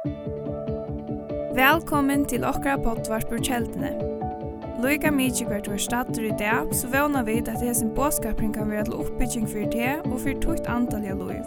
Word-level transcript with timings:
Velkommen 0.00 0.16
til 2.24 2.40
okra 2.48 2.78
potvart 2.80 3.28
på 3.28 3.36
kjeldene. 3.44 3.92
Loika 4.80 5.12
mykje 5.12 5.44
hvert 5.44 5.68
var 5.68 5.76
stater 5.76 6.24
i 6.24 6.32
dag, 6.40 6.72
så 6.72 6.88
vana 6.88 7.20
vi 7.26 7.42
at 7.42 7.50
det 7.50 7.60
hesen 7.60 7.90
båskapring 7.92 8.54
kan 8.54 8.70
være 8.70 8.86
til 8.88 8.96
oppbygging 8.96 9.44
for 9.44 9.60
det 9.74 10.00
og 10.06 10.16
for 10.22 10.32
tukt 10.40 10.64
antall 10.72 11.04
av 11.04 11.20
loiv. 11.20 11.44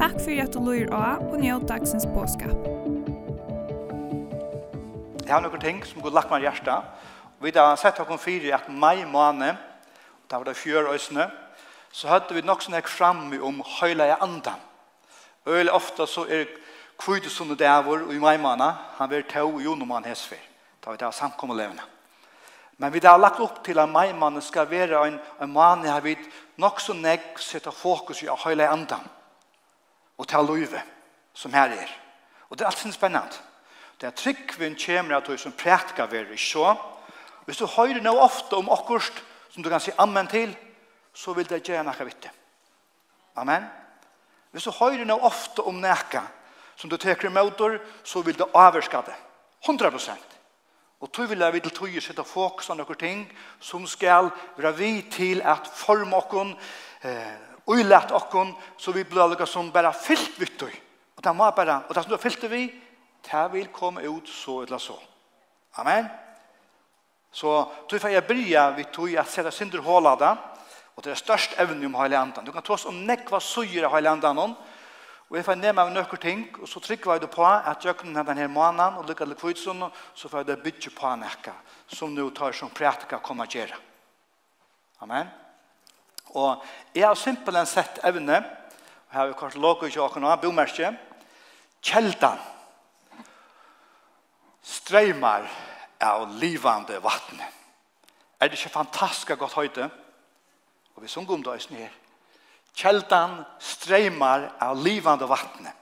Takk 0.00 0.18
for 0.18 0.34
at 0.34 0.50
du 0.50 0.58
loir 0.58 0.90
av 0.90 1.22
og 1.28 1.38
njød 1.44 1.68
dagsens 1.70 2.02
båskap. 2.10 2.58
Jeg 5.22 5.30
har 5.30 5.46
noen 5.46 5.62
ting 5.62 5.78
som 5.86 6.02
går 6.02 6.18
lagt 6.18 6.34
meg 6.34 6.42
hjertet. 6.48 6.82
Vi 7.38 7.54
har 7.54 7.78
sett 7.78 8.02
okkur 8.02 8.18
fyrir 8.18 8.58
at 8.58 8.66
mai 8.66 9.06
måned, 9.06 9.54
og 9.54 10.26
da 10.26 10.42
var 10.42 10.50
det 10.50 10.58
fjør 10.58 10.90
øsne, 10.96 11.30
så 11.94 12.10
hadde 12.10 12.34
vi 12.34 12.42
nok 12.42 12.66
sånn 12.66 12.74
her 12.80 12.82
framme 12.82 13.38
om 13.38 13.62
høyla 13.78 14.10
i 14.10 14.18
andan. 14.18 14.58
Øyla 15.46 15.78
ofte 15.78 16.02
så 16.10 16.26
er 16.26 16.50
kvide 17.02 17.30
sunne 17.30 17.56
dævor 17.58 18.06
og 18.06 18.14
i 18.14 18.20
maimana, 18.22 18.72
han 18.98 19.10
ver 19.10 19.26
ta 19.26 19.42
og 19.42 19.60
jonoman 19.64 20.04
hesfer. 20.06 20.38
Da 20.84 20.90
vi 20.90 20.96
da 20.96 21.10
samkommer 21.10 21.54
levende. 21.54 21.82
Men 22.78 22.92
vi 22.92 23.00
har 23.04 23.18
lagt 23.18 23.40
opp 23.40 23.64
til 23.64 23.78
at 23.78 23.88
maimana 23.88 24.40
skal 24.40 24.70
være 24.70 25.06
en, 25.06 25.18
en 25.40 25.52
mani 25.52 25.88
har 25.88 26.00
vid 26.00 26.18
nok 26.58 26.80
så 26.80 26.94
negg 26.94 27.38
sette 27.38 27.72
fokus 27.72 28.22
i 28.22 28.28
å 28.30 28.38
høyla 28.38 28.70
andan 28.72 29.04
og 30.18 30.28
ta 30.28 30.42
løyve 30.42 30.82
som 31.34 31.52
her 31.54 31.74
er. 31.74 31.90
Og 32.50 32.58
det 32.58 32.64
er 32.64 32.70
alltid 32.70 32.92
spennende. 32.94 33.38
Det 34.00 34.08
er 34.08 34.16
tryggvinn 34.18 34.74
kjemra 34.78 35.20
at 35.20 35.26
du 35.26 35.36
som 35.38 35.52
prætka 35.52 36.06
veri 36.10 36.38
så. 36.38 36.74
Hvis 37.46 37.58
du 37.58 37.66
høyrer 37.66 38.02
noe 38.02 38.22
ofte 38.22 38.58
om 38.58 38.70
akkurat 38.70 39.22
som 39.50 39.62
du 39.62 39.70
kan 39.70 39.80
si 39.80 39.94
amen 39.98 40.26
til, 40.26 40.54
så 41.14 41.34
vil 41.36 41.46
det 41.48 41.62
gjøre 41.62 41.84
noe 41.86 42.06
vitte. 42.06 42.30
Amen. 43.36 43.64
Hvis 44.50 44.66
du 44.66 44.74
høyrer 44.74 45.06
noe 45.06 45.22
ofte 45.26 45.62
om 45.62 45.78
nekka, 45.80 46.22
som 46.76 46.90
du 46.90 46.96
teker 46.96 47.30
motor 47.30 47.78
så 48.04 48.22
vil 48.22 48.36
du 48.36 48.44
avverska 48.54 49.02
det. 49.06 49.16
100 49.66 49.92
Og 51.00 51.10
tog 51.12 51.28
vil 51.28 51.40
jeg 51.40 51.62
til 51.62 51.70
tog 51.70 52.02
sette 52.02 52.24
fokus 52.24 52.66
på 52.66 52.74
noen 52.74 52.98
ting 52.98 53.22
som 53.60 53.86
skal 53.86 54.30
være 54.56 54.76
vi 54.76 55.02
til 55.10 55.42
at 55.42 55.66
forme 55.66 56.16
okken, 56.16 56.56
eh, 57.02 57.34
uilat 57.66 58.12
okken, 58.12 58.54
så 58.78 58.92
vi 58.92 59.04
blir 59.04 59.28
lukket 59.28 59.48
som 59.48 59.72
bare 59.72 59.92
fyllt 59.92 60.38
vitt 60.38 60.62
Og 61.16 61.24
det 61.24 61.36
må 61.36 61.50
bare, 61.50 61.82
og 61.88 61.94
det 61.94 62.02
som 62.02 62.10
du 62.10 62.16
har 62.16 62.22
fyllt 62.22 62.50
vi, 62.50 62.72
det 63.22 63.52
vil 63.52 63.68
komme 63.68 64.02
ut 64.02 64.28
så 64.28 64.62
eller 64.62 64.78
så. 64.78 64.98
Amen. 65.76 66.08
Så 67.32 67.48
tog 67.88 68.00
for 68.00 68.08
jeg 68.08 68.26
bryr 68.26 68.74
vi 68.76 68.84
tog 68.92 69.14
at 69.16 69.30
sette 69.30 69.50
synder 69.50 69.80
hålade, 69.80 70.36
og 70.96 71.04
det 71.04 71.10
er 71.10 71.16
størst 71.16 71.54
evne 71.58 71.86
om 71.86 71.94
heilandan. 71.94 72.44
Du 72.44 72.52
kan 72.52 72.62
ta 72.62 72.74
oss 72.74 72.84
om 72.86 73.06
nekva 73.06 73.40
søyre 73.40 73.72
hele 73.72 73.88
heilandan, 73.88 74.38
og 74.38 74.56
Og 75.32 75.38
jeg 75.38 75.46
får 75.46 75.56
ned 75.56 75.72
meg 75.72 75.94
nøkker 75.94 76.20
ting, 76.20 76.40
og 76.60 76.68
så 76.68 76.80
trykker 76.84 77.14
jeg 77.14 77.22
det 77.22 77.30
på 77.32 77.44
at 77.48 77.80
jøkken 77.80 78.18
har 78.18 78.26
denne 78.28 78.50
måneden, 78.52 78.98
og 79.00 79.06
lykker 79.08 79.24
til 79.30 79.38
kvitsen, 79.40 79.78
så 80.14 80.28
får 80.28 80.42
jeg 80.42 80.48
det 80.50 80.56
bytje 80.60 80.90
på 80.92 81.06
en 81.08 81.22
ekka, 81.24 81.54
som 81.88 82.12
nå 82.12 82.26
tar 82.36 82.52
som 82.52 82.68
prætika 82.68 83.16
kommer 83.16 83.48
til 83.48 83.62
gjøre. 83.62 83.78
Amen. 85.00 85.30
Og 86.36 86.60
jeg 86.94 87.06
har 87.06 87.16
simpelthen 87.16 87.66
sett 87.66 88.02
evne, 88.04 88.42
og 88.42 89.16
her 89.16 89.20
har 89.20 89.32
vi 89.32 89.38
kort 89.40 89.56
låg 89.56 89.86
i 89.88 89.90
kjøkken 89.96 90.28
av, 90.28 90.36
bomerkje, 90.44 90.92
kjeldan, 91.80 92.36
streymar 94.60 95.48
av 95.96 96.28
livande 96.44 97.00
vattnet. 97.00 97.48
Er 98.36 98.52
det 98.52 98.60
ikke 98.60 98.76
fantastisk 98.76 99.32
godt 99.38 99.56
høyde? 99.56 99.88
Og 100.92 101.02
vi 101.02 101.08
sunger 101.08 101.40
om 101.40 101.42
det 101.48 101.70
her. 101.72 102.01
Kjeldan 102.74 103.42
streymar 103.60 104.52
av 104.60 104.78
livande 104.84 105.26
vattne. 105.28 105.72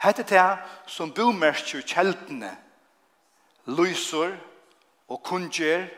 Hette 0.00 0.24
det 0.24 0.46
som 0.88 1.10
bomerskjer 1.12 1.82
kjeldene 1.84 2.54
lyser 3.76 4.36
og 5.10 5.20
kunger 5.26 5.88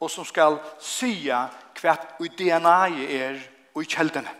og 0.00 0.08
som 0.10 0.24
skal 0.24 0.56
sya 0.80 1.42
hva 1.80 1.96
i 2.24 2.30
DNA 2.38 2.78
er 3.04 3.40
og 3.74 3.82
i 3.84 3.90
kjeldene. 3.90 4.32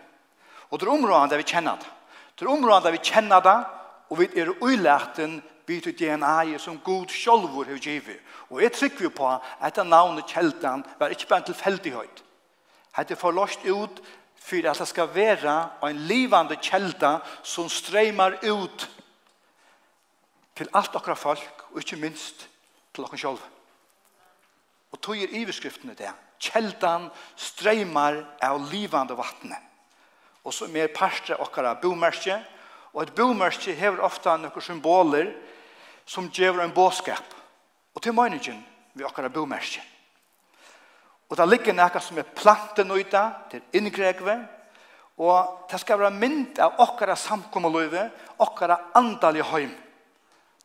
Og 0.71 0.79
det 0.79 0.87
er 0.87 0.95
områden 0.95 1.33
der 1.33 1.43
vi 1.43 1.51
kjenner 1.51 1.77
det. 1.81 1.91
Det 2.39 2.47
er 2.47 2.53
områden 2.53 2.87
der 2.87 2.97
vi 2.97 3.05
kjenner 3.05 3.45
det 3.45 3.59
og 4.11 4.19
vi 4.19 4.29
er 4.41 4.55
uilaten 4.63 5.41
vi 5.67 5.79
til 5.81 5.95
DNA 5.95 6.59
som 6.59 6.81
god 6.83 7.13
sjolvor 7.15 7.69
har 7.69 7.79
givet. 7.79 8.19
Og 8.51 8.63
jeg 8.63 8.73
trykker 8.73 9.13
på 9.15 9.27
at 9.29 9.45
dette 9.63 9.85
navnet 9.87 10.27
kjeldan 10.27 10.83
var 10.99 11.13
ikke 11.15 11.29
bare 11.29 11.45
en 11.45 11.53
tilfeldighet. 11.53 12.25
Hette 12.97 13.17
forlost 13.17 13.63
ut 13.69 14.01
för 14.41 14.67
att 14.67 14.79
det 14.79 14.87
ska 14.87 15.07
vara 15.07 15.71
en 15.81 16.07
livande 16.07 16.57
kälta 16.61 17.23
som 17.43 17.69
strömmar 17.69 18.39
ut 18.43 18.89
till 20.55 20.69
allt 20.73 20.97
okra 20.97 21.15
folk 21.15 21.51
och 21.73 21.77
inte 21.77 21.97
minst 21.97 22.49
till 22.93 23.05
oss 23.05 23.11
själva. 23.11 23.39
Och 24.91 25.01
tog 25.01 25.17
er 25.17 25.43
överskriften 25.43 25.91
i 25.91 25.95
det. 25.95 26.13
Kältan 26.39 27.11
strömmar 27.37 28.37
av 28.41 28.73
livande 28.73 29.15
vattnet. 29.15 29.59
Och 30.43 30.55
så 30.55 30.69
mer 30.69 30.89
parstre 30.89 31.37
okra 31.37 31.75
bomärske. 31.75 32.45
och 32.93 33.03
ett 33.03 33.15
bomärske 33.15 33.81
har 33.81 34.01
ofta 34.01 34.37
några 34.37 34.61
symboler 34.61 35.37
som 36.05 36.31
ger 36.33 36.61
en 36.61 36.75
båskap. 36.75 37.25
Och 37.93 38.03
till 38.03 38.13
meningen 38.13 38.63
vi 38.93 39.05
okra 39.05 39.29
bomärke. 39.29 39.83
Og 41.31 41.37
det 41.39 41.47
ligger 41.47 41.77
noe 41.79 42.03
som 42.03 42.19
er 42.19 42.33
planten 42.35 42.91
ut 42.91 43.15
av, 43.15 43.45
til 43.53 43.63
inngregve, 43.79 44.35
og 45.21 45.69
det 45.71 45.79
skal 45.83 46.01
være 46.01 46.17
mynd 46.17 46.59
av 46.65 46.81
okkara 46.81 47.15
samkommeløyve, 47.19 48.07
okkara 48.41 48.79
andalige 48.99 49.47
høym. 49.51 49.75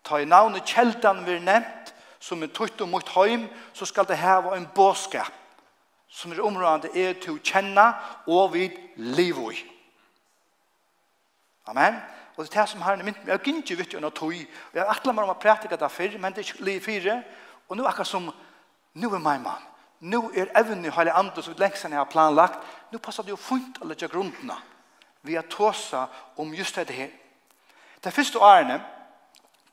Ta 0.06 0.22
i 0.22 0.30
navnet 0.30 0.66
kjeldan 0.70 1.26
vi 1.26 1.36
er 1.36 1.44
nevnt, 1.44 1.92
som 2.24 2.42
er 2.42 2.54
tøyt 2.56 2.82
og 2.82 2.90
mot 2.90 3.12
høym, 3.18 3.46
så 3.76 3.86
skal 3.86 4.08
det 4.10 4.18
heve 4.18 4.56
en 4.56 4.68
båskap, 4.74 5.34
som 6.10 6.32
er 6.32 6.42
områdende 6.42 6.94
er 6.98 7.20
til 7.20 7.36
å 7.36 7.44
kjenne 7.44 7.86
og 8.32 8.54
vid 8.56 8.80
liv 8.98 9.42
i. 9.52 9.62
Amen. 11.70 12.00
Og 12.36 12.44
det 12.44 12.56
er 12.56 12.62
det 12.62 12.70
som 12.72 12.82
har 12.82 12.98
en 12.98 13.06
mynd, 13.06 13.22
jeg 13.22 13.32
har 13.32 13.44
ikke 13.44 13.78
vitt 13.80 13.94
under 13.96 14.10
tøy, 14.10 14.42
og 14.48 14.74
jeg 14.74 14.82
har 14.82 14.92
atle 14.92 15.14
meg 15.14 15.28
om 15.28 15.36
å 15.36 15.40
prætika 15.40 15.78
det 15.80 15.92
før, 15.92 16.18
men 16.20 16.34
det 16.34 16.42
er 16.42 16.50
ikke 16.50 16.68
liv 16.68 16.82
fire, 16.84 17.22
og 17.70 17.78
nå 17.78 17.84
er 17.84 17.92
akkurat 17.92 18.10
som, 18.10 18.28
nå 18.96 19.12
er 19.12 19.24
meg 19.24 19.44
mann, 19.44 19.72
nu 20.00 20.32
er 20.36 20.52
evne 20.60 20.92
hele 20.92 21.14
andre 21.14 21.44
som 21.44 21.56
leksen 21.58 21.92
jeg 21.92 22.00
har 22.00 22.12
planlagt, 22.12 22.60
nu 22.92 23.00
passer 23.00 23.24
det 23.24 23.34
jo 23.34 23.40
fint 23.40 23.82
å 23.82 23.88
legge 23.88 24.10
grunnene 24.12 24.58
vi 25.26 25.36
har 25.36 25.44
tåsa 25.50 26.08
om 26.38 26.54
just 26.54 26.76
dette 26.76 26.94
her. 26.94 27.10
Det 28.04 28.14
første 28.14 28.38
årene, 28.38 28.78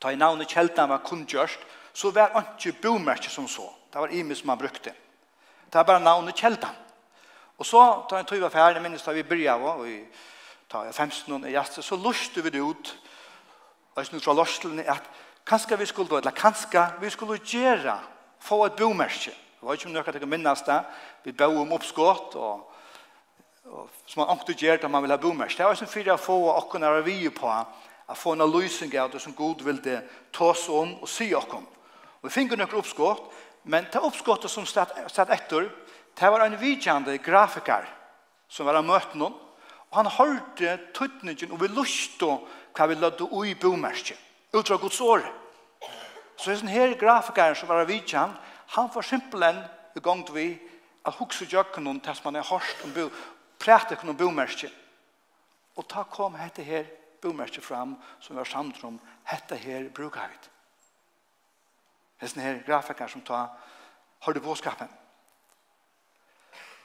ta 0.01 0.09
i 0.11 0.17
navnet 0.17 0.49
kjeldene 0.49 0.89
var 0.89 1.03
kundgjørst, 1.05 1.59
så 1.93 2.09
var 2.11 2.31
det 2.33 2.43
ikke 2.57 2.81
bomerke 2.87 3.29
som 3.29 3.45
så. 3.47 3.67
Det 3.93 4.01
var 4.01 4.13
imis 4.13 4.41
som 4.41 4.49
man 4.49 4.57
brukte. 4.57 4.95
Det 5.69 5.77
var 5.77 5.85
bare 5.85 6.01
navnet 6.01 6.39
kjeldene. 6.41 6.73
Og 7.61 7.65
så, 7.69 7.83
da 8.09 8.17
jeg 8.17 8.27
tog 8.27 8.41
var 8.41 8.49
ferdig, 8.49 8.81
minnes 8.81 9.05
da 9.05 9.13
vi 9.13 9.23
byrja 9.23 9.59
var, 9.61 9.77
og 9.77 9.85
vi 9.85 9.99
ta 10.69 10.81
i 10.89 10.91
15 10.91 11.45
i 11.45 11.53
jaste, 11.53 11.83
så 11.85 11.95
luste 12.01 12.41
vi 12.41 12.49
det 12.49 12.63
ut, 12.65 12.95
og 13.93 14.01
jeg 14.01 14.09
snu 14.09 14.19
fra 14.19 14.33
lorslene, 14.33 14.87
at 14.89 15.05
kanskje 15.45 15.77
vi 15.77 15.85
skulle, 15.85 16.17
eller 16.17 16.33
kanskje 16.33 16.87
vi 17.01 17.13
skulle 17.13 17.37
gjøre, 17.37 17.99
få 18.41 18.65
et 18.65 18.75
bomerke 18.81 19.35
Jeg 19.63 19.69
vet 19.69 19.79
ikke 19.79 19.87
om 19.87 19.93
dere 19.95 20.19
kan 20.19 20.27
minnes 20.27 20.61
det. 20.67 20.75
Vi 21.23 21.31
bør 21.39 21.61
om 21.61 21.69
oppskått, 21.71 22.33
og, 22.35 22.65
og 23.71 23.85
som 24.11 24.25
man 24.25 24.41
ikke 24.41 24.57
gjør 24.59 24.81
det 24.81 24.89
man 24.91 25.05
vil 25.05 25.13
ha 25.13 25.17
boomers. 25.23 25.55
Det 25.55 25.63
var 25.63 25.77
som 25.79 25.87
fyrir 25.87 26.11
å 26.11 26.19
få 26.19 26.35
åkken 26.51 26.83
er 26.83 26.99
vi 27.05 27.29
på, 27.31 27.47
å 27.47 28.17
få 28.19 28.33
en 28.35 28.43
løsning 28.43 28.91
av 28.99 29.13
det 29.13 29.21
som 29.23 29.31
Gud 29.37 29.63
vil 29.63 29.79
det 29.85 30.01
ta 30.35 30.49
oss 30.51 30.65
om 30.67 30.97
og 30.99 31.07
si 31.07 31.29
åkken. 31.31 31.63
Og 31.63 32.27
vi 32.27 32.33
finner 32.35 32.59
noen 32.59 32.75
oppskått, 32.81 33.23
men 33.71 33.87
det 33.87 34.03
oppskåttet 34.03 34.51
som 34.51 34.67
stod 34.67 35.31
etter, 35.31 35.71
det 36.19 36.33
var 36.35 36.43
en 36.43 36.59
vidkjende 36.59 37.15
grafiker 37.23 37.87
som 38.51 38.67
var 38.67 38.81
av 38.81 38.85
møten 38.85 39.23
noen, 39.23 39.39
og 39.93 39.95
han 40.01 40.11
hørte 40.11 40.75
tøtningen 40.91 41.55
og 41.55 41.63
vi 41.63 41.71
lustte 41.71 42.35
hva 42.75 42.91
vi 42.91 42.99
lødde 42.99 43.31
ui 43.31 43.55
bomersket, 43.55 44.19
utra 44.51 44.75
Guds 44.81 44.99
året. 44.99 45.31
Så 46.35 46.49
det 46.49 46.57
er 46.57 46.61
sånn 46.65 46.75
her 46.75 46.99
grafikeren 46.99 47.55
som 47.55 47.71
var 47.71 47.85
av 47.85 47.91
Han 48.73 48.89
var 48.93 49.01
simpelen 49.01 49.59
i 49.95 49.99
gang 49.99 50.23
vi 50.33 50.47
at 51.05 51.15
hukse 51.19 51.45
jøkken 51.45 51.87
om 51.87 51.99
tils 52.01 52.23
man 52.23 52.35
er 52.35 52.47
hørst 52.47 52.83
om 52.83 52.93
bo, 52.93 53.09
præte 53.59 53.95
kun 53.95 54.17
bomerskje. 54.17 54.71
Og 55.77 55.85
ta 55.89 56.03
kom 56.09 56.35
hette 56.35 56.63
her 56.63 56.87
bomerskje 57.21 57.61
fram 57.61 57.95
som 58.19 58.35
var 58.35 58.49
samt 58.49 58.83
om 58.83 58.99
hette 59.29 59.55
her 59.55 59.89
bruker 59.93 60.29
vi. 60.29 60.39
Hesten 62.21 62.41
her 62.41 62.63
grafiker 62.65 63.07
som 63.07 63.21
ta 63.21 63.47
har 64.23 64.33
det. 64.33 64.89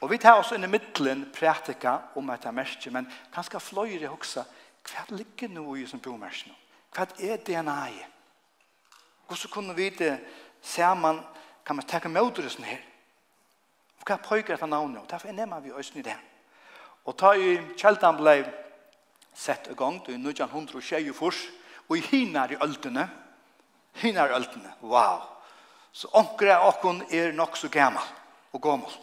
Og 0.01 0.09
vi 0.11 0.17
tar 0.17 0.39
oss 0.39 0.51
inn 0.55 0.63
i 0.63 0.67
midtelen 0.67 1.25
prætika 1.35 1.97
om 2.15 2.27
dette 2.27 2.51
merskje, 2.51 2.91
men 2.91 3.09
kanskje 3.33 3.59
fløyre 3.59 4.07
hoksa, 4.07 4.45
hva 4.87 5.03
ligger 5.09 5.49
nå 5.51 5.75
i 5.75 5.87
som 5.87 5.99
bomerskje 5.99 6.51
nå? 6.51 6.55
Hva 6.95 7.07
er 7.19 7.41
DNA-et? 7.43 8.15
Hvordan 9.27 9.51
kunne 9.51 9.75
vi 9.75 9.89
det 9.89 10.15
ser 10.61 10.93
man 10.95 11.19
kan 11.69 11.75
man 11.75 11.85
takke 11.85 12.09
med 12.09 12.25
og 12.25 12.39
sånn 12.49 12.65
her. 12.65 12.79
Og 14.01 14.07
hva 14.09 14.15
pøyker 14.25 14.55
etter 14.55 14.65
navnet, 14.65 15.03
og 15.03 15.11
derfor 15.11 15.29
er 15.29 15.35
nemmer 15.37 15.61
vi 15.61 15.69
østen 15.69 15.99
i 16.01 16.05
det. 16.07 16.15
Og 17.05 17.13
ta 17.13 17.35
i 17.37 17.59
kjeldan 17.77 18.17
ble 18.17 18.33
sett 19.37 19.69
i 19.69 19.75
gang, 19.77 19.99
det 20.07 20.15
1924, 20.17 21.43
og 21.85 21.93
i 21.93 22.01
hinar 22.07 22.55
i 22.55 22.57
øltene, 22.65 23.05
hinar 24.01 24.33
i 24.33 24.37
øltene, 24.39 24.73
wow. 24.81 25.21
Så 25.93 26.09
onkere 26.17 26.57
av 26.57 26.71
okken 26.71 27.03
er 27.13 27.37
nok 27.37 27.53
så 27.61 27.69
gammel 27.69 28.17
og 28.49 28.65
gammel. 28.65 28.99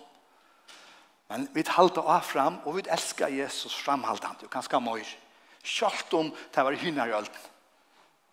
Men 1.31 1.47
vi 1.55 1.63
halter 1.71 2.03
av 2.03 2.27
fram, 2.27 2.59
og 2.67 2.81
vi 2.81 2.89
elskar 2.91 3.31
Jesus 3.31 3.79
framhaltande, 3.79 4.51
og 4.51 4.59
ganske 4.59 4.83
møyr. 4.83 5.19
Kjalt 5.63 6.19
om 6.19 6.35
det 6.35 6.67
var 6.67 6.83
hinar 6.83 7.15
i 7.15 7.21
øltene. 7.23 7.53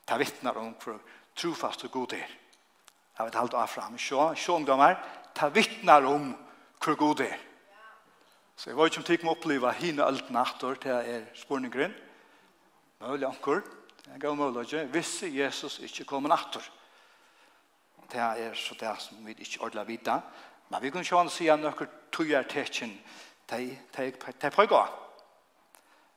Det 0.10 0.24
vittnar 0.26 0.58
om 0.58 0.74
for 0.82 0.98
trofast 1.38 1.86
og 1.86 2.00
god 2.02 2.24
er. 2.26 2.40
Jeg 3.18 3.26
vet 3.28 3.36
halvt 3.38 3.58
av 3.58 3.70
fram. 3.70 3.98
Sjå, 3.98 4.32
sjå 4.36 4.58
ungdommer, 4.58 4.98
ta 5.38 5.50
vittnar 5.54 6.06
om 6.10 6.32
hvor 6.84 6.98
god 7.00 7.20
det 7.22 7.30
er. 7.34 7.42
Så 8.56 8.70
jeg 8.70 8.78
var 8.78 8.90
ikke 8.90 9.02
om 9.02 9.06
tikk 9.08 9.24
med 9.24 9.32
å 9.32 9.36
oppleve 9.36 9.72
henne 9.80 10.06
alt 10.06 10.30
natter 10.34 10.78
til 10.82 10.94
jeg 10.94 11.18
er 11.18 11.28
spørninggrunn. 11.38 11.94
Mølig 13.04 13.28
anker. 13.28 13.64
Jeg 14.08 14.22
gav 14.22 14.36
mølig 14.38 14.66
ikke. 14.68 14.86
Hvis 14.94 15.14
Jesus 15.34 15.80
ikke 15.84 16.06
kommer 16.10 16.34
natter. 16.34 16.66
Det 18.12 18.22
er 18.22 18.54
så 18.54 18.76
det 18.78 18.92
som 19.02 19.26
vi 19.26 19.34
ikke 19.40 19.64
ordentlig 19.64 19.88
vite. 19.88 20.20
Men 20.70 20.82
vi 20.84 20.92
kunne 20.94 21.06
sjående 21.08 21.34
si 21.34 21.48
at 21.50 21.62
noen 21.62 21.96
tøyer 22.14 22.46
tekjen 22.50 22.94
til 23.50 24.52
på 24.54 24.68
gå. 24.70 24.84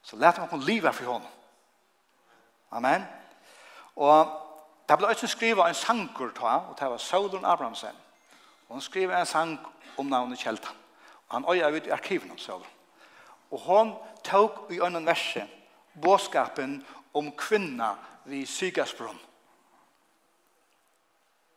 Så 0.06 0.16
lærte 0.16 0.40
man 0.40 0.48
kunne 0.48 0.69
livet 0.69 0.94
for 0.94 1.12
hånden. 1.12 1.31
Amen. 2.70 3.04
Og 3.96 4.45
Det 4.88 4.99
ble 4.99 5.09
også 5.11 5.27
skriva 5.27 5.69
en 5.69 5.75
sanger 5.75 6.31
ta, 6.35 6.59
og 6.71 6.77
det 6.81 6.91
var 6.91 6.99
Saulun 7.03 7.44
Abrahamsen. 7.44 7.97
Og 8.69 8.79
hun 8.79 8.83
skriva 8.83 9.21
en 9.21 9.27
sang 9.27 9.59
om 9.97 10.06
navnet 10.06 10.38
Kjeltan. 10.38 10.75
Og 11.29 11.35
han 11.35 11.44
øya 11.50 11.71
ut 11.77 11.87
i 11.87 11.91
arkiven 11.91 12.31
om 12.31 12.38
Saulun. 12.38 12.67
Og 13.50 13.61
hon 13.61 13.94
tok 14.25 14.67
i 14.71 14.81
ønnen 14.81 15.06
verset 15.06 15.49
båskapen 16.03 16.85
om 17.15 17.33
kvinna 17.33 17.94
vid 18.25 18.47
Sygasbrunn. 18.47 19.19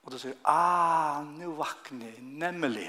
Og 0.04 0.12
det 0.12 0.22
sier, 0.22 0.36
ah, 0.46 1.22
nu 1.26 1.52
vakne, 1.58 2.14
nemlig. 2.20 2.88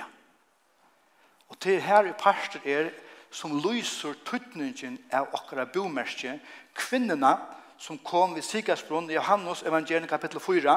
Og 1.48 1.58
til 1.60 1.80
her 1.80 2.06
i 2.06 2.12
parster 2.16 2.60
er 2.64 2.90
som 3.30 3.58
lyser 3.62 4.16
tøtningen 4.26 4.98
av 5.12 5.28
okkara 5.34 5.66
bomerskje, 5.70 6.38
kvinnerne 6.74 7.34
som 7.80 7.98
kom 7.98 8.34
vid 8.34 8.44
Sikarsbrunn 8.44 9.08
i 9.10 9.16
Johannes 9.16 9.62
evangelien 9.64 10.08
kapitel 10.08 10.40
4. 10.40 10.74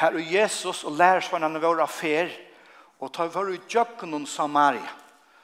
Her 0.00 0.14
er 0.16 0.30
Jesus 0.32 0.84
og 0.88 0.96
lærersvarnene 0.96 1.60
våre 1.60 1.84
fer, 1.88 2.32
og 3.02 3.12
tar 3.12 3.28
vår 3.34 3.50
i 3.52 3.60
djøkkenen 3.68 4.24
Samaria, 4.26 4.88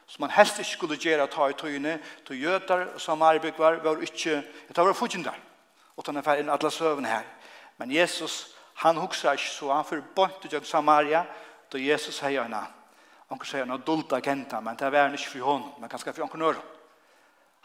som 0.06 0.22
man 0.24 0.32
helst 0.32 0.60
ikke 0.62 0.70
skulle 0.70 0.96
gjøre 0.96 1.26
ta 1.28 1.48
i 1.50 1.56
tøyene, 1.58 1.98
til 2.24 2.40
jøter 2.40 2.86
og 2.94 3.00
samaribygvar 3.02 3.82
var 3.84 4.00
ikke, 4.00 4.38
jeg 4.40 4.74
tar 4.74 4.88
for 4.88 5.02
fudgen 5.02 5.26
der, 5.26 5.36
og 5.96 6.06
tar 6.06 6.22
for 6.22 6.40
inn 6.40 6.48
alle 6.54 6.70
søvnene 6.72 7.12
her. 7.12 7.26
Men 7.76 7.92
Jesus, 7.92 8.54
han 8.80 8.96
hukser 8.96 9.36
ikke, 9.36 9.50
så 9.50 9.72
han 9.74 9.84
får 9.84 10.00
bort 10.16 10.40
til 10.40 10.64
Samaria, 10.64 11.26
da 11.72 11.78
Jesus 11.78 12.22
sier 12.22 12.46
henne, 12.46 12.62
han 13.28 13.44
sier 13.44 13.66
henne 13.66 13.76
adult 13.76 14.16
agenta, 14.16 14.62
men 14.64 14.78
det 14.78 14.88
var 14.92 15.10
han 15.10 15.18
ikke 15.18 15.34
for 15.34 15.50
hånden, 15.50 15.76
men 15.82 15.90
kanskje 15.92 16.16
for 16.16 16.32
henne. 16.32 16.54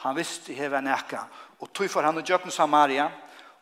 Han 0.03 0.15
visste 0.17 0.51
i 0.51 0.57
heve 0.57 0.81
nekka, 0.81 1.21
og 1.63 1.71
tog 1.71 1.87
for 1.89 2.03
han 2.03 2.17
og 2.19 2.25
djøkken 2.27 2.51
Samaria, 2.51 3.07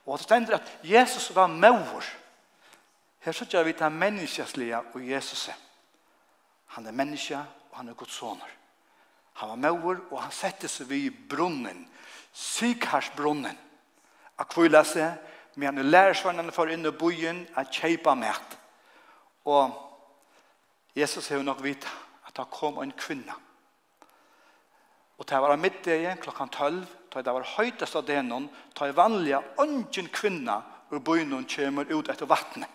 og 0.06 0.18
det 0.18 0.25
stender 0.25 0.56
at 0.57 0.69
Jesus 0.83 1.30
var 1.36 1.48
mauer. 1.48 2.06
Her 3.21 3.31
så 3.31 3.45
gjør 3.45 3.68
vi 3.68 3.75
det 3.77 3.92
menneskeslige 3.92 4.80
og 4.80 5.09
Jesus. 5.09 5.50
Han 6.74 6.88
er 6.88 6.92
menneske, 6.92 7.38
og 7.71 7.77
han 7.77 7.89
er 7.89 7.94
Guds 7.94 8.13
soner. 8.13 8.48
Han 9.33 9.50
var 9.50 9.56
mauer, 9.56 10.00
og 10.09 10.21
han 10.24 10.33
sette 10.33 10.68
seg 10.68 10.89
vid 10.89 11.27
brunnen, 11.30 11.83
sykharsbrunnen, 12.33 13.59
at 14.39 14.50
kvile 14.50 14.81
seg, 14.88 15.19
men 15.56 15.77
han 15.77 15.92
lærer 15.92 16.18
svannene 16.18 16.53
for 16.56 16.71
inn 16.71 16.88
i 16.88 16.94
byen, 16.95 17.44
at 17.56 17.69
kjeipa 17.69 18.15
med. 18.18 18.57
Og 19.45 19.77
Jesus 20.95 21.30
har 21.30 21.44
nok 21.45 21.62
vite 21.63 21.89
at 22.25 22.33
det 22.38 22.50
kom 22.50 22.81
en 22.81 22.95
kvinne. 22.98 23.36
Og 25.19 25.30
det 25.30 25.38
var 25.38 25.53
av 25.53 25.62
middag 25.62 26.18
klokkan 26.24 26.50
12, 26.50 26.81
ta 27.11 27.21
det 27.21 27.33
var 27.35 27.47
høytest 27.57 27.97
av 27.99 28.05
denon, 28.07 28.47
ta 28.73 28.87
i 28.87 28.95
vanliga 28.95 29.41
ungen 29.59 30.07
kvinna 30.15 30.61
ur 30.91 31.03
bøynen 31.03 31.43
kommer 31.47 31.89
ut 31.91 32.09
etter 32.09 32.29
vattnet. 32.29 32.69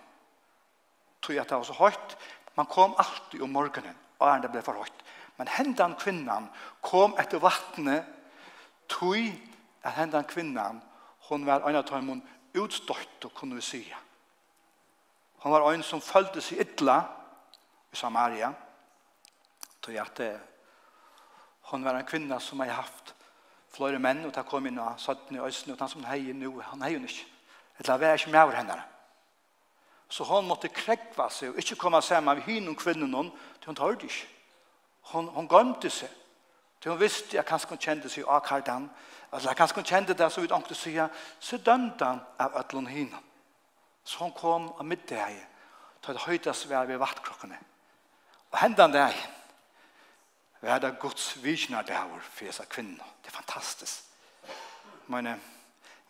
Tog 1.24 1.38
at 1.40 1.48
det 1.48 1.56
var 1.56 1.64
så 1.68 1.76
høyt, 1.80 2.16
man 2.56 2.68
kom 2.68 2.94
alltid 3.00 3.42
om 3.42 3.52
morgenen, 3.52 3.96
og 4.20 4.28
er 4.28 4.44
det 4.44 4.52
ble 4.52 4.62
for 4.64 4.76
høyt. 4.76 5.04
Men 5.36 5.50
hendan 5.52 5.96
kvinnan 6.00 6.50
kom 6.84 7.16
etter 7.20 7.40
vattnet, 7.40 8.04
tog 8.88 9.16
at 9.82 9.96
hendan 9.96 10.28
kvinnan, 10.28 10.80
hon 11.28 11.48
var 11.48 11.64
en 11.66 11.80
av 11.80 11.88
tøymon 11.88 12.22
og 12.56 13.32
kunne 13.34 13.56
vi 13.56 13.60
sige. 13.60 13.96
Hon 15.42 15.52
var 15.52 15.66
en 15.72 15.82
som 15.82 16.00
følte 16.00 16.40
seg 16.40 16.62
ytla 16.62 17.02
i 17.92 17.96
Samaria, 17.96 18.52
tog 19.82 19.96
at 20.00 20.14
det, 20.16 20.30
hon 21.68 21.84
var 21.84 21.98
en 21.98 22.08
kvinna 22.08 22.38
som 22.40 22.60
har 22.60 22.78
haft 22.78 23.15
flere 23.76 24.00
menn, 24.02 24.24
og 24.24 24.34
det 24.34 24.44
kom 24.48 24.66
inn 24.66 24.80
og 24.80 25.00
satt 25.00 25.30
i 25.30 25.40
øsene, 25.40 25.74
og 25.74 25.80
han 25.80 25.92
som 25.92 26.04
hei 26.08 26.32
nu, 26.32 26.60
han 26.60 26.82
hei 26.82 26.94
hun 26.96 27.04
ikke. 27.08 27.26
Eller 27.78 27.92
han 27.92 28.00
var 28.00 28.20
ikke 28.20 28.30
med 28.30 28.42
over 28.42 28.56
henne. 28.56 28.76
Så 30.08 30.24
hon 30.24 30.46
måtte 30.46 30.68
krekva 30.68 31.28
seg, 31.30 31.52
og 31.52 31.58
ikke 31.60 31.76
komme 31.76 32.02
sammen 32.02 32.36
med 32.36 32.46
henne 32.46 32.70
og 32.70 32.78
kvinnen 32.80 33.12
til 33.60 33.66
hun 33.66 33.76
tørde 33.76 34.06
ikke. 34.06 34.28
Hon, 35.12 35.28
hon 35.34 35.48
gømte 35.48 35.90
seg. 35.90 36.10
Til 36.80 36.90
hun 36.90 37.00
visste 37.00 37.38
at 37.38 37.46
kanskje 37.46 37.68
hun 37.74 37.82
kjente 37.82 38.08
seg 38.12 38.28
av 38.28 38.42
kardan, 38.46 38.88
eller 39.34 39.54
kanskje 39.58 39.80
hun 39.80 39.88
kjente 39.88 40.14
det, 40.14 40.32
så 40.32 40.40
vidt 40.40 40.54
ångte 40.54 40.74
si, 40.74 40.94
så 41.40 41.58
dømte 41.58 42.04
han 42.04 42.20
av 42.38 42.58
ødlån 42.60 42.86
henne. 42.86 43.22
Så 44.04 44.18
hon 44.22 44.32
kom 44.32 44.68
av 44.78 44.84
middag, 44.86 45.34
til 46.02 46.14
det 46.14 46.22
høytast 46.22 46.68
var 46.70 46.86
ved 46.86 47.00
vattklokkene. 47.02 47.58
Og 48.52 48.58
hendene 48.60 48.92
det 48.92 49.00
er, 49.00 49.16
Vær 50.60 50.78
det 50.78 50.98
Guds 51.00 51.36
visjoner 51.42 51.82
dager 51.82 52.20
for 52.20 52.44
disse 52.44 52.64
kvinner. 52.70 53.04
Det 53.22 53.32
er 53.32 53.36
fantastisk. 53.36 54.04
Men 55.06 55.40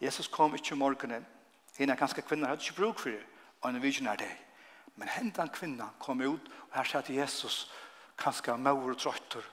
Jesus 0.01 0.29
kom 0.29 0.55
ikke 0.55 0.75
i 0.75 0.79
morgenen. 0.79 1.27
Hina 1.79 1.95
ganske 1.95 2.23
kvinner 2.23 2.49
hadde 2.49 2.63
ikke 2.63 2.77
bruk 2.77 2.99
for 2.99 3.11
det. 3.11 3.25
Og 3.61 3.71
en 3.71 3.83
visjoner 3.83 4.17
dag. 4.17 4.47
Men 4.97 5.09
hendan 5.09 5.49
kvinna 5.49 5.91
kom 6.01 6.21
ut, 6.21 6.41
og 6.71 6.77
her 6.77 6.89
sier 6.89 7.21
Jesus, 7.21 7.71
ganske 8.17 8.57
maur 8.57 8.91
og 8.91 8.99
trøtter. 8.99 9.45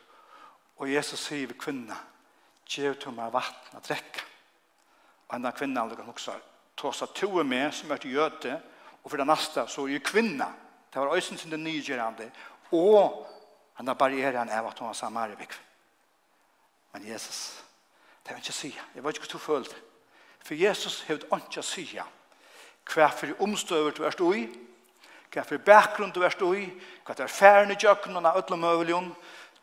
Og 0.77 0.91
Jesus 0.93 1.19
sier 1.19 1.47
ved 1.47 1.59
kvinna, 1.59 1.97
«Gjev 2.67 2.95
til 2.99 3.11
meg 3.11 3.33
vatten 3.33 3.77
å 3.77 3.81
drekke». 3.83 4.23
Og 5.27 5.35
hendan 5.35 5.55
kvinna 5.55 5.83
aldri 5.83 5.99
kan 5.99 6.13
også 6.13 6.37
tåsa 6.79 7.09
toe 7.15 7.43
med, 7.43 7.73
som 7.75 7.91
er 7.91 7.99
til 7.99 8.15
gjøte, 8.15 8.55
og 9.03 9.11
for 9.11 9.19
det 9.19 9.27
neste 9.27 9.65
så 9.67 9.83
er 9.83 9.97
jo 9.97 10.05
kvinna. 10.05 10.47
Det 10.93 11.01
var 11.01 11.15
øysen 11.15 11.38
sin 11.38 11.51
nye 11.51 11.63
nygjørende. 11.63 12.29
Og 12.71 13.27
Men 13.77 13.88
da 13.88 13.94
barrieren 13.94 14.50
er 14.50 14.62
at 14.62 14.80
hun 14.80 14.86
har 14.86 14.94
var 14.94 14.94
samaribik. 14.94 15.53
Men 16.94 17.08
Jesus, 17.08 17.63
det 18.24 18.32
er 18.32 18.36
ikke 18.36 18.53
si. 18.53 18.80
Jeg 18.96 19.03
vet 19.03 19.15
ikke 19.18 19.25
hva 19.27 19.32
du 19.32 19.38
følte. 19.38 19.75
For 20.44 20.53
Jesus 20.53 21.01
har 21.08 21.15
ikke 21.15 21.60
å 21.60 21.65
si. 21.65 21.88
Hva 22.94 23.08
for 23.10 23.42
omstøver 23.44 23.96
du 23.96 24.03
er 24.03 24.12
stå 24.12 24.32
i, 24.34 24.44
hva 25.34 25.44
for 25.48 25.58
bakgrunn 25.65 26.12
du 26.13 26.22
er 26.22 26.34
stå 26.36 26.51
i, 26.60 26.68
hva 27.06 27.15
for 27.15 27.32
færen 27.32 27.72
i 27.72 27.80
kjøkken 27.80 28.20
og 28.20 28.38
ødle 28.38 28.58
møveljon, 28.60 29.15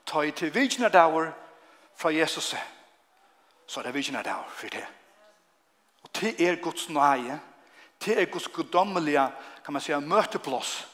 ta 0.07 0.25
i 0.25 0.33
til 0.33 0.55
vidjene 0.55 0.89
dager 0.91 1.31
fra 1.95 2.11
Jesus. 2.11 2.55
Så 3.67 3.81
er 3.81 3.87
det 3.87 3.93
er 3.93 3.99
vidjene 3.99 4.25
dager 4.25 4.49
for 4.57 4.73
det. 4.73 4.87
Og 6.03 6.11
det 6.21 6.35
er 6.41 6.63
Guds 6.63 6.89
nøye, 6.89 7.39
det 8.05 8.17
er 8.19 8.33
Guds 8.33 8.49
goddommelige, 8.49 9.29
kan 9.65 9.73
man 9.73 9.83
si, 9.83 9.95
møteplås 9.95 10.89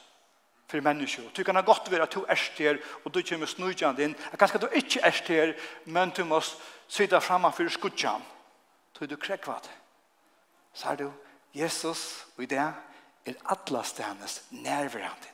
for 0.68 0.80
mennesker. 0.80 1.22
Du 1.36 1.44
kan 1.44 1.54
ha 1.54 1.62
godt 1.62 1.90
være 1.90 2.02
at 2.02 2.14
du 2.14 2.24
er 2.28 2.40
her, 2.58 2.76
og 3.04 3.14
du 3.14 3.22
kommer 3.28 3.46
snudjan 3.46 3.96
din. 3.96 4.16
Jeg 4.30 4.38
kan 4.38 4.60
du 4.60 4.66
ikke 4.66 5.00
er 5.00 5.10
her, 5.26 5.52
men 5.84 6.10
du 6.10 6.24
må 6.24 6.40
sitte 6.88 7.20
fremme 7.20 7.52
for 7.52 7.68
skudjan. 7.68 8.22
Så 8.98 9.06
du 9.06 9.16
krekva 9.16 9.58
det. 9.62 9.70
Så 10.72 10.88
er 10.88 10.96
du, 10.96 11.12
Jesus, 11.54 12.26
og 12.36 12.42
i 12.42 12.46
det 12.46 12.58
er 12.58 12.72
alle 13.44 13.84
stenes 13.84 14.42
nærværende. 14.50 15.30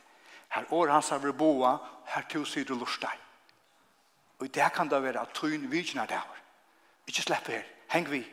Her 0.48 0.72
år 0.72 0.86
hans 0.86 1.08
har 1.08 1.18
vi 1.18 1.32
boa, 1.32 1.78
her 2.06 2.22
to 2.28 2.44
sier 2.44 2.64
du 2.64 2.74
lort 2.74 2.98
deg. 3.00 3.18
Og 4.38 4.46
i 4.46 4.48
det 4.48 4.72
kan 4.74 4.90
det 4.90 5.02
være 5.02 5.20
at 5.20 5.32
tøyen 5.34 5.70
vidjene 5.70 6.06
der. 6.08 6.26
Ikke 7.06 7.22
slippe 7.22 7.52
her. 7.52 7.62
Heng 7.88 8.10
vi. 8.10 8.26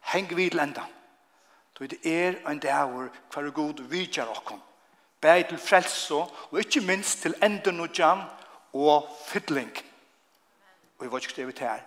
Heng 0.00 0.36
vi 0.36 0.48
til 0.48 0.58
enda. 0.58 0.82
Så 1.78 1.86
det 1.86 1.98
er 2.04 2.50
en 2.50 2.58
dag 2.58 2.88
hvor 2.90 3.08
hver 3.32 3.50
god 3.50 3.82
vidjer 3.88 4.28
okken 4.28 4.60
bæg 5.20 5.48
til 5.48 5.58
frelse, 5.58 6.14
og 6.50 6.58
ikke 6.58 6.80
minst 6.80 7.22
til 7.22 7.34
enden 7.42 7.80
og 7.80 7.90
jam 7.98 8.22
og 8.72 9.08
fiddling. 9.26 9.72
Og 10.98 11.04
jeg 11.04 11.12
var 11.12 11.18
ikke 11.18 11.32
skrevet 11.32 11.58
her, 11.58 11.80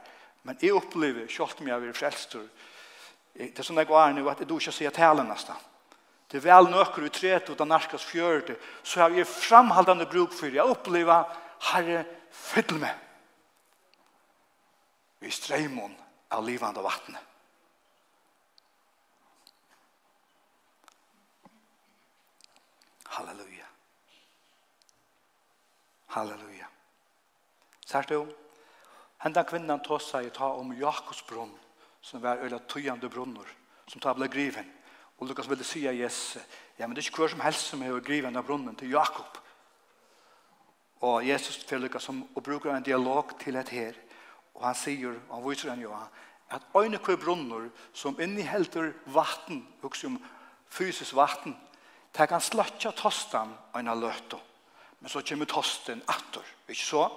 men 0.43 0.57
jeg 0.61 0.73
opplever, 0.73 1.27
selv 1.29 1.59
om 1.59 1.67
jeg 1.67 1.81
vil 1.81 1.93
frelster, 1.93 2.47
det 3.33 3.57
er 3.57 3.65
sånn 3.65 3.81
jeg 3.81 3.89
går 3.89 4.13
nå, 4.13 4.27
at 4.29 4.43
jeg 4.43 4.49
ikke 4.51 4.73
sier 4.75 4.93
talen 4.93 5.29
nesten. 5.29 5.57
Det 6.29 6.39
er 6.39 6.45
vel 6.45 6.69
nøkker 6.69 7.05
du 7.05 7.09
tret 7.13 7.49
ut 7.49 7.61
av 7.61 7.69
nærkast 7.69 8.09
fjørte, 8.09 8.55
så 8.83 9.03
har 9.03 9.13
jeg 9.17 9.29
framhaldende 9.29 10.05
bruk 10.09 10.33
for 10.33 10.49
jeg 10.49 10.65
opplever, 10.65 11.25
herre, 11.71 12.05
fiddel 12.33 12.81
meg. 12.81 12.95
Vi 15.21 15.31
streimon 15.31 15.93
av 16.33 16.45
livande 16.45 16.81
vattnet. 16.83 17.32
Halleluja. 23.13 23.65
Halleluja. 26.15 26.67
Sært 27.86 28.10
du? 28.10 28.24
Henda 29.22 29.43
kvinnan 29.46 29.84
tåsa 29.86 30.24
seg 30.24 30.32
ta 30.34 30.50
om 30.58 30.72
Jakobs 30.74 31.22
brunn, 31.29 31.51
som 32.01 32.24
var 32.24 32.41
øyla 32.41 32.58
tøyande 32.67 33.10
brunner, 33.10 33.46
som 33.88 34.01
ta 34.01 34.15
ble 34.17 34.27
griven. 34.27 34.72
Og 35.20 35.29
Lukas 35.29 35.50
ville 35.50 35.63
si 35.63 35.86
av 35.88 35.93
ja, 35.96 36.88
men 36.88 36.96
det 36.96 37.03
er 37.03 37.10
ikke 37.12 37.22
hver 37.22 37.36
som 37.36 37.43
helst 37.46 37.70
som 37.70 37.84
er 37.86 38.00
griven 38.01 38.36
av 38.36 38.48
brunnen 38.48 38.75
til 38.75 38.91
Jakob. 38.91 39.38
Og 41.05 41.27
Jesus 41.27 41.62
fyrir 41.63 41.84
Lukas 41.84 42.03
som 42.10 42.24
og 42.34 42.43
bruker 42.43 42.74
en 42.74 42.84
dialog 42.84 43.36
til 43.39 43.55
et 43.55 43.70
her, 43.70 44.00
og 44.55 44.65
han 44.65 44.75
sier, 44.75 45.20
og 45.29 45.36
han 45.38 45.46
viser 45.50 45.70
han 45.70 45.82
jo, 45.86 45.93
at 46.50 46.65
øyne 46.75 46.98
kvar 46.98 47.22
brunner 47.22 47.70
som 47.93 48.20
innehelter 48.22 48.91
vatten, 49.05 49.67
hukse 49.82 50.08
om 50.08 50.17
fysisk 50.67 51.15
vatten, 51.15 51.55
Det 52.13 52.27
kan 52.29 52.41
sløtja 52.41 52.91
tostan 52.93 53.53
og 53.74 53.79
en 53.79 53.93
løtto. 54.00 54.39
Men 55.00 55.10
så 55.10 55.22
kommer 55.25 55.50
tosten 55.50 56.03
attor. 56.08 56.46
Ikke 56.67 56.86
så? 56.86 57.08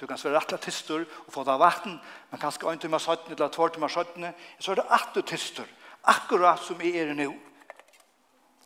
Du 0.00 0.06
kan 0.06 0.18
svære 0.18 0.40
atla 0.42 0.58
tistur 0.58 1.04
og 1.26 1.32
få 1.32 1.44
det 1.46 1.52
av 1.54 1.60
vatten, 1.62 1.94
men 2.30 2.40
kanskje 2.40 2.70
en 2.70 2.80
timme 2.82 2.98
søtten 2.98 3.32
eller 3.32 3.48
tvær 3.48 3.72
timme 3.72 3.88
søtten. 3.88 4.26
så 4.58 4.72
er 4.72 4.74
det 4.74 4.86
atter 4.90 5.22
tistur, 5.22 5.68
akkurat 6.02 6.60
som 6.60 6.80
jeg 6.80 6.96
er 6.96 7.14
nå. 7.14 7.30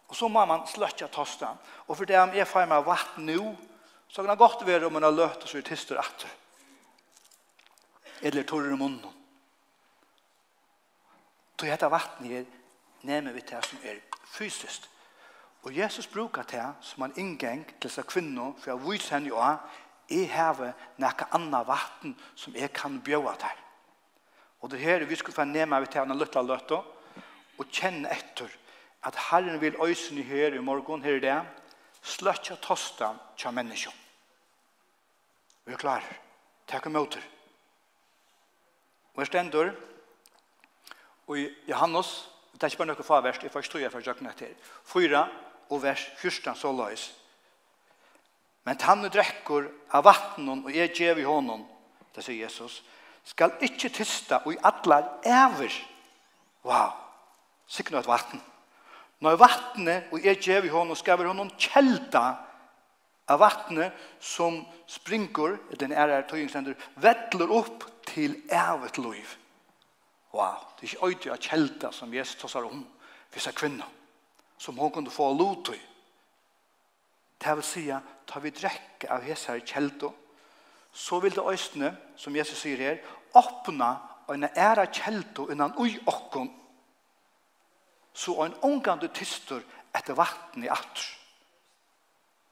Og 0.09 0.17
så 0.17 0.29
må 0.29 0.45
man 0.47 0.67
sløtja 0.67 1.07
tostan. 1.07 1.59
Og 1.87 1.97
for 1.97 2.05
det 2.05 2.19
om 2.19 2.35
jeg 2.35 2.49
får 2.49 2.67
meg 2.67 2.85
vatten 2.85 3.27
nå, 3.27 3.57
så 4.09 4.23
kan 4.23 4.31
det 4.31 4.39
godt 4.39 4.67
være 4.67 4.87
om 4.87 4.93
man 4.93 5.03
har 5.03 5.13
løtt 5.13 5.43
og 5.43 5.49
så 5.49 5.59
er 5.59 5.63
tistur 5.63 5.99
atter. 6.01 6.31
Eller 8.23 8.43
torr 8.43 8.73
i 8.73 8.77
munnen. 8.77 9.15
Så 11.61 11.67
dette 11.67 11.91
vatten 11.91 12.27
her 12.27 12.45
nemmer 13.03 13.33
vi 13.33 13.41
det 13.41 13.65
som 13.67 13.79
er 13.85 14.01
fysiskt 14.25 14.89
Og 15.62 15.77
Jesus 15.77 16.07
brukar 16.07 16.43
det 16.43 16.65
som 16.81 17.03
en 17.03 17.17
inngang 17.17 17.67
til 17.67 17.88
disse 17.88 18.03
kvinner, 18.03 18.53
for 18.59 18.71
jeg 18.71 18.85
viser 18.85 19.17
henne 19.17 19.33
jo 19.33 19.41
av, 19.43 19.65
jeg 20.09 20.31
har 20.33 20.61
noe 20.97 21.27
annet 21.37 21.67
vatten 21.69 22.15
som 22.38 22.55
jeg 22.57 22.73
kan 22.73 23.00
bjøve 23.05 23.35
til. 23.41 23.65
Og 24.61 24.71
det 24.71 24.81
her, 24.81 25.05
vi 25.05 25.17
skulle 25.17 25.37
få 25.37 25.45
nemme 25.45 25.81
vi 25.81 25.91
til 25.91 26.00
henne 26.00 26.17
løtta 26.17 26.43
løtta, 26.43 26.81
og 27.59 27.73
kjenne 27.75 28.11
etter 28.15 28.50
at 29.03 29.17
Herren 29.29 29.61
vil 29.61 29.77
øyne 29.83 30.23
her 30.23 30.55
i 30.55 30.62
morgen, 30.62 31.03
her 31.03 31.19
i 31.19 31.21
det, 31.21 31.43
sløtja 32.03 32.57
tosta 32.62 33.12
til 33.37 33.53
mennesker. 33.53 33.93
Vi 35.67 35.73
er 35.73 35.77
klare. 35.77 36.17
Takk 36.69 36.87
og 36.87 36.93
møter. 36.93 37.23
Og 39.15 39.21
jeg 39.23 39.27
stender, 39.27 39.73
og 41.27 41.38
i 41.38 41.49
Johannes 41.69 42.31
Det 42.59 42.67
er 42.67 42.73
ikke 42.73 42.83
bare 42.83 42.91
noe 42.91 43.07
farverst, 43.07 43.45
jeg 43.47 43.55
forstår 43.55 43.85
jeg 43.85 43.93
fra 43.93 44.03
jøkken 44.03 44.27
etter. 44.27 44.55
Fyra, 44.83 45.29
og 45.71 45.83
vers 45.85 46.03
14, 46.19 46.57
så 46.59 46.73
løs. 46.75 47.05
Men 48.67 48.81
han 48.83 49.07
drekker 49.07 49.69
av 49.95 50.05
vattnen, 50.09 50.65
og 50.67 50.75
jeg 50.75 50.91
gjev 50.97 51.23
i 51.23 51.29
hånden, 51.29 51.62
det 52.17 52.25
sier 52.27 52.43
Jesus, 52.43 52.81
skal 53.29 53.55
ikke 53.62 53.93
tysta, 53.95 54.43
og 54.43 54.57
i 54.57 54.61
atler 54.67 55.07
ever. 55.23 55.73
Wow, 56.67 56.97
sikkert 57.71 57.95
noe 57.95 58.03
et 58.03 58.11
vatten. 58.11 58.43
Når 59.23 59.38
vattnet, 59.38 60.11
og 60.11 60.27
jeg 60.27 60.43
gjev 60.43 60.67
i 60.67 60.75
hånden, 60.75 60.99
skal 60.99 61.21
vi 61.21 61.31
noen 61.31 61.55
kjelta 61.62 62.25
av 63.29 63.43
vattnet 63.43 63.95
som 64.21 64.65
springer, 64.91 65.61
den 65.79 65.93
er 65.93 66.11
her 66.11 66.27
tøyingsender, 66.27 66.75
vettler 66.99 67.55
opp 67.55 67.87
til 68.09 68.41
evet 68.50 68.99
liv. 68.99 69.38
Wow, 70.33 70.57
det 70.81 70.87
er 70.87 70.93
ikke 70.93 71.07
øyde 71.07 71.33
av 71.33 71.41
kjelta 71.41 71.93
som 71.93 72.15
Jesus 72.15 72.37
tåsar 72.41 72.67
om 72.69 72.85
hvis 73.33 73.45
det 73.45 73.53
er 73.53 73.59
kvinna, 73.59 73.87
som 74.59 74.79
hun 74.79 74.93
kunne 74.93 75.11
få 75.11 75.31
lot 75.33 75.71
i. 75.73 75.81
Det 77.39 77.55
vil 77.57 77.65
si, 77.65 77.85
tar 78.27 78.41
vi 78.41 78.51
drekke 78.51 79.11
av 79.11 79.25
hese 79.25 79.53
her 79.53 79.65
kjelta, 79.65 80.11
så 80.93 81.21
vil 81.21 81.37
det 81.37 81.45
øyne, 81.45 81.93
som 82.17 82.37
Jesus 82.37 82.59
sier 82.65 82.81
her, 82.83 83.03
åpna 83.37 83.91
en 84.33 84.49
æra 84.49 84.87
kjelta 84.93 85.47
innan 85.53 85.77
ui 85.79 85.95
okkon, 86.07 86.51
så 88.13 88.35
en 88.45 88.57
omgande 88.67 89.09
tyster 89.15 89.63
etter 89.95 90.17
vatten 90.19 90.65
i 90.65 90.73
atr. 90.73 91.05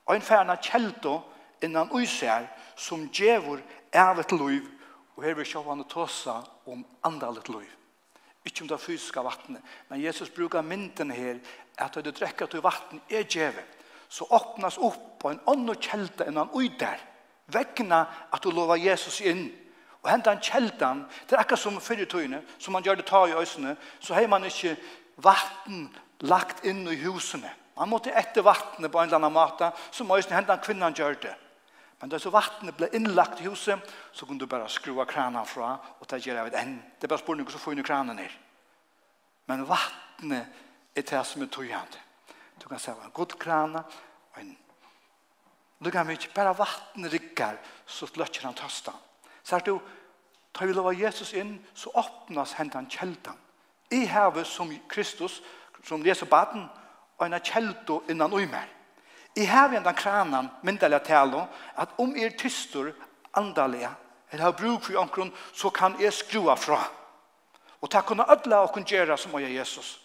Og 0.07 0.15
en 0.15 0.23
færna 0.23 0.57
kjelta 0.63 1.19
innan 1.67 1.91
ui 1.93 2.07
ser, 2.07 2.47
som 2.77 3.09
djevor 3.11 3.61
ævet 3.93 4.33
liv 4.33 4.77
og 5.17 5.25
her 5.25 5.37
vil 5.37 5.49
sjå 5.49 5.63
han 5.65 5.85
tåsa 5.89 6.43
om 6.67 6.87
andalet 7.05 7.49
liv. 7.49 7.73
Ikke 8.47 8.63
om 8.63 8.69
det 8.69 8.81
fysiske 8.81 9.23
vattnet. 9.25 9.63
Men 9.89 10.03
Jesus 10.03 10.31
brukar 10.31 10.63
mynden 10.63 11.11
her 11.11 11.39
at 11.79 11.95
du 11.95 12.11
drekker 12.11 12.47
til 12.47 12.63
vatten 12.65 13.01
er 13.11 13.27
djeve, 13.27 13.65
så 14.09 14.25
åpnes 14.31 14.79
opp 14.79 15.19
på 15.21 15.33
en 15.33 15.41
annen 15.51 15.79
kjelte 15.83 16.25
enn 16.27 16.39
han 16.39 16.53
ut 16.55 16.81
der. 16.81 17.01
vekkene 17.47 18.01
at 18.33 18.43
du 18.43 18.51
lover 18.51 18.77
Jesus 18.77 19.21
inn. 19.21 19.45
Og 20.03 20.11
hentet 20.11 20.33
han 20.33 20.43
kjelten, 20.43 21.05
det 21.27 21.37
er 21.37 21.43
akkurat 21.43 21.63
som 21.63 21.81
før 21.83 22.03
i 22.03 22.07
tøyene, 22.11 22.43
som 22.59 22.75
man 22.75 22.83
gjør 22.83 22.99
det 23.01 23.07
ta 23.07 23.25
i 23.27 23.35
øsene, 23.39 23.77
så 24.01 24.15
har 24.15 24.27
man 24.31 24.45
ikke 24.47 24.77
vatten 25.23 25.89
lagt 26.27 26.65
inn 26.65 26.85
i 26.91 26.99
husene. 27.03 27.51
Man 27.77 27.91
måtte 27.91 28.15
etter 28.15 28.43
vattnet 28.47 28.91
på 28.91 28.99
en 28.99 29.09
eller 29.09 29.19
annen 29.19 29.35
måte, 29.35 29.71
som 29.91 30.11
øsene 30.11 30.43
han 30.43 30.63
kvinnen 30.63 30.95
gjør 30.95 31.19
det. 31.23 31.35
Men 32.01 32.13
da 32.13 32.19
så 32.21 32.31
vattnet 32.31 32.77
ble 32.77 32.91
innlagt 32.97 33.41
i 33.41 33.49
huset, 33.49 33.81
så 34.13 34.27
kunne 34.27 34.41
du 34.41 34.47
bare 34.47 34.69
skrua 34.69 35.07
kranen 35.09 35.47
fra, 35.49 35.77
og 36.01 36.09
det 36.11 36.21
gjør 36.25 36.43
jeg 36.43 36.49
vet 36.51 36.59
enn. 36.61 36.75
Det 37.01 37.09
er 37.09 37.13
bare 37.15 37.25
spørning 37.25 37.49
så 37.51 37.61
får 37.61 37.79
du 37.79 37.83
kranen 37.87 38.19
ned. 38.21 38.35
Men 39.49 39.65
vattnet 39.69 40.45
er 40.97 41.07
det 41.09 41.23
som 41.27 41.43
er 41.43 41.51
tøyende. 41.53 42.03
Du 42.63 42.69
kan 42.69 42.79
se 42.79 42.91
en 42.91 43.15
god 43.15 43.39
krana, 43.39 43.83
og 44.35 44.41
en 44.41 44.57
Du 45.85 45.91
kan 45.91 46.11
ikke 46.11 46.33
bare 46.35 46.59
vattnet 46.59 47.13
rikker, 47.13 47.59
så 47.87 48.07
sløtjer 48.07 48.47
han 48.47 48.55
tøsta. 48.55 48.93
Så 49.45 49.57
er 49.57 49.61
du, 49.61 49.81
tar 50.55 50.67
vi 50.67 50.73
lova 50.73 50.93
Jesus 50.97 51.33
inn, 51.33 51.59
så 51.75 51.91
åpnes 51.95 52.55
hentan 52.57 52.89
kjeldan. 52.89 53.37
I 53.93 54.07
havet 54.07 54.47
som 54.47 54.73
Kristus, 54.89 55.43
som 55.85 56.03
leser 56.03 56.27
baden, 56.27 56.65
og 57.19 57.27
en 57.27 57.41
kjeldo 57.41 58.03
innan 58.09 58.33
uimer 58.33 58.76
i 59.37 59.45
har 59.45 59.73
enda 59.75 59.93
kranen, 59.93 60.49
myndelig 60.65 61.03
tale, 61.05 61.45
at 61.77 61.93
om 62.01 62.15
er 62.17 62.33
tyster, 62.39 62.93
andalige, 63.37 63.91
eller 64.31 64.45
har 64.45 64.53
bruk 64.57 64.85
for 64.85 64.97
omkron, 64.97 65.33
så 65.53 65.71
kan 65.71 65.97
jeg 66.01 66.13
skrua 66.13 66.55
fra. 66.57 66.81
Og 67.81 67.91
ta 67.91 68.01
kunne 68.01 68.25
ødla 68.33 68.63
og 68.65 68.73
kunne 68.73 68.89
gjøre 68.89 69.19
som 69.19 69.37
jeg 69.41 69.55
Jesus. 69.59 70.01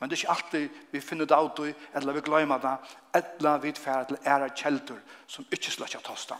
Men 0.00 0.10
det 0.10 0.16
er 0.16 0.22
ikke 0.24 0.34
alltid 0.34 0.80
vi 0.90 1.00
finner 1.00 1.30
det 1.30 1.36
av 1.36 1.52
det, 1.56 1.74
eller 1.94 2.12
vi 2.12 2.20
glemmer 2.26 2.58
det, 2.58 2.76
eller 3.14 3.58
vi 3.62 3.72
tfærer 3.72 4.08
til 4.08 4.18
ære 4.26 4.48
kjelter 4.50 4.98
som 5.26 5.46
ikke 5.50 5.70
slår 5.70 5.86
ikke 5.86 6.02
tosta. 6.08 6.34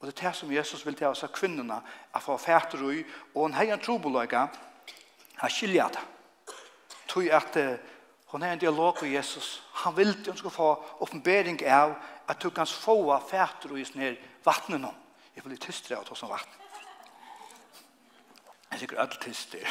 Og 0.00 0.08
det 0.08 0.16
er 0.16 0.28
det 0.28 0.36
som 0.36 0.52
Jesus 0.52 0.82
vil 0.86 0.98
til 0.98 1.06
oss 1.06 1.22
av 1.22 1.30
kvinnerne, 1.32 1.78
at 2.14 2.22
få 2.22 2.36
fæter 2.36 2.82
i, 2.90 3.04
og 3.34 3.46
en 3.46 3.54
hei 3.54 3.70
trobeløyga, 3.70 3.84
trobolaga, 3.86 4.48
har 5.36 5.48
skilja 5.48 5.86
det. 5.94 6.02
Tog 7.06 7.30
at 7.30 7.56
Hun 8.36 8.42
har 8.42 8.52
en 8.52 8.58
dialog 8.58 8.98
med 9.02 9.10
Jesus. 9.10 9.62
Han 9.72 9.96
vil 9.96 10.14
til 10.14 10.32
hun 10.32 10.36
skal 10.36 10.50
få 10.50 10.66
oppenbering 11.00 11.62
av 11.66 11.94
at 12.28 12.42
du 12.42 12.50
kan 12.50 12.66
få 12.68 13.12
av 13.14 13.22
fæter 13.30 13.72
og 13.72 13.78
i 13.80 13.84
sånne 13.88 14.10
vattnet 14.44 14.82
nå. 14.82 14.90
Jeg 15.32 15.44
vil 15.44 15.54
litt 15.54 15.64
tystere 15.64 15.96
av 15.96 16.04
å 16.04 16.18
ta 16.18 16.28
vatten. 16.28 16.58
Jeg 18.66 18.74
er 18.76 18.82
sikkert 18.82 19.00
alt 19.06 19.16
tyster. 19.24 19.64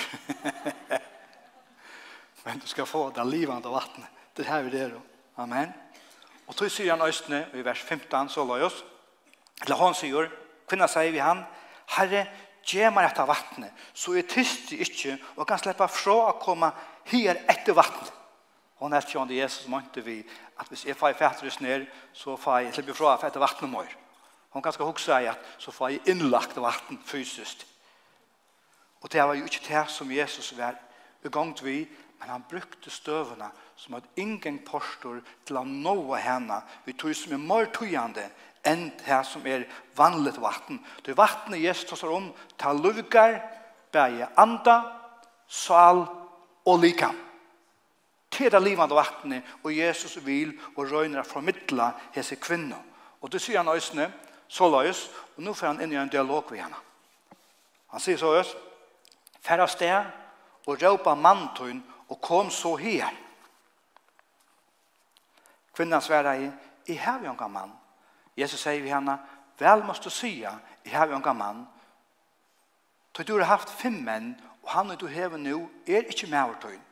Men 2.48 2.64
du 2.64 2.66
skal 2.74 2.90
få 2.90 3.04
det 3.14 3.28
livande 3.30 3.70
vattnet. 3.70 4.10
Det 4.34 4.50
her 4.50 4.66
vi 4.66 4.74
det 4.74 4.90
då. 4.96 5.04
Amen. 5.46 5.70
Og 6.48 6.58
så 6.58 6.66
sier 6.66 6.96
han 6.96 7.06
østene 7.06 7.46
i 7.54 7.62
vers 7.62 7.86
15, 7.86 8.34
så 8.34 8.50
la 8.50 8.60
oss. 8.66 8.82
Eller 9.62 9.78
han 9.78 9.94
sier, 9.94 10.34
kvinna 10.66 10.90
sier 10.90 11.14
vi 11.14 11.22
han, 11.22 11.46
Herre, 12.00 12.26
gjør 12.66 12.98
meg 12.98 13.12
etter 13.12 13.30
vattnet, 13.30 13.88
så 13.94 14.18
er 14.18 14.26
tyster 14.26 14.82
ikke 14.82 15.20
og 15.36 15.46
kan 15.46 15.62
slippe 15.62 15.86
fra 16.02 16.22
å 16.32 16.38
komme 16.42 16.74
her 17.14 17.46
etter 17.46 17.78
vattnet. 17.78 18.25
Hon 18.80 18.92
nett 18.92 19.08
kjønne 19.08 19.38
Jesus 19.38 19.70
mente 19.72 20.04
vi 20.04 20.20
at 20.60 20.68
hvis 20.68 20.86
jeg 20.86 20.98
får 21.00 21.16
fætres 21.20 21.62
ned, 21.64 21.86
så 22.14 22.36
får 22.36 22.60
jeg 22.60 22.74
slippe 22.76 22.96
fra 22.98 23.14
å 23.14 23.22
fætte 23.22 23.40
vattnet 23.40 23.72
mer. 23.72 23.92
Hon 24.52 24.64
kan 24.64 24.74
skal 24.76 24.90
huske 24.90 25.16
at 25.30 25.48
så 25.60 25.72
får 25.72 25.94
jeg 25.94 26.16
innlagt 26.16 26.58
vatten 26.60 27.00
fysisk. 27.06 27.66
Og 29.02 29.12
det 29.12 29.24
var 29.24 29.36
jo 29.36 29.46
ikke 29.48 29.64
det 29.68 29.86
som 29.92 30.12
Jesus 30.12 30.54
var 30.58 30.80
ugangt 31.26 31.64
vi, 31.64 31.86
men 32.20 32.30
han 32.30 32.46
brukte 32.50 32.90
støvene 32.90 33.50
som 33.76 33.98
at 33.98 34.08
ingen 34.16 34.62
postor 34.66 35.20
til 35.46 35.60
å 35.60 35.66
nå 35.68 36.16
henne. 36.16 36.62
Vi 36.86 36.96
tog 36.98 37.16
som 37.16 37.36
er 37.36 37.44
mer 37.44 37.68
tøyende 37.76 38.30
enn 38.66 38.88
det 39.04 39.20
som 39.28 39.46
er 39.46 39.68
vanlig 39.96 40.34
vatten. 40.42 40.80
Det 41.06 41.18
vattnet 41.18 41.62
Jesus 41.62 42.00
tar 42.00 42.16
om, 42.16 42.32
tar 42.58 42.80
lukker, 42.80 43.38
bære 43.94 44.32
anda, 44.42 44.80
sal 45.48 46.06
og 46.66 46.82
lika 46.82 47.12
til 48.36 48.52
det 48.52 48.62
livende 48.62 48.96
vattnet, 48.96 49.44
og 49.64 49.74
Jesus 49.78 50.18
vil 50.26 50.54
og 50.76 50.92
røyner 50.92 51.24
å 51.24 51.28
formidla 51.28 51.92
hese 52.16 52.38
kvinner. 52.42 52.82
Og 53.22 53.32
det 53.32 53.42
sier 53.42 53.62
han 53.62 53.72
øsne, 53.72 54.10
så 54.48 54.68
løs, 54.70 55.08
og 55.38 55.44
nå 55.44 55.54
får 55.54 55.72
han 55.72 55.82
inn 55.82 55.96
i 55.96 56.00
en 56.00 56.12
dialog 56.12 56.52
med 56.52 56.62
henne. 56.62 56.82
Han 57.96 58.04
sier 58.04 58.20
så 58.20 58.34
øs, 58.38 58.52
færre 59.42 59.68
sted, 59.72 60.12
og 60.68 60.82
råpa 60.82 61.16
mantøyen, 61.16 61.84
og 62.10 62.22
kom 62.22 62.52
så 62.54 62.76
her. 62.76 63.14
Kvinnan 65.76 66.02
sværa 66.02 66.36
i, 66.38 66.50
i 66.86 66.94
hev 66.94 67.26
jo 67.26 67.34
en 67.34 67.52
mann. 67.52 67.72
Jesus 68.38 68.62
sier 68.62 68.84
vi 68.84 68.94
henne, 68.94 69.18
vel 69.60 69.84
måste 69.84 70.10
sia, 70.10 70.54
i 70.86 70.90
hev 70.90 71.12
jo 71.12 71.20
en 71.20 71.38
mann. 71.38 71.66
Tøy 73.14 73.24
du 73.24 73.38
har 73.40 73.56
haft 73.56 73.72
fem 73.72 74.04
menn, 74.04 74.36
og 74.64 74.70
han 74.76 74.92
og 74.92 75.00
du 75.00 75.08
hever 75.08 75.38
nu, 75.38 75.70
er 75.88 76.08
ikke 76.10 76.28
med 76.28 76.42
overtøyn 76.44 76.85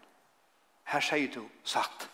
her 0.83 1.03
sier 1.03 1.31
du 1.31 1.43
satt. 1.63 2.09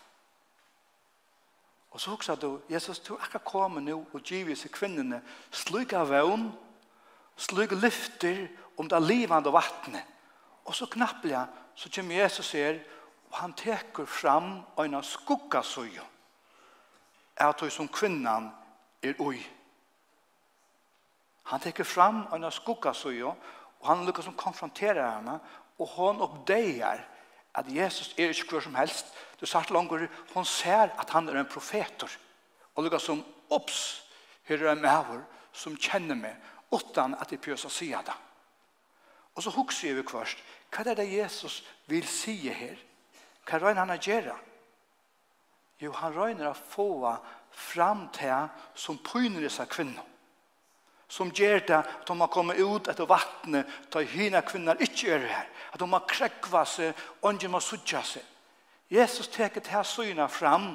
Og 1.90 2.00
så 2.00 2.10
hoksa 2.10 2.36
du, 2.38 2.60
Jesus, 2.70 3.00
du 3.02 3.14
er 3.16 3.26
ikke 3.26 3.42
kommet 3.44 3.82
nu 3.82 4.04
og 4.12 4.22
giv 4.22 4.50
i 4.50 4.56
seg 4.58 4.70
kvinnene 4.74 5.22
slik 5.50 5.92
av 5.98 6.12
vøn, 6.12 6.46
slik 7.36 7.74
lyfter 7.74 8.46
om 8.78 8.88
det 8.88 9.02
livande 9.02 9.50
vattnet. 9.52 10.06
Og 10.64 10.76
så 10.76 10.86
knapplega, 10.86 11.46
så 11.74 11.90
kommer 11.94 12.22
Jesus 12.22 12.52
her, 12.52 12.78
og 13.30 13.36
han 13.38 13.52
teker 13.58 14.06
fram 14.06 14.60
en 14.78 14.94
av 14.94 15.06
skuggasøya 15.06 16.06
er 17.40 17.48
at 17.48 17.72
som 17.72 17.88
kvinnan 17.88 18.50
er 19.02 19.14
ui. 19.18 19.40
Han 21.42 21.60
teker 21.60 21.84
fram 21.84 22.26
en 22.34 22.44
av 22.44 22.52
skuggasøya, 22.52 23.32
og 23.80 23.88
han 23.88 24.04
lukkar 24.04 24.22
som 24.22 24.36
konfronterer 24.36 25.16
henne, 25.16 25.38
og 25.78 25.88
hon 25.96 26.20
oppdeger 26.20 27.00
at 27.54 27.68
Jesus 27.68 28.14
er 28.18 28.30
ikke 28.30 28.54
hver 28.54 28.64
som 28.66 28.74
helst. 28.74 29.06
Du 29.40 29.46
sagt 29.46 29.70
langer, 29.70 30.06
hon 30.34 30.44
ser 30.44 30.92
at 30.98 31.10
han 31.10 31.28
er 31.28 31.40
en 31.40 31.48
profeter. 31.48 32.10
Og 32.74 32.84
lukka 32.84 32.98
som, 32.98 33.24
opps, 33.50 34.02
her 34.44 34.62
er 34.62 34.72
en 34.72 34.82
maver 34.82 35.22
som 35.52 35.76
kjenner 35.76 36.18
meg, 36.18 36.36
utan 36.70 37.16
at 37.18 37.32
jeg 37.32 37.42
pjøs 37.42 37.66
å 37.66 37.72
si 37.72 37.90
det. 37.90 38.18
Og 39.34 39.42
så 39.42 39.50
hukser 39.54 39.88
jeg 39.88 39.98
vi 39.98 40.06
først, 40.10 40.38
hva 40.70 40.84
er 40.86 40.98
det 40.98 41.10
Jesus 41.10 41.62
vil 41.90 42.06
si 42.06 42.36
her? 42.46 42.78
Hva 43.46 43.58
røyner 43.58 43.82
han 43.82 43.96
å 43.96 43.98
gjøre? 43.98 44.36
Jo, 45.80 45.92
han 45.96 46.14
røyner 46.14 46.50
å 46.50 46.54
få 46.54 47.16
fram 47.50 48.06
til 48.14 48.50
som 48.78 49.00
pyner 49.02 49.42
disse 49.42 49.64
kvinner 49.66 50.09
som 51.10 51.32
gjør 51.34 51.64
det 51.66 51.76
at 51.76 52.06
de 52.06 52.14
har 52.20 52.30
kommet 52.30 52.60
ut 52.62 52.88
etter 52.88 53.08
vattnet 53.10 53.70
til 53.90 54.06
hina 54.12 54.44
kvinner 54.46 54.78
ikke 54.78 55.16
er 55.16 55.26
her. 55.26 55.48
At 55.72 55.82
de 55.82 55.88
har 55.90 56.06
krekva 56.06 56.62
seg 56.66 56.94
og 57.20 57.34
ikke 57.34 57.50
må 57.50 57.60
sudja 57.62 58.02
seg. 58.06 58.22
Jesus 58.90 59.28
teker 59.30 59.62
til 59.62 59.84
syna 59.86 60.26
fram 60.30 60.72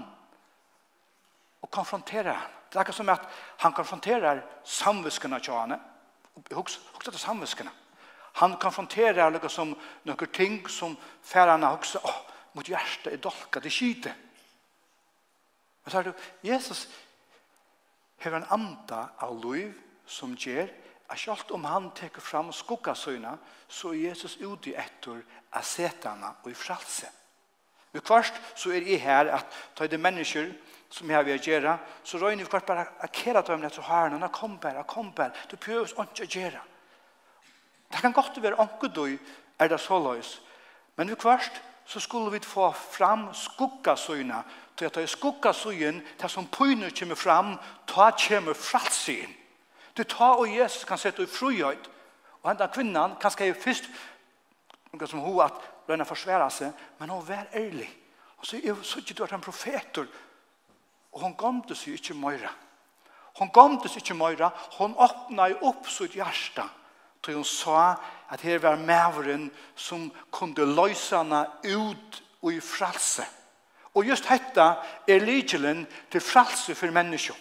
og 1.63 1.72
konfronterer 1.72 2.34
han. 2.34 2.51
Det 2.70 2.80
er 2.80 2.84
ikke 2.84 2.98
som 2.98 3.10
at 3.13 3.24
han 3.63 3.74
konfronterer 3.74 4.42
samviskene 4.68 5.39
til 5.39 5.56
henne. 5.56 5.80
Husk 6.51 7.00
etter 7.00 7.20
samviskene. 7.20 7.72
Han 8.42 8.58
konfronterer 8.60 9.32
noe 9.32 9.50
som 9.50 9.72
noen 10.04 10.32
ting 10.36 10.60
som 10.68 10.98
færene 11.24 11.72
har. 11.72 11.80
Åh, 11.80 12.12
oh, 12.12 12.20
mot 12.56 12.68
hjertet 12.68 13.13
er 13.13 13.24
dolka, 13.24 13.63
det 13.63 13.72
skyter. 13.72 14.15
Men 15.86 15.92
så 15.92 16.01
er 16.01 16.10
det, 16.10 16.15
Jesus 16.44 16.88
har 18.20 18.36
en 18.36 18.48
anda 18.51 19.06
av 19.22 19.39
liv 19.39 19.72
som 20.08 20.36
gjør 20.36 20.70
at 21.10 21.20
selv 21.20 21.54
om 21.54 21.66
han 21.70 21.92
teker 21.96 22.22
fram 22.22 22.52
skuggasuina, 22.54 23.36
så 23.68 23.94
er 23.94 24.10
Jesus 24.10 24.38
ute 24.42 24.74
etter 24.74 25.22
asetana 25.54 26.34
og 26.44 26.50
i 26.52 26.58
fralse. 26.58 27.10
Men 27.94 28.04
kvart 28.04 28.42
så 28.56 28.74
er 28.74 28.84
jeg 28.84 29.02
her 29.02 29.30
at 29.38 29.60
ta 29.76 29.88
det 29.88 30.00
mennesker 30.00 30.50
som 30.90 31.10
jeg 31.10 31.26
vil 31.26 31.40
gjøre, 31.42 31.78
så 32.04 32.18
røyne 32.18 32.44
vi 32.44 32.50
kvart 32.50 32.66
bare 32.68 32.88
å 33.04 33.08
kjere 33.12 33.44
dem 33.48 33.64
etter 33.68 33.86
herren, 33.88 34.24
og 34.24 34.34
kom 34.34 34.58
bare, 34.62 34.84
kom 34.88 35.14
bare, 35.16 35.34
du 35.52 35.56
prøver 35.58 35.88
ikke 35.88 36.26
å 36.26 36.32
gjøre. 36.40 36.62
Det 37.92 38.02
kan 38.02 38.14
godt 38.14 38.42
være 38.42 38.60
anke 38.60 38.90
du 38.90 39.06
er 39.60 39.72
det 39.72 39.80
så 39.80 40.00
løs, 40.02 40.40
men 40.98 41.10
vi 41.10 41.16
kvart 41.20 41.62
så 41.86 42.00
skulle 42.02 42.32
vi 42.34 42.42
få 42.42 42.72
fram 42.74 43.28
skuggasuina, 43.34 44.42
til 44.76 44.90
at 44.90 44.96
det 44.96 45.04
er 45.06 45.12
skuggasuin, 45.12 46.02
til 46.20 46.30
som 46.30 46.48
pøyner 46.52 46.92
kommer 47.00 47.16
fram, 47.16 47.56
ta 47.88 48.10
kommer 48.18 48.58
fralse 48.58 49.20
inn. 49.22 49.36
Du 49.97 50.03
tar 50.03 50.39
og 50.39 50.49
Jesus 50.49 50.84
kan 50.84 50.97
sette 50.97 51.23
i 51.23 51.29
frihøyt, 51.29 51.89
og 52.43 52.51
henne 52.51 52.67
kvinnan 52.73 53.15
kan 53.21 53.31
skje 53.31 53.53
først, 53.53 53.88
noe 54.91 55.08
som 55.08 55.23
hun 55.23 55.41
at 55.43 55.62
lønne 55.88 56.05
forsværa 56.05 56.49
seg, 56.49 56.73
men 56.99 57.10
hun 57.10 57.23
var 57.27 57.47
ærlig. 57.55 57.88
Og 58.38 58.45
så 58.45 58.60
er 58.60 58.84
så 58.84 58.99
ikke 58.99 59.13
du 59.13 59.23
er 59.23 59.31
han 59.31 59.41
profetor. 59.41 60.08
og 61.15 61.21
hun 61.21 61.34
gomte 61.34 61.75
seg 61.75 61.93
ikke 61.95 62.13
møyre. 62.13 62.49
Hun 63.39 63.49
gomte 63.49 63.88
seg 63.88 64.01
ikke 64.03 64.17
møyre. 64.19 64.51
hun 64.77 64.95
åpna 64.97 65.47
opp 65.62 65.88
sitt 65.88 66.15
hjärsta, 66.15 66.69
Så 67.25 67.34
hun 67.34 67.43
sa 67.43 67.95
at 68.29 68.41
her 68.41 68.60
var 68.60 68.75
mæveren 68.75 69.51
som 69.75 70.12
kunde 70.31 70.65
løysana 70.65 71.45
ut 71.63 72.23
og 72.41 72.53
i 72.53 72.60
fralse. 72.60 73.25
Og 73.95 74.05
just 74.05 74.25
hetta 74.25 74.75
er 75.08 75.19
ligelen 75.19 75.88
til 76.12 76.21
fralse 76.21 76.75
for 76.75 76.91
menneskjøn 76.91 77.38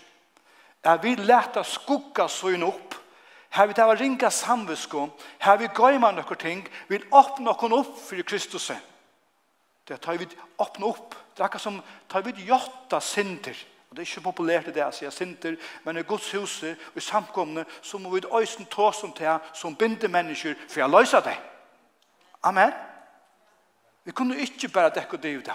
at 0.84 1.02
vi 1.02 1.14
leta 1.16 1.62
skugga 1.64 2.28
søgn 2.28 2.62
opp, 2.66 2.94
her 3.54 3.66
vi 3.66 3.74
tava 3.74 3.94
ringa 3.94 4.30
samvisko, 4.30 5.06
her 5.40 5.56
vi 5.56 5.68
gøyma 5.74 6.10
nokkur 6.12 6.38
ting, 6.40 6.64
vi 6.88 6.98
åpna 7.10 7.52
nokkur 7.52 7.72
opp 7.78 7.98
fyrir 7.98 8.26
Kristus. 8.26 8.70
Det 9.88 10.00
tar 10.00 10.18
vi 10.18 10.26
åpna 10.58 10.86
opp, 10.86 11.14
det 11.34 11.42
er 11.42 11.46
akka 11.48 11.58
som 11.58 11.80
tar 12.08 12.24
vi 12.26 12.48
jotta 12.48 13.00
sinter, 13.00 13.56
og 13.90 13.96
det 13.96 14.02
er 14.02 14.10
ikke 14.10 14.26
populært 14.26 14.72
det 14.74 14.82
å 14.82 14.92
si 14.92 15.06
sinter, 15.14 15.56
men 15.84 16.00
i 16.00 16.02
Guds 16.02 16.32
huset 16.34 16.80
og 16.92 16.98
i 16.98 17.04
samkomne, 17.04 17.64
så 17.82 17.98
må 17.98 18.10
vi 18.10 18.24
øysen 18.26 18.66
ta 18.66 18.90
som 18.92 19.12
til, 19.12 19.38
som 19.54 19.76
binder 19.76 20.08
mennesker 20.08 20.56
for 20.66 20.80
jeg 20.80 20.90
løysa 20.90 21.20
det. 21.22 21.36
Amen. 22.42 22.72
Vi 24.04 24.12
kunne 24.12 24.36
ikke 24.36 24.68
bare 24.68 24.92
dekke 24.92 25.16
det 25.16 25.36
ut 25.38 25.50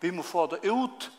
Vi 0.00 0.10
må 0.10 0.22
få 0.22 0.46
det 0.46 0.68
ut, 0.68 1.10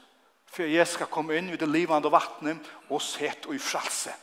for 0.56 0.72
jeg 0.72 0.88
skal 0.88 1.12
komme 1.12 1.36
inn 1.36 1.50
ved 1.52 1.60
det 1.60 1.68
livande 1.68 2.08
vattnet 2.12 2.64
og 2.88 3.02
sett 3.04 3.44
og 3.50 3.58
i 3.58 3.60
fralse. 3.60 4.14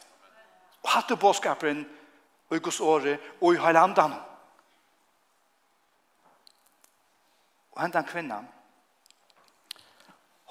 Og 0.81 0.89
hatt 0.95 1.11
det 1.13 1.21
båskapen 1.21 1.83
og 2.49 2.57
i 2.57 2.63
Guds 2.65 2.81
åre 2.81 3.19
og 3.41 3.53
i 3.53 3.61
heilandan. 3.61 4.15
Og 7.73 7.83
hendan 7.83 8.09
kvinnan, 8.09 8.49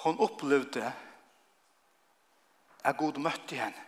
hon 0.06 0.22
opplevde 0.22 0.86
at 2.86 2.98
Gud 2.98 3.18
møtte 3.22 3.58
henne. 3.58 3.88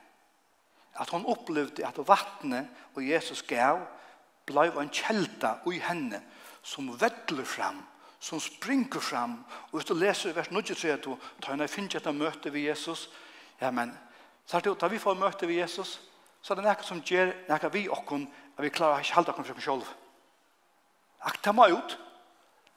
At 0.97 1.09
hon 1.09 1.25
opplevde 1.25 1.85
at 1.85 1.97
vattnet 2.05 2.69
og 2.93 3.05
Jesus 3.05 3.41
gav 3.45 3.79
blei 4.45 4.67
en 4.69 4.93
kjelta 4.93 5.55
i 5.69 5.79
henne 5.81 6.19
som 6.65 6.91
vettler 6.99 7.45
fram 7.45 7.81
som 8.23 8.39
springer 8.39 8.99
fram. 8.99 9.43
Og 9.71 9.79
hvis 9.79 9.89
du 9.89 9.93
leser 9.99 10.31
vers 10.31 10.47
93, 10.47 11.17
tar 11.43 11.51
han 11.51 11.67
finner 11.67 11.99
etter 11.99 12.15
møte 12.15 12.53
ved 12.53 12.69
Jesus. 12.69 13.09
Ja, 13.59 13.71
men, 13.71 13.91
så 14.47 14.57
er 14.57 14.63
det 14.63 14.77
da 14.79 14.87
vi 14.87 15.01
får 15.01 15.19
møte 15.19 15.47
ved 15.47 15.59
Jesus, 15.59 15.97
så 16.41 16.53
er 16.53 16.61
det 16.61 16.65
noe 16.69 16.87
som 16.87 17.01
gjør 17.03 17.33
noe 17.49 17.71
vi 17.73 17.83
okken, 17.91 18.23
at 18.55 18.63
vi 18.63 18.71
klarer 18.71 19.03
ikke 19.03 19.17
halda 19.17 19.33
okken 19.33 19.47
for 19.49 19.59
oss 19.59 19.67
selv. 19.67 19.91
Ak, 21.19 21.41
ta 21.43 21.51
meg 21.51 21.75
ut. 21.75 21.97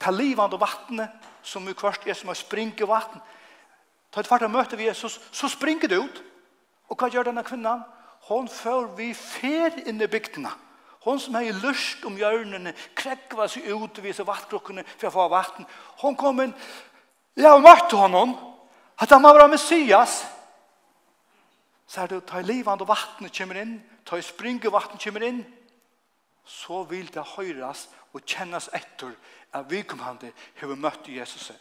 Ta 0.02 0.11
livet 0.11 0.42
av 0.42 0.61
vattnet, 0.61 1.30
som 1.46 1.66
vi 1.66 1.78
kvart 1.78 2.11
er 2.11 2.18
som 2.18 2.35
å 2.35 2.37
springe 2.37 2.90
vatten. 2.90 3.22
Ta 4.11 4.20
et 4.20 4.28
fart 4.28 4.42
og 4.42 4.50
møte 4.50 4.74
ved 4.74 4.90
Jesus, 4.90 5.20
så 5.30 5.48
springer 5.50 5.90
det 5.90 6.02
ut. 6.02 6.22
Og 6.90 6.98
hva 6.98 7.06
gjør 7.11 7.30
denne 7.30 7.46
kvinnan? 7.46 7.87
Hon 8.26 8.50
får 8.50 8.96
vi 8.98 9.12
fer 9.14 9.78
inn 9.87 10.02
i 10.02 10.11
bygdene. 10.11 10.50
Ja 10.50 10.65
Hon 11.07 11.21
som 11.23 11.37
hei 11.38 11.53
lust 11.55 12.03
om 12.09 12.16
hjørnene, 12.19 12.73
krekva 12.99 13.47
seg 13.47 13.69
ut 13.71 14.01
og 14.01 14.03
vise 14.03 14.27
vattrukkene 14.27 14.83
for 14.97 15.07
å 15.07 15.14
få 15.14 15.27
vatten. 15.31 15.69
Hon 16.03 16.16
kom 16.19 16.42
inn, 16.42 16.55
ja, 17.38 17.53
og 17.55 17.62
møtte 17.62 17.95
honom, 18.01 18.33
at 18.99 19.12
han 19.14 19.23
var 19.23 19.47
Messias. 19.47 20.25
Så 21.87 22.03
er 22.03 22.11
det, 22.11 22.25
ta 22.27 22.40
i 22.42 22.49
livet 22.49 22.83
og 22.83 22.90
vattnet 22.90 23.35
kommer 23.38 23.61
inn, 23.62 23.77
ta 24.03 24.19
i 24.19 24.25
springet 24.27 24.73
vattnet 24.75 25.05
kommer 25.05 25.29
inn, 25.29 25.45
så 26.42 26.83
vil 26.90 27.07
det 27.14 27.23
høyres 27.37 27.87
og 28.11 28.27
kjennes 28.27 28.66
etter 28.75 29.14
at 29.55 29.71
vi 29.71 29.85
kom 29.87 30.03
han 30.03 30.19
til 30.19 30.35
har 30.59 30.75
møtt 30.75 31.07
Jesus. 31.07 31.53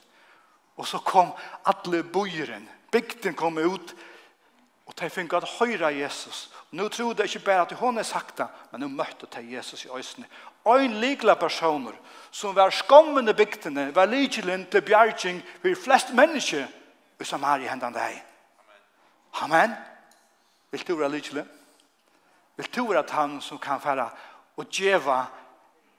Og 0.76 0.90
så 0.90 0.98
kom 1.06 1.36
alle 1.70 2.02
bøyeren, 2.02 2.66
bygden 2.90 3.38
kom 3.38 3.62
ut, 3.62 3.94
Og 4.86 4.94
de 5.00 5.10
fikk 5.10 5.34
at 5.34 5.48
høyre 5.58 5.90
Jesus. 5.96 6.50
Nå 6.72 6.88
tror 6.94 7.16
jeg 7.18 7.26
ikke 7.30 7.46
bare 7.46 7.66
at 7.66 7.74
hun 7.80 7.98
er 7.98 8.06
sagt 8.06 8.38
det, 8.38 8.48
men 8.72 8.84
nå 8.84 8.90
møtte 8.94 9.28
de 9.34 9.42
Jesus 9.56 9.86
i 9.86 9.90
øsene. 9.90 10.28
Øyn 10.68 11.00
likla 11.02 11.34
personer 11.34 11.94
som 12.32 12.56
var 12.56 12.70
skommende 12.70 13.34
bygtene, 13.34 13.96
var 13.96 14.06
likelen 14.06 14.66
til 14.72 14.82
bjergjeng 14.82 15.42
for 15.62 15.82
flest 15.84 16.14
mennesker 16.14 16.68
i 17.20 17.24
Samaria 17.24 17.72
hendene 17.72 17.98
deg. 17.98 18.22
Amen. 19.42 19.74
Vil 20.72 20.88
du 20.88 20.96
være 20.96 21.12
likelen? 21.12 21.50
Vil 22.58 22.70
du 22.76 22.86
være 22.92 23.06
han 23.12 23.40
som 23.42 23.60
kan 23.60 23.82
fære 23.82 24.10
og 24.58 24.68
djeva 24.72 25.26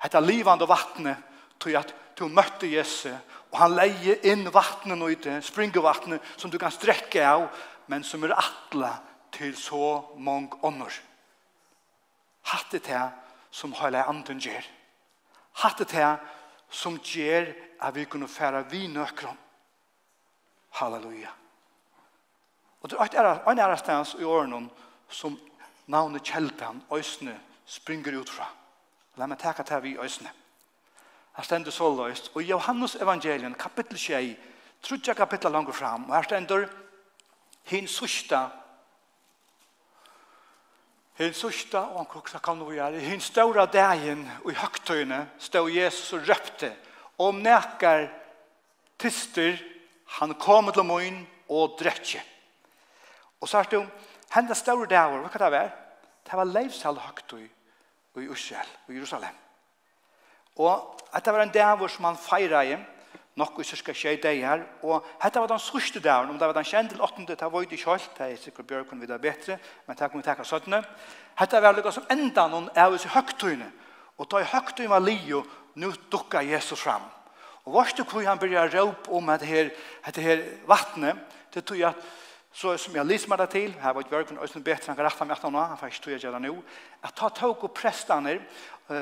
etter 0.04 0.20
livande 0.20 0.68
vattnet 0.68 1.16
til 1.60 1.76
at 1.76 1.94
du 2.18 2.28
møtte 2.28 2.68
Jesus 2.70 3.12
og 3.52 3.58
han 3.60 3.76
leier 3.76 4.24
inn 4.28 4.44
vattnet 4.52 5.00
og 5.00 5.14
ute, 5.16 5.38
springevattnet 5.40 6.24
som 6.36 6.50
du 6.52 6.58
kan 6.60 6.72
strekke 6.74 7.22
av 7.24 7.46
men 7.86 8.04
som 8.04 8.24
er 8.24 8.34
atla 8.36 8.96
til 9.32 9.56
så 9.56 10.00
mong 10.16 10.58
ånder. 10.64 10.92
Hatt 12.46 12.72
det 12.72 13.02
som 13.50 13.74
hele 13.80 14.04
anden 14.04 14.40
gjør. 14.40 14.64
Hatt 15.62 15.78
det 15.78 16.18
som 16.70 16.98
gjør 16.98 17.52
at 17.80 17.94
vi 17.94 18.04
kunne 18.04 18.28
fære 18.28 18.64
vi 18.70 18.86
nøkron. 18.86 19.38
Halleluja. 20.70 21.30
Og 22.82 22.90
det 22.90 22.98
er 23.18 23.48
en 23.50 23.58
ærestans 23.58 24.16
i 24.18 24.24
årene 24.24 24.68
som 25.08 25.38
navnet 25.86 26.22
kjeltan, 26.22 26.82
øysene, 26.92 27.40
springer 27.66 28.20
ut 28.20 28.30
fra. 28.30 28.46
La 29.16 29.26
meg 29.26 29.38
takke 29.38 29.64
til 29.64 29.82
vi 29.82 29.96
øysene. 29.98 30.30
Her 31.36 31.44
stender 31.44 31.70
så 31.70 31.88
løst. 31.94 32.30
Og 32.34 32.42
i 32.42 32.50
Johannes 32.50 32.94
evangelien, 32.94 33.54
kapittel 33.54 33.98
6, 33.98 34.36
trutja 34.82 35.14
kapittel 35.14 35.50
langt 35.50 35.74
fram, 35.74 36.04
og 36.10 36.14
her 36.14 36.22
stender 36.22 36.68
hin 37.70 37.88
sørsta 37.90 38.46
hin 41.18 41.34
sørsta 41.34 41.80
og 41.90 42.00
han 42.02 42.10
koksa 42.10 42.40
kan 42.44 42.60
vi 42.60 42.76
gjøre 42.76 43.00
hin 43.02 43.22
ståra 43.24 43.66
dagen 43.70 44.26
og 44.42 44.52
i 44.52 44.58
høgtøyene 44.58 45.22
stå 45.42 45.64
Jesus 45.72 46.12
og 46.16 46.28
røpte 46.28 46.72
om 47.22 47.40
nekar 47.42 48.08
tister 49.00 49.56
han 50.18 50.36
kom 50.40 50.70
til 50.72 50.86
moin 50.86 51.22
og 51.48 51.78
drekje 51.80 52.22
og 53.40 53.48
så 53.48 53.60
er 53.60 53.72
det 53.72 53.82
henda 54.34 54.56
ståra 54.58 54.88
dagen 54.90 55.24
hva 55.24 55.32
kan 55.32 55.46
det 55.46 55.54
være? 55.56 55.72
det 56.26 56.38
var 56.38 56.52
leivsal 56.52 57.00
høgtøy 57.00 57.46
i 57.46 58.28
Israel 58.32 58.68
og 58.86 58.94
Jerusalem 58.94 59.42
og 60.56 61.00
at 61.12 61.24
det 61.24 61.32
var 61.32 61.42
en 61.42 61.52
dag 61.54 61.90
som 61.90 62.04
han 62.04 62.20
feirer 62.20 62.62
i 62.62 62.76
nokku 63.36 63.60
i 63.60 63.68
syska 63.68 63.92
tjei 63.92 64.16
deg 64.20 64.40
her, 64.40 64.62
og 64.82 65.04
dette 65.20 65.40
var 65.42 65.50
den 65.50 65.60
sørste 65.60 66.00
dagen, 66.00 66.30
om 66.32 66.38
det 66.40 66.48
var 66.48 66.56
den 66.56 66.66
kjente 66.66 66.94
til 66.94 67.04
åttende, 67.04 67.36
det 67.36 67.50
var 67.52 67.66
ikke 67.66 67.82
holdt, 67.84 68.10
det 68.16 68.28
er 68.32 68.38
sikkert 68.40 68.68
Bjørkon 68.70 69.00
videre 69.02 69.20
bedre, 69.20 69.58
men 69.86 69.96
det 69.96 70.08
kan 70.08 70.20
vi 70.20 70.24
takka 70.24 70.44
søttene. 70.44 70.80
Hetta 71.36 71.60
var 71.60 71.76
det 71.76 71.92
som 71.92 72.06
enda 72.10 72.46
noen 72.48 72.70
av 72.72 72.96
oss 72.96 73.04
i 73.04 73.12
høgtøyene, 73.12 73.68
og 74.16 74.30
da 74.32 74.40
i 74.40 74.48
høgtøyene 74.52 74.94
var 74.94 75.04
lio, 75.04 75.42
nå 75.76 75.92
dukket 76.12 76.48
Jesus 76.48 76.80
fram. 76.80 77.04
Og 77.66 77.74
hva 77.74 77.82
er 77.84 77.92
det 77.98 78.06
hvor 78.08 78.24
han 78.24 78.40
begynner 78.40 78.70
å 78.70 78.86
råpe 78.86 79.12
om 79.18 79.28
dette 79.28 79.50
her, 79.50 79.68
dette 80.06 80.24
her 80.24 80.46
vattnet, 80.70 81.20
det 81.52 81.64
tror 81.66 81.80
jeg 81.82 81.90
at 81.90 82.08
så 82.56 82.72
som 82.80 82.94
jeg 82.96 83.04
lyser 83.04 83.28
meg 83.28 83.40
det 83.42 83.50
til, 83.52 83.74
her 83.82 83.92
var 83.92 84.00
ikke 84.00 84.14
Bjørkund 84.14 84.40
også 84.40 84.62
bedre, 84.64 84.88
han 84.88 84.96
kan 84.96 85.04
rette 85.04 85.24
meg 85.28 85.36
etter 85.36 85.52
nå, 85.52 85.60
han 85.60 85.76
får 85.76 85.92
ikke 85.92 86.04
tog 86.06 86.14
jeg 86.14 86.22
gjøre 86.24 86.38
det 86.38 86.48
nå, 86.48 86.54
at 87.04 87.16
ta 87.18 87.28
tog 87.36 87.66
og 87.68 87.74
prestaner, 87.76 88.40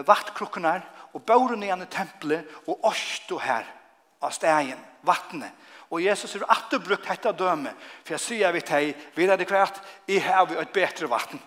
vattkrukkene, 0.09 0.73
og 1.15 1.23
børen 1.23 1.63
igjen 1.63 1.85
i 1.85 1.91
tempelet, 1.93 2.51
og 2.67 2.83
oss 2.91 3.05
her, 3.45 3.69
av 4.25 4.35
stegen, 4.35 4.81
vattnet. 5.07 5.53
Og 5.95 6.03
Jesus 6.03 6.33
har 6.35 6.47
alltid 6.51 6.83
brukt 6.83 7.07
dette 7.07 7.33
døme, 7.39 7.71
for 8.03 8.17
jeg 8.17 8.23
sier 8.23 8.55
vi 8.55 8.63
til, 8.67 8.95
vi 9.15 9.27
er 9.29 9.39
det 9.39 9.47
klart, 9.47 9.81
jeg 10.09 10.25
har 10.25 10.51
et 10.59 10.73
bedre 10.75 11.11
vatten. 11.11 11.43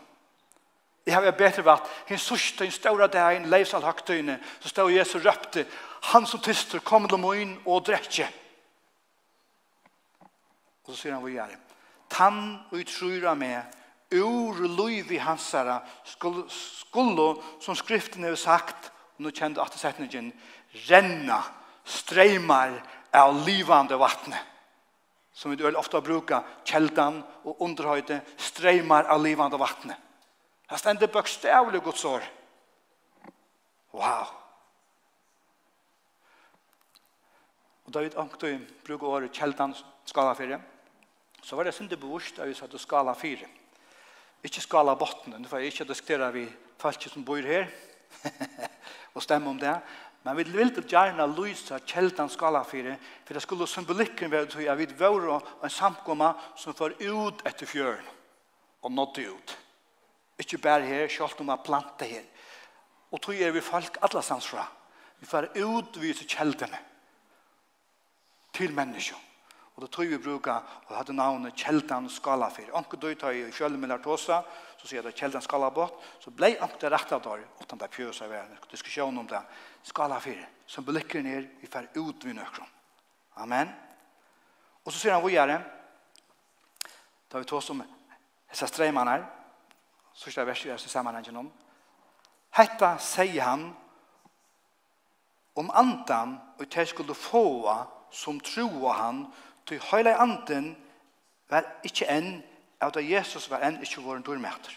Jeg 1.08 1.16
har 1.16 1.26
et 1.28 1.40
bedre 1.40 1.64
vatten. 1.66 1.92
Hinn 2.08 2.22
sørste, 2.22 2.64
hinn 2.64 2.76
ståre 2.76 3.10
dagen, 3.12 3.50
leivs 3.52 3.74
all 3.76 3.86
høgtøyne, 3.88 4.38
så 4.62 4.72
stod 4.72 4.94
Jesus 4.94 5.26
røpte, 5.26 5.66
han 6.14 6.28
som 6.30 6.44
tyster, 6.44 6.80
kom 6.80 7.08
til 7.10 7.20
min 7.20 7.58
og 7.66 7.86
drekke. 7.88 8.30
Og 10.86 10.94
så 10.94 11.02
sier 11.02 11.18
han, 11.18 11.24
hva 11.26 11.34
gjør 11.34 11.52
det? 11.52 11.62
Tann 12.14 12.42
og 12.70 12.80
utrura 12.80 13.34
med, 13.36 13.76
ur 14.16 14.62
løyvi 14.64 15.20
hansara, 15.20 15.82
skullo, 16.08 17.30
som 17.60 17.76
skriften 17.76 18.24
har 18.24 18.40
sagt, 18.40 18.94
og 19.18 19.26
nå 19.26 19.36
kjente 19.36 19.60
at 19.60 19.76
det 19.76 19.82
settningen, 19.82 20.32
renna, 20.88 21.42
renna, 21.42 21.44
streymar 21.88 22.78
av 23.16 23.42
livande 23.48 23.98
vattne 24.00 24.44
som 25.38 25.52
vi 25.54 25.58
døl 25.60 25.76
ofta 25.78 26.00
brukar, 26.02 26.42
kjeldan 26.66 27.20
og 27.46 27.60
underhøyde, 27.62 28.24
streymar 28.42 29.06
av 29.14 29.22
livande 29.22 29.60
vattne. 29.62 29.94
Det 30.66 30.80
stender 30.82 31.12
bøkstavlig 31.14 31.82
godt 31.86 32.00
sår. 32.02 32.26
Wow! 33.94 34.32
Og 37.86 37.94
da 37.94 38.02
vi 38.02 38.10
ångte 38.18 38.56
bruker 38.88 39.14
året 39.14 39.38
kjeldan 39.38 39.78
skala 40.10 40.34
4, 40.36 40.58
så 41.46 41.56
var 41.56 41.70
det 41.70 41.76
synd 41.78 41.94
det 41.94 42.02
bevurst 42.02 42.42
at 42.42 42.50
vi 42.50 42.58
satt 42.58 42.74
skala 42.82 43.14
4. 43.14 43.46
Ikke 44.44 44.66
skala 44.66 44.98
botten, 44.98 45.46
for 45.46 45.62
jeg 45.62 45.70
ikke 45.70 45.92
diskuterer 45.94 46.34
vi 46.34 46.48
falske 46.82 47.14
som 47.14 47.26
bor 47.26 47.46
her, 47.46 47.70
og 49.14 49.22
stemmer 49.22 49.54
om 49.54 49.62
det, 49.62 49.78
Men 50.28 50.36
vi 50.36 50.44
vil 50.44 50.68
ikke 50.68 50.84
gjerne 50.92 51.24
lyse 51.38 51.78
kjeldan 51.88 52.28
skala 52.28 52.60
for 52.68 52.96
for 53.24 53.34
det 53.34 53.42
skulle 53.42 53.68
symbolikken 53.68 54.32
være 54.32 54.46
til 54.52 54.68
at 54.68 54.78
vi 54.78 54.88
var 55.00 55.44
en 55.64 55.70
samkomma 55.70 56.34
som 56.56 56.74
får 56.76 56.98
ut 57.00 57.46
etter 57.48 57.66
fjøren 57.66 58.10
og 58.82 58.92
nådde 58.92 59.30
ut. 59.32 59.58
Ikke 60.40 60.58
bare 60.58 60.84
her, 60.84 61.08
selv 61.08 61.40
om 61.40 61.46
man 61.46 61.64
plante 61.64 62.06
her. 62.06 62.26
Og 63.12 63.22
tog 63.22 63.40
er 63.40 63.52
vi 63.52 63.62
folk 63.62 63.98
alle 64.02 64.22
sanns 64.22 64.48
fra. 64.48 64.68
Vi 65.20 65.26
får 65.26 65.48
utvise 65.56 66.28
kjeldene 66.28 66.80
til 68.54 68.74
mennesker. 68.74 69.24
Og 69.78 69.84
det 69.84 69.92
tror 69.94 70.10
vi 70.10 70.18
bruka 70.18 70.56
og 70.90 70.96
hadde 70.98 71.14
navnet 71.14 71.56
Kjeldan 71.56 72.10
Skalafyr. 72.10 72.72
Anke 72.74 72.98
døy 72.98 73.14
tar 73.16 73.36
i 73.38 73.44
kjølmiller 73.54 74.02
tåsa, 74.02 74.40
så 74.78 74.88
sier 74.90 75.06
det 75.06 75.14
Kjeldan 75.14 75.44
Skalabot, 75.46 76.00
så 76.20 76.34
blei 76.34 76.56
anke 76.58 76.80
det 76.82 76.90
rett 76.90 77.12
av 77.14 77.22
dår, 77.22 77.44
utan 77.62 77.78
det 77.78 77.92
pjøs 77.94 78.24
av 78.26 78.32
verden, 78.34 78.58
diskusjon 78.72 79.22
om 79.22 79.28
det 79.30 79.44
skala 79.88 80.20
for, 80.20 80.46
som 80.68 80.86
blikker 80.86 81.24
ned, 81.24 81.48
vi 81.62 81.68
får 81.72 81.90
ut 81.96 82.26
vi 82.26 82.34
nøkron. 82.36 82.70
Amen. 83.38 83.72
Og 84.86 84.92
så 84.92 85.00
sier 85.00 85.16
han 85.16 85.24
vågjere, 85.24 85.58
da 87.32 87.40
vi 87.40 87.48
tog 87.48 87.64
som 87.64 87.84
disse 88.50 88.68
streimene 88.68 89.16
her, 89.16 89.26
så 90.14 90.32
skal 90.32 90.42
jeg 90.42 90.48
verset 90.48 90.70
gjøre 90.72 90.90
sammenhengen 90.90 91.44
om. 91.44 91.52
Hetta 92.58 92.96
sier 93.04 93.44
han 93.44 93.68
om 95.58 95.70
andan 95.74 96.38
og 96.58 96.70
til 96.72 96.88
skulle 96.88 97.16
få 97.18 97.76
som 98.12 98.40
troa 98.40 98.94
han 98.98 99.26
til 99.68 99.82
høyla 99.92 100.16
anden 100.24 100.72
var 101.50 101.68
ikkje 101.86 102.08
enn 102.12 102.30
av 102.82 102.94
da 102.96 103.02
Jesus 103.02 103.50
var 103.50 103.66
enn 103.66 103.82
ikkje 103.82 104.04
våren 104.04 104.24
dormeter. 104.26 104.74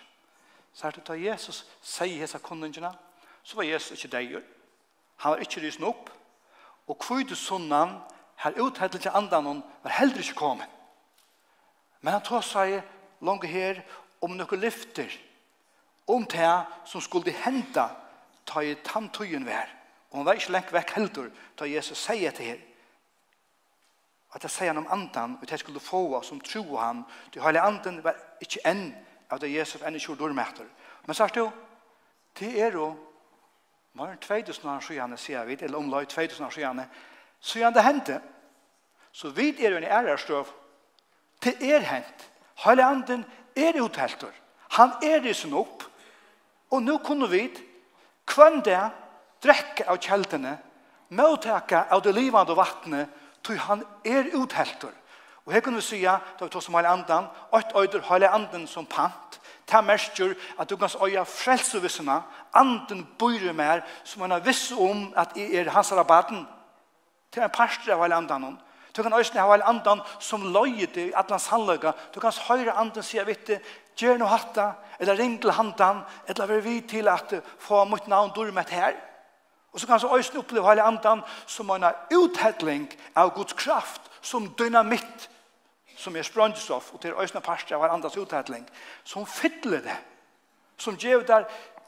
Så 0.72 0.86
er 0.86 0.96
det 0.96 1.06
da 1.06 1.16
Jesus 1.18 1.64
sier 1.82 2.20
hese 2.22 2.38
kundingene, 2.38 2.92
så 3.42 3.56
var 3.56 3.68
Jesus 3.68 3.96
ikkje 3.96 4.12
deier, 4.16 4.42
Han 5.20 5.34
var 5.34 5.42
ikke 5.44 5.60
rysen 5.60 5.84
opp, 5.84 6.10
og 6.88 6.98
kvide 6.98 7.36
sunnan, 7.36 7.98
her 8.40 8.56
uthedelse 8.60 9.10
andan 9.10 9.46
hon, 9.46 9.64
var 9.82 9.90
heller 9.98 10.18
ikke 10.18 10.34
kommet. 10.34 10.68
Men 12.00 12.16
han 12.16 12.24
tog 12.24 12.44
seg 12.44 12.78
langt 13.20 13.44
her 13.44 13.82
om 14.24 14.32
noen 14.36 14.62
lyfter, 14.62 15.12
om 16.08 16.24
det 16.24 16.54
som 16.88 17.04
skulle 17.04 17.34
hente, 17.36 17.84
ta 18.48 18.62
i 18.64 18.74
tantøyen 18.84 19.44
vær. 19.46 19.68
Og 20.10 20.18
han 20.18 20.26
var 20.26 20.40
ikke 20.40 20.54
lengt 20.56 20.72
vekk 20.72 20.96
heldur, 20.96 21.28
da 21.58 21.68
Jesus 21.68 22.00
sier 22.00 22.32
til 22.34 22.54
her, 22.54 22.64
at 24.34 24.46
jeg 24.46 24.54
sier 24.54 24.70
han 24.70 24.80
om 24.80 24.90
andan, 24.94 25.36
og 25.36 25.44
at 25.44 25.52
jeg 25.52 25.62
skulle 25.62 25.82
få 25.82 26.00
oss 26.16 26.30
som 26.30 26.40
tro 26.40 26.64
han, 26.78 27.04
til 27.32 27.42
hele 27.42 27.62
andan 27.62 28.00
var 28.04 28.18
ikke 28.40 28.62
enn, 28.66 28.90
av 29.30 29.38
det 29.42 29.52
Jesus 29.52 29.82
enn 29.82 29.94
ikke 29.94 30.10
gjorde 30.10 30.24
dårmekter. 30.24 30.66
Men 31.06 31.18
sier 31.18 31.34
du, 31.34 31.44
det 32.40 32.50
er 32.62 32.74
jo 32.78 32.88
Når 33.94 34.14
2000 34.22 34.70
år 34.70 34.80
siden 34.80 35.16
sier 35.18 35.44
vi, 35.44 35.56
eller 35.60 35.78
omlag 35.78 36.08
2000 36.08 36.46
år 36.46 36.50
siden, 36.50 36.80
siden 37.40 37.74
det 37.74 37.84
hendte, 37.84 38.20
så 39.12 39.28
vi 39.28 39.64
er 39.64 39.76
en 39.76 39.84
ærerstøv 39.84 40.46
til 41.42 41.70
er 41.72 41.80
hent. 41.80 42.30
Hele 42.64 42.84
anden 42.84 43.24
er 43.56 43.82
uthelter. 43.82 44.30
Han 44.70 44.90
er 45.02 45.22
risen 45.24 45.52
opp. 45.52 45.84
Og 46.70 46.82
nå 46.82 46.98
kunne 47.02 47.28
vi 47.30 47.48
kvann 48.26 48.60
det 48.62 48.78
drekke 49.42 49.88
av 49.88 49.98
kjeltene, 49.98 50.58
mottake 51.16 51.80
av 51.90 52.02
det 52.04 52.14
livande 52.14 52.54
vattnet, 52.54 53.08
til 53.42 53.58
han 53.58 53.82
er 54.04 54.28
uthelter. 54.36 54.92
Og 55.46 55.52
her 55.52 55.64
kunne 55.64 55.80
vi 55.80 55.82
si, 55.82 56.02
da 56.04 56.20
vi 56.40 56.48
tog 56.48 56.62
som 56.62 56.76
hele 56.76 56.92
anden, 56.92 57.26
at 57.52 57.72
øyder 57.74 58.04
hele 58.12 58.28
anden 58.28 58.66
som 58.66 58.86
pant, 58.86 59.39
Ta 59.70 59.80
merskjur 59.80 60.34
at 60.58 60.70
du 60.70 60.76
kan 60.76 60.90
øya 61.06 61.22
frelsevissene, 61.22 62.22
anden 62.54 63.06
bøyre 63.18 63.52
mer, 63.52 63.84
som 64.04 64.22
han 64.22 64.30
har 64.34 64.42
viss 64.42 64.72
om 64.72 65.12
at 65.16 65.36
jeg 65.36 65.54
er 65.54 65.70
hans 65.70 65.92
rabatten. 65.92 66.46
Til 67.32 67.42
en 67.42 67.54
parster 67.54 67.94
av 67.94 68.02
hele 68.02 68.16
andan. 68.18 68.58
Du 68.96 69.02
kan 69.02 69.14
øyne 69.14 69.40
av 69.40 69.52
hele 69.52 69.64
andan 69.64 70.00
som 70.18 70.48
løye 70.52 70.86
til 70.86 71.12
atlans 71.16 71.46
handløyga. 71.46 71.92
Du 72.14 72.20
kan 72.20 72.32
høyre 72.48 72.74
anden 72.74 73.02
sier 73.06 73.24
vitte, 73.24 73.60
gjør 73.96 74.18
no 74.18 74.26
hatta, 74.26 74.72
eller 74.98 75.18
ring 75.18 75.38
til 75.40 75.52
handan, 75.54 76.02
eller 76.28 76.46
vær 76.46 76.60
vi 76.64 76.80
til 76.80 77.08
at 77.08 77.34
få 77.58 77.84
mot 77.84 78.08
navn 78.08 78.32
dormet 78.34 78.70
her. 78.70 78.98
Og 79.72 79.80
så 79.80 79.86
kan 79.86 80.00
så 80.00 80.10
øyne 80.16 80.38
oppleve 80.38 80.68
hele 80.68 80.82
andan 80.82 81.22
som 81.46 81.70
en 81.70 81.84
uthedling 82.14 82.90
av 83.14 83.30
Guds 83.34 83.52
kraft, 83.52 84.02
som 84.22 84.54
dynamitt, 84.58 85.30
som 86.00 86.16
er 86.16 86.24
sprøndstoff, 86.24 86.94
og 86.94 87.00
til 87.00 87.12
øyne 87.12 87.42
parster 87.44 87.76
av 87.76 87.90
andras 87.92 88.16
uthetling, 88.16 88.64
som 89.04 89.26
fytler 89.26 89.82
det, 89.84 89.96
som 90.80 90.96
gjør 90.96 91.26
der 91.28 91.44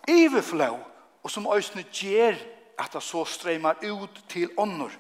iverflå, 0.09 0.79
og 1.23 1.31
som 1.31 1.47
øyne 1.47 1.85
gjør 1.93 2.37
at 2.79 2.93
det 2.93 3.03
så 3.03 3.25
streimar 3.25 3.81
ut 3.83 4.25
til 4.29 4.51
ånder, 4.59 4.91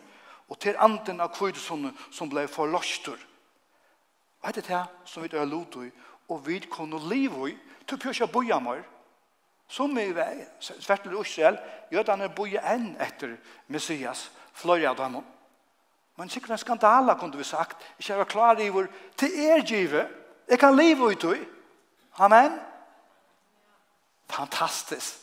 og 0.48 0.59
til 0.61 0.77
anden 0.79 1.20
av 1.20 1.33
kvidesånden 1.37 1.96
som 2.12 2.31
ble 2.31 2.46
forløster. 2.48 3.20
Hva 4.42 4.51
er 4.51 4.59
det 4.59 4.81
som 5.07 5.22
vi 5.22 5.29
dør 5.29 5.44
lot 5.46 5.77
i, 5.85 5.90
og 6.29 6.46
vi 6.46 6.59
kunne 6.70 7.01
leve 7.09 7.51
i, 7.53 7.57
til 7.88 7.98
pjøsja 7.98 8.27
boja 8.27 8.59
mer, 8.61 8.83
som 9.68 9.98
i 9.98 10.11
svertel 10.61 11.14
Israel, 11.20 11.59
jødene 11.92 12.29
boja 12.37 12.61
enn 12.75 12.96
etter 13.01 13.37
Messias, 13.68 14.31
fløy 14.53 14.85
av 14.85 14.98
dem. 14.98 15.22
Men 16.16 16.29
sikkert 16.29 16.51
en 16.51 16.59
skandala, 16.59 17.14
kunne 17.18 17.37
vi 17.37 17.44
sagt. 17.44 17.83
Ikke 17.98 18.12
jeg 18.12 18.18
var 18.18 18.25
klar 18.25 18.61
i 18.61 18.68
vår, 18.68 18.87
til 19.16 19.38
er 19.46 19.64
give, 19.66 20.09
jeg 20.48 20.59
kan 20.59 20.77
leve 20.77 21.12
ut 21.12 21.25
i. 21.25 21.40
Amen. 22.18 22.61
Fantastisk. 24.31 25.18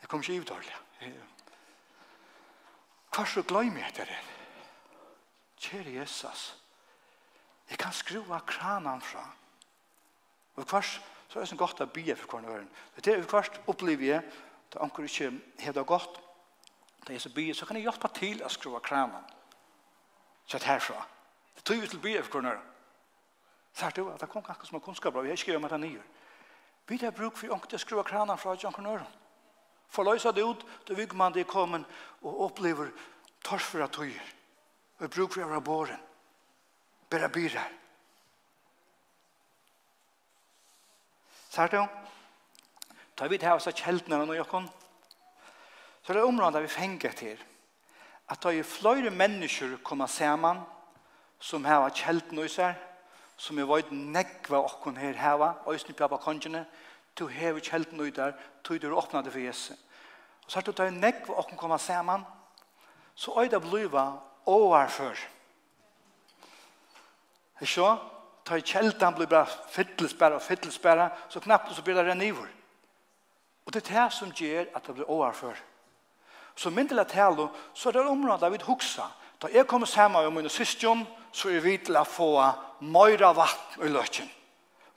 Jeg 0.00 0.08
kommer 0.08 0.30
ikke 0.30 0.42
i 0.42 0.44
dårlig. 0.44 0.76
Hva 3.10 3.26
så 3.26 3.42
gløy 3.42 3.70
meg 3.74 3.88
etter 3.88 4.06
det? 4.06 4.18
Kjære 5.60 5.92
Jesus, 5.98 6.44
jeg 7.70 7.78
kan 7.78 7.92
skrua 7.92 8.38
kranen 8.46 9.02
fra. 9.02 9.24
Og 10.56 10.64
hva 10.64 10.80
så 10.82 11.38
er 11.38 11.44
det 11.44 11.50
så 11.50 11.58
godt 11.58 11.82
å 11.84 11.86
bygge 11.86 12.16
for 12.18 12.40
hverandre. 12.40 12.64
Det 12.96 13.12
er 13.12 13.26
hva 13.28 13.42
opplever 13.70 14.06
jeg, 14.06 14.22
da 14.72 14.82
anker 14.82 15.06
ikke 15.06 15.30
heter 15.62 15.86
godt, 15.86 16.18
det 17.10 17.16
er 17.16 17.20
så 17.20 17.32
byer, 17.34 17.54
så 17.54 17.66
kan 17.66 17.76
jeg 17.76 17.88
hjelpe 17.88 18.08
til 18.14 18.42
å 18.46 18.48
skru 18.48 18.78
kranen. 18.78 19.24
Så 20.46 20.58
det 20.58 20.66
herfra. 20.70 21.02
Det 21.56 21.64
tog 21.64 21.80
vi 21.80 21.88
til 21.90 22.02
byer 22.02 22.22
for 22.22 22.38
kroner. 22.38 22.60
Sært 23.74 23.96
du, 23.96 24.08
at 24.10 24.20
det 24.20 24.28
kom 24.30 24.42
ganske 24.42 24.66
små 24.66 24.78
kunnskap, 24.78 25.14
vi 25.14 25.28
har 25.28 25.38
ikke 25.38 25.52
gjør 25.52 25.62
med 25.62 25.70
det 25.70 25.80
nye. 25.80 26.02
Vi 26.88 26.98
har 27.02 27.10
bruk 27.14 27.36
for 27.38 27.54
ångte 27.54 27.78
skru 27.78 27.98
av 27.98 28.06
kranen 28.06 28.38
fra 28.38 28.54
Jankonøren. 28.62 29.06
For 29.90 30.06
løsa 30.06 30.30
det 30.32 30.44
ut, 30.46 30.62
da 30.88 30.94
vil 30.94 31.14
man 31.14 31.34
det 31.34 31.46
komme 31.46 31.84
og 32.22 32.40
opplever 32.46 32.90
torsfra 33.42 33.86
tøyer. 33.90 34.34
Vi 34.98 35.08
bruk 35.08 35.34
for 35.34 35.42
å 35.42 35.50
være 35.50 35.66
båren. 35.66 36.02
Bæra 37.10 37.28
byrer. 37.28 37.70
det 41.56 41.72
jo. 41.72 41.86
da 43.18 43.26
vi 43.26 43.38
tar 43.38 43.56
oss 43.58 43.66
av 43.66 43.74
kjeldene 43.74 44.24
når 44.24 44.34
jeg 44.34 44.46
kommer 44.46 44.79
Det 46.10 46.16
er 46.16 46.26
området 46.26 46.62
vi 46.62 46.68
fenger 46.68 47.12
til 47.12 47.38
at 48.30 48.42
det 48.42 48.58
er 48.58 48.62
flere 48.66 49.10
mennesker 49.10 49.76
kommer 49.84 50.06
sammen 50.06 50.58
som 51.38 51.64
har 51.64 51.86
kjelten 51.94 52.38
i 52.42 52.48
seg, 52.50 52.74
som 53.36 53.58
jeg 53.58 53.68
vet 53.70 53.92
nekva 53.94 54.58
okken 54.58 54.98
her 54.98 55.14
heva, 55.14 55.52
øyne 55.70 56.08
på 56.08 56.16
kongene, 56.16 56.64
du 57.18 57.28
har 57.28 57.60
kjelten 57.60 58.02
i 58.06 58.10
der, 58.10 58.32
du 58.66 58.74
er 58.74 58.92
åpnet 58.92 59.32
for 59.32 59.38
Jesus. 59.38 59.78
Og 60.44 60.50
så 60.50 60.58
er 60.58 60.72
det 60.72 60.92
nekva 60.98 61.38
okken 61.38 61.58
koma 61.58 61.78
saman, 61.78 62.26
så 63.14 63.38
øyne 63.38 63.60
bliva 63.60 64.18
overfor. 64.46 65.14
Er 67.60 67.66
så? 67.66 67.96
Ta 68.44 68.56
i 68.56 68.66
kjelten 68.66 69.14
blir 69.14 69.26
bare 69.26 69.46
fyttelsbæra 69.70 70.34
og 70.34 70.42
fyttelsbæra, 70.42 71.10
så 71.28 71.40
knappt 71.40 71.74
så 71.76 71.82
blir 71.82 71.94
det 71.94 72.10
renivor. 72.10 72.48
Og 73.66 73.74
det 73.74 73.90
er 73.90 74.02
det 74.02 74.12
som 74.12 74.32
gjør 74.32 74.64
at 74.74 74.86
det 74.86 74.94
blir 74.94 75.10
overfor. 75.10 75.54
Så 76.60 76.70
myndelig 76.70 77.06
tale, 77.08 77.48
så 77.74 77.88
er 77.88 77.96
det 77.96 78.10
området 78.10 78.50
vi 78.52 78.58
huksa. 78.66 79.06
Da 79.40 79.48
jeg 79.48 79.66
kommer 79.66 79.88
sammen 79.88 80.26
med 80.26 80.34
mine 80.34 80.50
syskjon, 80.52 81.06
så 81.32 81.48
er 81.48 81.62
vi 81.64 81.78
til 81.80 81.96
å 81.96 82.04
få 82.04 82.34
møyra 82.84 83.30
vatt 83.32 83.78
i 83.80 83.88
løkken. 83.88 84.28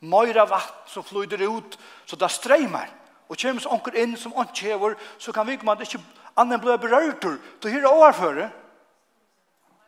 Møyra 0.03 0.43
vatt 0.49 0.89
som 0.91 1.05
flyter 1.07 1.45
ut, 1.47 1.77
så 2.05 2.19
det 2.19 2.31
streimer. 2.35 2.91
Og 3.31 3.39
kommer 3.39 3.63
så 3.63 3.71
onker 3.71 3.95
inn 3.95 4.17
som 4.19 4.35
onker 4.35 4.73
hever, 4.73 4.97
så 5.17 5.31
kan 5.31 5.47
vi 5.47 5.55
ikke 5.55 5.69
ikke 5.87 6.03
annen 6.35 6.59
bli 6.59 6.75
berørt. 6.77 7.23
Da 7.63 7.71
er 7.71 7.79
det 7.79 7.87
overføre. 7.87 8.49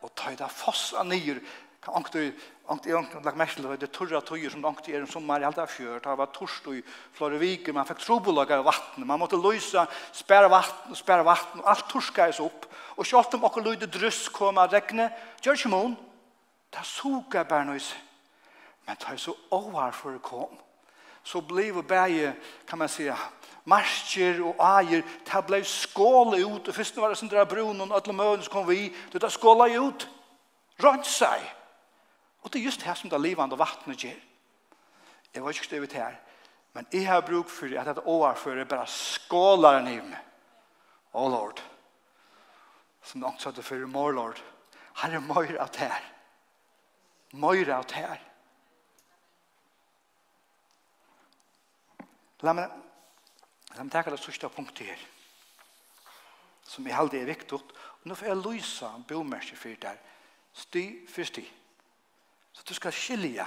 Og 0.00 0.14
ta 0.16 0.32
i 0.32 0.40
det 0.40 0.48
fossa 0.50 1.04
nyer, 1.04 1.42
kan 1.84 2.00
onker 2.00 2.32
Ankt 2.66 2.88
er 2.88 2.96
ankt 2.98 3.14
lagt 3.22 3.38
mest 3.38 3.60
til 3.60 3.76
det 3.78 3.88
torra 3.94 4.18
tøyer 4.26 4.50
som 4.50 4.64
ankt 4.66 4.88
er 4.90 4.98
en 4.98 5.10
sommar 5.10 5.42
i 5.42 5.46
alt 5.46 5.58
av 5.62 5.70
fjør. 5.70 6.00
Det 6.02 6.14
var 6.18 6.32
torst 6.34 6.66
i 6.72 6.80
flere 7.14 7.38
viker. 7.38 7.74
Man 7.76 7.86
fikk 7.86 8.00
trobolaga 8.02 8.58
av 8.58 8.66
vattnet. 8.66 9.06
Man 9.06 9.20
måtte 9.22 9.38
løysa, 9.38 9.84
spæra 10.10 10.50
vattnet, 10.50 10.98
spæra 10.98 11.22
vattnet. 11.26 11.62
Og 11.62 11.70
alt 11.70 11.86
torska 11.92 12.26
is 12.32 12.42
opp. 12.42 12.66
Og 12.98 13.06
sjått 13.06 13.36
om 13.38 13.46
okkur 13.46 13.62
løyde 13.62 13.86
drøss 13.86 14.26
koma 14.34 14.66
regne. 14.66 15.12
Gjør 15.44 15.60
ikke 15.60 15.70
mån. 15.70 15.94
Det 16.74 16.82
suga 16.84 17.44
nøys. 17.64 17.94
Men 18.86 18.98
det 18.98 19.12
er 19.12 19.16
så 19.16 19.34
over 19.50 19.90
for 19.92 20.10
det 20.10 20.22
kom. 20.22 20.58
Så 21.26 21.40
ble 21.40 21.70
vi 21.74 21.82
bare, 21.82 22.34
kan 22.66 22.78
man 22.78 22.88
säga, 22.88 23.16
marsjer 23.64 24.38
og 24.46 24.60
eier, 24.62 25.02
det 25.02 25.42
ble 25.46 25.58
skålet 25.66 26.44
ut, 26.46 26.68
og 26.68 26.74
først 26.74 26.98
var 27.02 27.10
det 27.10 27.18
sånn 27.18 27.30
der 27.32 27.48
brun, 27.50 27.80
og 27.82 27.94
alle 27.94 28.14
møvene 28.14 28.46
som 28.46 28.52
kom 28.52 28.68
vi, 28.68 28.92
det 29.10 29.30
skålet 29.34 29.74
ut, 29.74 30.06
rønt 30.78 31.08
seg, 31.10 31.42
Og 32.46 32.52
det 32.52 32.60
er 32.60 32.68
just 32.68 32.82
her 32.86 32.94
som 32.94 33.10
det 33.10 33.18
livande 33.18 33.58
vattnet 33.58 33.98
gjør. 33.98 34.18
Jeg 35.34 35.42
var 35.42 35.50
ikke 35.50 35.64
støvet 35.66 35.92
her, 35.92 36.14
men 36.72 36.86
jeg 36.92 37.08
har 37.08 37.24
bruk 37.26 37.48
for 37.50 37.72
at 37.74 37.88
dette 37.88 38.04
overfører 38.06 38.68
bare 38.70 38.86
skåler 38.86 39.80
skålar 39.80 39.80
enn 39.80 40.14
Å, 40.14 40.20
Oh 41.18 41.26
Lord, 41.32 41.58
som 43.02 43.24
det 43.24 43.32
sa 43.40 43.50
det 43.50 43.64
for 43.64 43.82
mor, 43.90 44.12
Lord, 44.12 44.38
her 45.02 45.16
er 45.16 45.24
møyre 45.26 45.58
av 45.58 45.72
det 45.74 45.90
her. 45.90 46.06
Møyre 47.32 47.80
av 47.80 47.88
det 47.90 47.98
her. 47.98 48.22
La 52.46 52.54
meg, 52.54 52.70
la 53.74 53.82
meg 53.82 53.92
takke 53.92 54.14
det 54.14 54.22
sørste 54.22 54.52
punktet 54.54 54.86
her, 54.92 55.04
som 56.62 56.86
jeg 56.86 56.94
halde 56.94 57.18
er 57.18 57.26
viktig, 57.26 57.58
og 57.58 58.06
nå 58.06 58.14
får 58.14 58.30
jeg 58.30 58.42
lyse 58.44 58.86
en 58.94 59.08
bomerke 59.08 59.56
for 59.58 59.74
det 59.74 59.96
her, 59.96 60.02
sti 60.54 60.88
for 61.10 61.26
sti. 61.26 61.42
Sti 61.42 61.65
Så 62.56 62.64
du 62.64 62.74
skal 62.74 62.94
skilja 62.96 63.44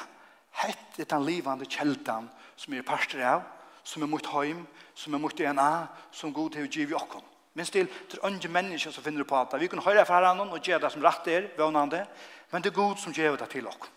hett 0.61 0.99
i 1.01 1.07
den 1.09 1.25
livande 1.25 1.65
kjeldan 1.65 2.27
som 2.55 2.75
er 2.77 2.85
parster 2.85 3.23
av, 3.25 3.41
som 3.83 4.03
er 4.05 4.11
mot 4.11 4.27
heim, 4.35 4.61
som 4.93 5.15
er 5.15 5.21
mot 5.23 5.33
DNA, 5.33 5.87
som 6.13 6.33
god 6.33 6.53
til 6.53 6.67
å 6.67 6.69
give 6.69 6.97
okkon. 6.97 7.25
Men 7.57 7.65
still, 7.65 7.89
det 7.89 8.19
er 8.19 8.27
andre 8.27 8.51
mennesker 8.53 8.93
som 8.93 9.03
finner 9.03 9.25
på 9.25 9.35
alt. 9.35 9.55
Vi 9.57 9.67
kan 9.71 9.81
høre 9.81 10.05
fra 10.05 10.19
hverandre 10.19 10.59
og 10.59 10.67
gjøre 10.67 10.83
det 10.83 10.91
som 10.93 11.03
rett 11.03 11.27
er, 11.33 11.49
vannande, 11.57 12.03
men 12.51 12.61
det 12.61 12.69
er 12.69 12.77
god 12.77 13.01
som 13.01 13.15
gjør 13.15 13.39
det 13.41 13.49
til 13.49 13.67
okkon. 13.67 13.95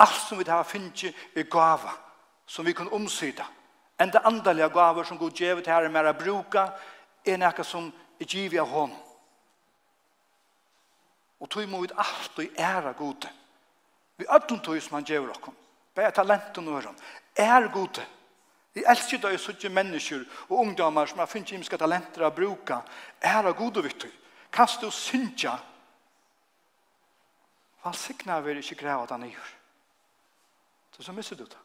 Alt 0.00 0.22
som 0.24 0.40
vi 0.40 0.48
har 0.48 0.64
finnet 0.68 1.04
er 1.36 1.48
gava, 1.52 1.92
som 2.46 2.64
vi 2.64 2.72
kan 2.76 2.88
omsida. 2.92 3.44
En 4.00 4.12
det 4.12 4.24
andalige 4.24 4.68
gaver 4.72 5.04
som 5.04 5.18
god 5.18 5.36
gjør 5.36 5.60
det 5.60 5.72
her 5.72 5.84
er 5.84 5.92
mer 5.92 6.08
å 6.10 6.16
bruka, 6.16 6.68
er 7.24 7.40
noe 7.40 7.64
som 7.64 7.88
er 8.20 8.28
givet 8.28 8.60
av 8.60 8.72
hånden. 8.72 9.02
Og 11.40 11.50
tog 11.52 11.68
må 11.68 11.82
vi 11.82 11.92
alltid 11.92 12.60
æra 12.60 12.92
gode. 12.96 13.28
Vi 14.16 14.26
öllum 14.26 14.60
tog 14.60 14.82
som 14.82 14.94
han 14.94 15.04
gjør 15.04 15.30
okkom. 15.30 15.56
Bæja 15.94 16.10
talenten 16.10 16.68
og 16.68 16.80
høren. 16.80 16.96
Er 17.36 17.68
gode. 17.72 18.04
Vi 18.74 18.84
elsker 18.84 19.20
deg 19.20 19.38
sånne 19.40 19.72
mennesker 19.72 20.24
og 20.50 20.58
ungdomar 20.60 21.08
som 21.08 21.20
har 21.22 21.30
finnet 21.30 21.54
kjemiske 21.54 21.78
talenter 21.80 22.26
å 22.26 22.32
bruke. 22.32 22.80
Er 23.20 23.52
gode 23.56 23.84
vittu. 23.84 24.08
Kast 24.52 24.80
du 24.80 24.90
syndja. 24.90 25.58
sikna 27.92 28.40
vil 28.40 28.58
ikke 28.58 28.74
greva 28.74 29.02
at 29.02 29.10
han 29.10 29.28
gjør. 29.28 29.52
Så 30.96 31.02
så 31.02 31.12
misser 31.12 31.36
du 31.36 31.44
det. 31.44 31.58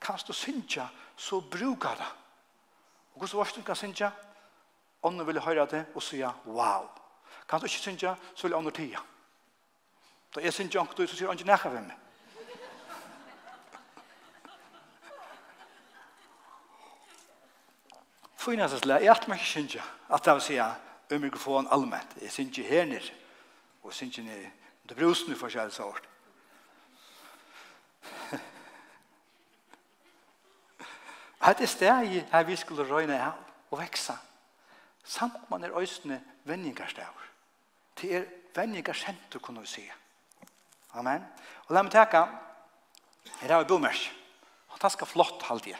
Kast 0.00 0.26
du 0.26 0.32
syndja, 0.32 0.88
så 1.16 1.40
bruka 1.40 1.88
det. 1.98 2.12
Og 3.14 3.18
hvordan 3.18 3.38
var 3.38 3.44
det 3.44 3.56
du 3.56 3.62
kan 3.62 3.76
syndja? 3.76 4.10
Ånden 5.02 5.26
vil 5.26 5.40
høre 5.40 5.66
det 5.66 5.84
og 5.94 6.02
sier, 6.02 6.32
wow. 6.46 6.88
Kast 7.48 7.62
du 7.62 7.66
ikke 7.66 7.78
syndja, 7.78 8.16
så 8.34 8.46
vil 8.46 8.54
ånden 8.54 8.72
tida. 8.72 8.98
Wow. 8.98 9.15
Da 10.36 10.40
jeg 10.40 10.52
synes 10.52 10.74
ikke 10.74 10.80
du, 10.96 11.06
så 11.06 11.16
sier 11.16 11.28
han 11.28 11.38
ikke 11.38 11.48
nekka 11.48 11.68
ved 11.72 11.80
meg. 11.80 11.96
Fynas 18.36 18.72
slag, 18.82 19.02
jeg 19.02 19.10
at 19.10 19.24
ikke 19.32 19.44
synes 19.44 19.76
at 20.12 20.26
jeg 20.26 20.34
vil 20.34 20.42
si 20.42 20.58
om 20.60 21.20
mikrofon 21.20 21.66
allmänt. 21.66 22.20
Jeg 22.20 22.30
synes 22.30 22.58
ikke 22.58 22.68
her 22.68 22.84
nere, 22.84 23.10
og 23.82 23.88
jeg 23.88 23.94
synes 23.94 24.18
ikke 24.18 24.30
nere, 24.30 24.50
det 24.88 24.96
brusen 24.96 25.32
du 25.32 25.38
forskjellig 25.38 25.72
sort. 25.72 26.08
Hatt 31.40 31.60
er 31.60 31.66
steg 31.66 32.24
her 32.32 32.42
vi 32.42 32.56
skulle 32.56 32.84
røyne 32.92 33.22
av 33.22 33.32
og 33.70 33.78
veksa. 33.80 34.12
Samt 35.04 35.50
man 35.50 35.64
er 35.64 35.78
øysene 35.78 36.24
vendingarstæver. 36.44 37.30
Det 38.00 38.16
er 38.16 38.24
vendingarsentur, 38.54 39.40
kunne 39.40 39.60
vi 39.60 39.66
sige. 39.66 39.92
Amen. 40.96 41.24
Og 41.68 41.74
la 41.76 41.82
meg 41.84 41.92
teka, 41.92 42.22
her 43.42 43.52
har 43.52 43.64
vi 43.64 43.68
bomers. 43.68 44.06
Og 44.72 44.80
det 44.80 44.90
skal 44.94 45.08
flott 45.10 45.42
halvtid. 45.44 45.76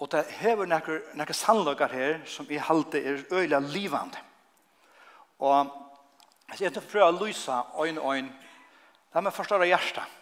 Og 0.00 0.08
det 0.10 0.24
hever 0.40 0.66
nekker, 0.66 1.02
nekker 1.14 1.36
sannlager 1.36 1.92
her 1.92 2.16
som 2.26 2.48
i 2.50 2.58
halvtid 2.58 3.06
er 3.06 3.34
øyla 3.36 3.60
livande. 3.60 4.18
Og 5.38 5.70
jeg 6.58 6.72
skal 6.72 6.88
prøve 6.90 7.10
å 7.10 7.18
lysa 7.20 7.60
øyn 7.78 8.00
og 8.00 8.16
øyn. 8.16 8.32
La 9.14 9.22
meg 9.22 9.34
forstå 9.34 9.60
det 9.60 9.70
hjertet. 9.70 10.16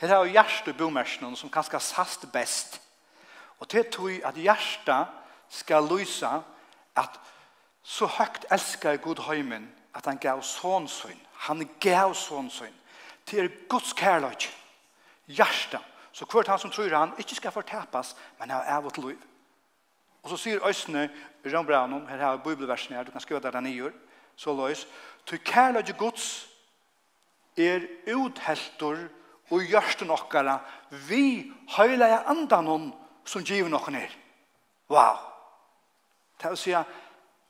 Her 0.00 0.14
har 0.14 0.24
vi 0.24 0.34
hjertet 0.38 0.72
i 0.72 0.78
bomersen 0.78 1.36
som 1.36 1.52
kanskje 1.52 1.80
sast 1.84 2.24
best. 2.32 2.80
Og 3.60 3.68
det 3.72 3.90
tror 3.92 4.24
at 4.24 4.40
hjertet 4.40 5.12
skal 5.52 5.84
lysa 5.90 6.38
at 6.96 7.20
så 7.84 8.08
høgt 8.08 8.46
elskar 8.52 8.96
Gud 8.96 9.20
høymen 9.28 9.68
at 9.94 10.06
han 10.08 10.18
gav 10.18 10.40
sånn 10.46 10.88
sønn 10.88 11.20
Han 11.36 11.68
gav 11.80 12.14
sånn 12.14 12.50
sin. 12.50 12.74
til 13.26 13.44
er 13.44 13.68
Guds 13.68 13.92
kærløk. 13.92 14.48
Hjärsta. 15.26 15.78
Så 16.12 16.26
hvert 16.28 16.48
han 16.48 16.58
som 16.58 16.70
tror 16.70 16.92
han 16.94 17.14
ikke 17.18 17.34
skal 17.34 17.52
fortapas, 17.52 18.16
men 18.38 18.50
han 18.50 18.62
er 18.66 18.76
av 18.76 18.90
liv. 18.98 19.18
Og 20.22 20.30
så 20.30 20.36
sier 20.36 20.68
Øsne 20.68 21.08
i 21.44 21.48
Rønbraunum, 21.48 22.06
her 22.08 22.18
har 22.18 22.36
bibelversen 22.36 22.94
her, 22.94 23.04
du 23.04 23.10
kan 23.12 23.20
skrive 23.20 23.40
der 23.40 23.50
den 23.50 23.66
gjør, 23.72 23.92
så 24.36 24.52
løs, 24.52 24.86
til 25.26 25.38
kærløk 25.38 25.96
Guds 25.98 26.46
er 27.56 27.84
utheltor 28.14 28.98
og 29.50 29.62
hjørsten 29.62 30.10
okkara 30.10 30.58
vi 31.08 31.52
høyla 31.76 32.22
andan 32.30 32.92
som 33.24 33.44
giver 33.44 33.68
nokken 33.68 33.94
er». 33.94 34.10
Wow! 34.88 35.16
Det 36.40 36.50
vil 36.50 36.58
si 36.58 36.72
at 36.72 36.86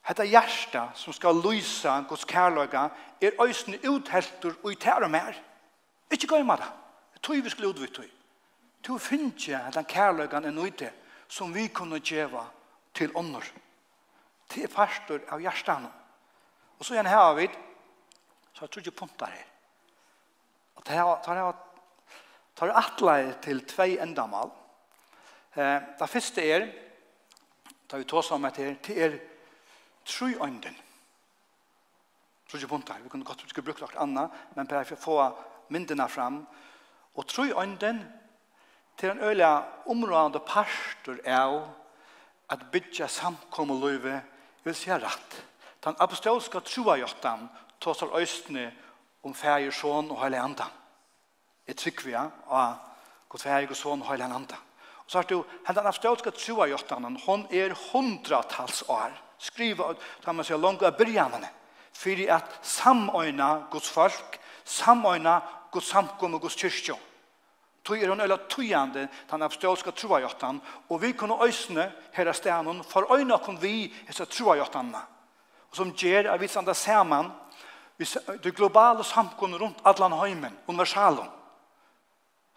Hetta 0.06 0.24
hjärsta 0.24 0.92
som 0.94 1.12
skal 1.12 1.42
lysa 1.42 2.04
Guds 2.08 2.26
kärlöga 2.26 2.90
er 3.20 3.32
ösn 3.40 3.74
utheltur 3.82 4.54
og 4.62 4.72
i 4.72 4.76
tæra 4.76 5.08
mer. 5.08 5.38
Inte 6.12 6.26
gå 6.26 6.36
imma 6.36 6.56
det. 6.56 6.68
Jag 7.12 7.22
tror 7.22 7.36
vi 7.36 7.50
skulle 7.50 7.68
utvitt 7.68 7.94
det. 7.94 8.10
Du 8.80 8.98
finns 8.98 9.48
ju 9.48 9.54
att 9.54 9.72
den 9.72 9.84
kärlögan 9.84 10.44
är 10.44 10.50
nöjde 10.50 10.92
som 11.28 11.52
vi 11.52 11.68
kunde 11.68 12.00
geva 12.04 12.46
til 12.92 13.16
ånder. 13.16 13.44
Till 14.48 14.68
farstor 14.68 15.20
av 15.28 15.42
hjärtan. 15.42 15.86
Og 16.78 16.84
så 16.84 16.94
igjen 16.94 17.06
her 17.06 17.16
har 17.16 17.34
vi 17.34 17.48
så 18.52 18.62
jag 18.62 18.70
tror 18.70 18.86
inte 18.86 18.98
puntar 19.00 19.26
här. 19.26 19.46
Och 20.74 20.82
det 20.84 20.92
här 20.92 21.16
tar 21.16 21.36
jag 21.36 21.54
tar 22.54 22.66
jag 22.66 22.76
attlar 22.76 23.32
till. 23.40 23.64
Eh, 25.56 25.80
det 25.98 26.08
første 26.08 26.42
er, 26.42 26.66
da 27.90 27.96
vi 27.96 28.04
tar 28.04 28.08
tås 28.08 28.30
om 28.30 28.42
det 28.42 28.56
här 28.56 28.74
till 28.82 28.98
er 28.98 29.33
tru 30.04 30.34
ånden. 30.40 30.76
Tru 32.48 32.58
ikke 32.58 32.68
buntar, 32.68 33.00
vi 33.02 33.08
kunne 33.08 33.24
godt 33.24 33.44
skulle 33.48 33.64
brukt 33.66 33.80
noe 33.82 34.02
annet, 34.02 34.30
men 34.56 34.68
bare 34.68 34.84
for 34.84 34.96
å 34.96 35.04
få 35.04 35.72
myndene 35.74 36.08
fram. 36.08 36.42
Og 37.14 37.26
tru 37.30 37.48
ånden 37.52 38.02
til 38.98 39.10
en 39.10 39.24
øyla 39.24 39.50
områdende 39.90 40.44
parter 40.46 41.18
er 41.24 41.56
at 42.50 42.70
bytja 42.72 43.08
samkommeløyve, 43.08 44.20
vil 44.64 44.74
si 44.74 44.90
rett. 44.90 45.40
Den 45.84 45.96
apostolska 46.00 46.60
troa 46.64 46.96
jottan 46.96 47.48
tåsar 47.80 48.14
øystene 48.16 48.70
om 49.22 49.34
fægir 49.34 49.72
sån 49.72 50.10
og 50.10 50.20
heilig 50.22 50.38
andan. 50.40 50.70
Jeg 51.66 51.76
trykker 51.76 52.04
vi 52.04 52.14
av 52.14 52.76
god 53.28 53.40
fæger, 53.40 53.70
og 53.70 53.76
sån 53.76 54.02
og 54.02 54.08
heilig 54.08 54.24
anda. 54.24 54.56
Og 55.04 55.10
så 55.10 55.18
har 55.18 55.28
du, 55.28 55.44
den 55.66 55.86
apostolska 55.86 56.30
troa 56.30 56.66
jottan, 56.68 57.16
hon 57.26 57.46
er 57.50 57.74
hundratals 57.92 58.82
år 58.88 59.12
skriva 59.44 59.90
ut, 59.92 60.02
da 60.24 60.32
man 60.32 60.46
sier 60.46 60.60
langt 60.60 60.82
av 60.82 60.96
byrjanene, 60.98 61.50
for 61.94 62.22
at 62.32 62.58
samøyna 62.64 63.50
Guds 63.72 63.90
folk, 63.92 64.38
samøyna 64.64 65.40
Guds 65.72 65.90
samkom 65.92 66.38
og 66.38 66.46
Guds 66.46 66.56
kyrkjå. 66.58 66.96
Tog 67.84 68.00
er 68.00 68.08
hon 68.08 68.24
øyla 68.24 68.38
tøyande 68.48 69.08
den 69.30 69.42
apostolska 69.44 69.92
troajottan, 69.92 70.60
og 70.88 71.02
vi 71.02 71.12
kunne 71.12 71.36
øysne 71.44 71.90
her 72.12 72.28
av 72.28 72.34
stenen, 72.38 72.82
for 72.84 73.12
øyna 73.12 73.38
kunne 73.44 73.60
vi 73.60 73.92
hessa 74.06 74.24
Og 75.70 75.76
som 75.76 75.92
ger 75.92 76.30
av 76.30 76.40
vi 76.40 76.48
sanda 76.48 76.74
saman 76.74 77.32
det 78.42 78.54
globale 78.54 79.04
samkom 79.04 79.54
rundt 79.54 79.80
allan 79.84 80.12
heimen, 80.12 80.58
universalen, 80.66 81.28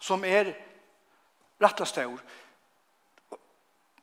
som 0.00 0.24
er 0.24 0.54
rett 1.60 1.78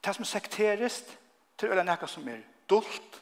det 0.05 0.15
som 0.15 0.25
sekterist 0.25 1.17
til 1.57 1.69
øyla 1.69 1.83
nekka 1.83 2.07
som 2.07 2.27
er 2.27 2.43
dult, 2.69 3.21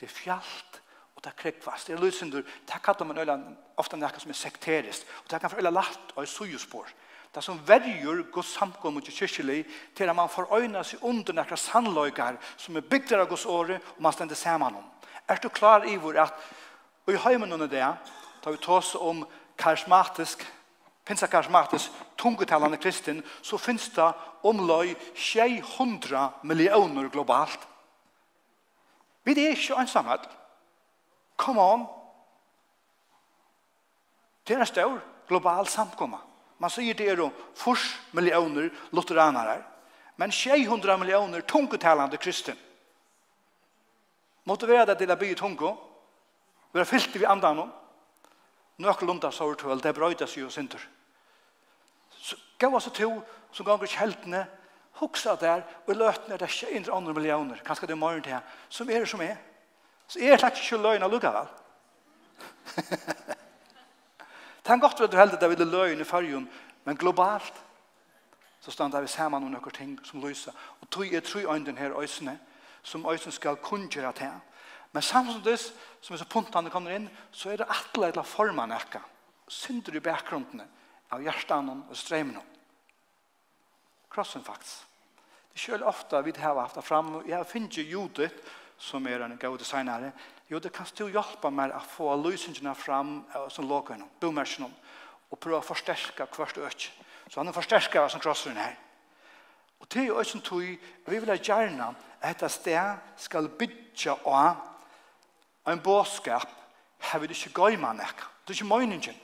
det 0.00 0.08
er 0.08 0.14
fjalt, 0.14 0.80
og 1.16 1.22
det 1.22 1.30
er 1.32 1.38
krekvast. 1.38 1.86
Det 1.86 1.96
er 1.96 2.02
lysindur, 2.02 2.42
det 2.42 2.82
kallar 2.82 3.06
man 3.06 3.18
øyla 3.18 3.38
ofta 3.76 3.96
nekka 3.96 4.20
som 4.20 4.30
er 4.30 4.38
sekterist, 4.38 5.06
og 5.24 5.30
det 5.30 5.40
kan 5.40 5.50
for 5.50 5.62
øyla 5.62 5.70
lagt 5.70 6.14
og 6.16 6.22
er 6.22 6.30
sujuspår. 6.30 6.88
Det 7.34 7.42
som 7.42 7.58
verger 7.66 8.22
Guds 8.32 8.52
samkom 8.54 8.94
mot 8.94 9.08
kyrkjelig 9.10 9.64
til 9.96 10.08
at 10.08 10.16
man 10.16 10.28
får 10.30 10.52
øyna 10.54 10.84
seg 10.86 11.02
under 11.02 11.34
nekka 11.34 11.56
sannløygar 11.58 12.36
som 12.56 12.76
er 12.76 12.86
bygd 12.86 13.12
av 13.16 13.26
Guds 13.28 13.46
åre 13.46 13.80
og 13.96 14.02
man 14.02 14.14
stender 14.14 14.38
saman 14.38 14.76
om. 14.78 14.84
Er 15.28 15.40
du 15.42 15.48
klar 15.48 15.86
i 15.88 15.96
vår 15.96 16.20
at 16.22 16.44
og 17.06 17.12
i 17.12 17.20
heimen 17.20 17.52
under 17.52 17.66
det 17.66 17.84
tar 18.42 18.50
vi 18.50 18.56
tås 18.62 18.94
om 18.94 19.24
karismatisk 19.58 20.46
pinsakarismatisk 21.04 21.90
tungetalande 22.16 22.76
kristin 22.76 23.22
så 23.42 23.58
finnes 23.58 23.88
det 23.92 24.12
omløy 24.44 24.94
600 25.14 26.30
millioner 26.42 27.08
globalt 27.08 27.66
Vi 29.24 29.32
er 29.32 29.54
ikke 29.54 29.80
ensamhet. 29.80 30.28
Come 31.36 31.60
on. 31.62 31.86
Det 34.46 34.56
er 34.56 34.60
en 34.60 34.66
stor 34.66 35.00
global 35.28 35.66
samkomma. 35.68 36.18
Man 36.58 36.70
sier 36.70 36.94
det 36.94 37.08
er 37.10 37.22
om 37.24 37.32
fors 37.56 37.84
millioner 38.12 38.70
lutheranere, 38.92 39.62
men 40.16 40.32
600 40.32 40.98
millioner 41.00 41.40
tungetalende 41.40 42.16
kristen. 42.16 42.58
Måtte 44.44 44.68
være 44.68 44.86
det 44.92 44.98
til 45.00 45.10
å 45.10 45.16
bli 45.18 45.34
tungo, 45.34 45.72
være 46.72 46.86
fyllt 46.86 47.16
vi 47.16 47.26
andan 47.26 47.64
om, 47.64 47.72
nøkkelunda 48.84 49.30
sårtøl, 49.32 49.80
det 49.80 49.94
brøyta 49.96 50.28
seg 50.28 50.46
og 50.46 50.52
synder. 50.52 50.82
Så 52.20 52.36
gav 52.58 52.74
oss 52.76 52.90
to 52.92 53.10
som 53.52 53.66
ganger 53.66 53.90
kjeltene, 53.90 54.44
hoksa 55.00 55.34
der, 55.40 55.62
og 55.86 55.94
i 55.94 55.98
løtene 55.98 56.34
er 56.34 56.42
det 56.42 56.50
ikke 56.50 56.70
indre 56.76 56.94
andre 56.94 57.14
millioner, 57.14 57.60
kanskje 57.64 57.86
det 57.86 57.96
er 57.96 58.00
morgen 58.00 58.22
til 58.22 58.32
her, 58.32 58.40
som 58.68 58.90
er 58.90 59.04
det 59.04 59.08
som 59.08 59.20
er. 59.20 59.36
Så 60.08 60.20
er 60.20 60.30
det 60.30 60.40
slags 60.40 60.60
ikke 60.60 60.82
løgn 60.82 61.02
av 61.02 61.10
lukka 61.10 61.32
vel. 61.34 61.52
det 64.64 64.72
er 64.72 64.80
godt 64.80 65.00
ved 65.00 65.08
du 65.08 65.16
heldig 65.16 65.40
det 65.40 65.50
vil 65.50 65.66
løgn 65.66 66.00
i 66.00 66.08
fargen, 66.08 66.48
men 66.84 66.96
globalt 66.96 67.64
så 68.64 68.70
standa 68.70 69.00
vi 69.00 69.08
sammen 69.12 69.44
om 69.44 69.50
noen 69.52 69.72
ting 69.76 69.98
som 70.08 70.22
lyser. 70.24 70.52
Og 70.80 70.88
tog 70.88 71.12
er 71.12 71.20
tru 71.20 71.42
øynden 71.52 71.76
her 71.76 71.92
øysene, 72.00 72.38
som 72.82 73.04
øysen 73.06 73.32
skal 73.32 73.56
kunngjøre 73.56 74.12
til. 74.12 74.30
Men 74.92 75.02
samtidig 75.02 75.58
som 76.00 76.14
er 76.14 76.18
så 76.22 76.24
puntene 76.24 76.70
kommer 76.70 76.94
inn, 76.94 77.10
så 77.32 77.50
er 77.50 77.60
det 77.60 77.68
atle 77.68 78.08
eller 78.08 78.22
formen 78.22 78.72
ekka. 78.72 79.02
Synder 79.48 79.98
i 79.98 80.00
bakgrunnen 80.00 80.62
av 81.12 81.20
hjertan 81.20 81.68
og 81.74 81.92
strømene 81.92 82.40
krossen 84.14 84.44
faktisk. 84.44 84.84
Det 85.54 85.60
er 85.60 85.64
selv 85.64 85.86
ofte 85.86 86.22
vi 86.24 86.32
har 86.38 86.60
haft 86.60 86.78
det 86.78 86.84
fram, 86.84 87.20
jeg 87.26 87.36
har 87.36 87.44
finnet 87.46 87.78
Judith, 87.78 88.34
som 88.78 89.06
er 89.06 89.22
en 89.22 89.38
god 89.38 89.58
designere, 89.58 90.12
Judith, 90.50 90.74
kan 90.74 90.86
du 90.98 91.06
hjelpe 91.08 91.50
meg 91.50 91.72
å 91.72 91.80
få 91.88 92.10
løsningene 92.20 92.74
fram 92.76 93.22
som 93.50 93.68
låger 93.68 93.96
noen, 93.96 94.10
bomersen 94.20 94.66
og 94.66 95.38
prøve 95.40 95.62
å 95.62 95.64
forsterke 95.64 96.26
hvert 96.36 96.58
øk. 96.60 96.88
Så 97.30 97.40
han 97.40 97.48
er 97.48 97.56
forsterket 97.56 98.02
av 98.02 98.10
som 98.12 98.20
krossen 98.20 98.58
her. 98.58 98.76
Og 99.80 99.88
til 99.88 100.12
øk 100.12 100.28
som 100.28 100.42
tog, 100.44 100.66
vi 101.06 101.18
vil 101.18 101.38
gjerne 101.38 101.88
at 101.88 102.04
dette 102.22 102.50
sted 102.52 103.00
skal 103.20 103.48
bytja 103.48 104.18
av 104.26 104.60
en 105.72 105.80
båtskap, 105.80 106.48
her 107.08 107.20
vi 107.20 107.32
ikke 107.32 107.54
gå 107.56 107.70
i 107.72 107.80
meg. 107.80 108.04
Det 108.44 108.52
er 108.52 108.58
ikke 108.58 108.68
meningen. 108.68 109.23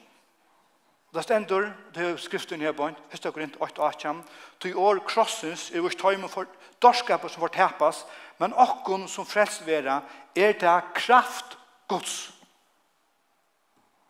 Det 1.15 1.23
stendur, 1.23 1.65
det 1.95 2.05
er 2.07 2.17
skriften 2.17 2.61
her 2.61 2.73
på 2.73 2.85
bønt, 2.85 2.99
1. 3.13 3.33
Korint 3.35 3.57
8, 3.61 3.81
og 3.81 3.87
8, 3.87 4.13
til 4.61 4.77
år 4.77 4.99
krossens 5.07 5.71
er 5.75 5.83
vårt 5.83 5.99
tøyme 5.99 6.29
for 6.29 6.47
dorskapet 6.83 7.31
som 7.31 7.43
får 7.43 7.55
tepas, 7.57 8.05
men 8.39 8.55
okkon 8.55 9.09
som 9.09 9.27
frelst 9.27 9.67
vera 9.67 10.01
er 10.37 10.53
det 10.53 10.77
kraft 10.95 11.59
gods». 11.89 12.33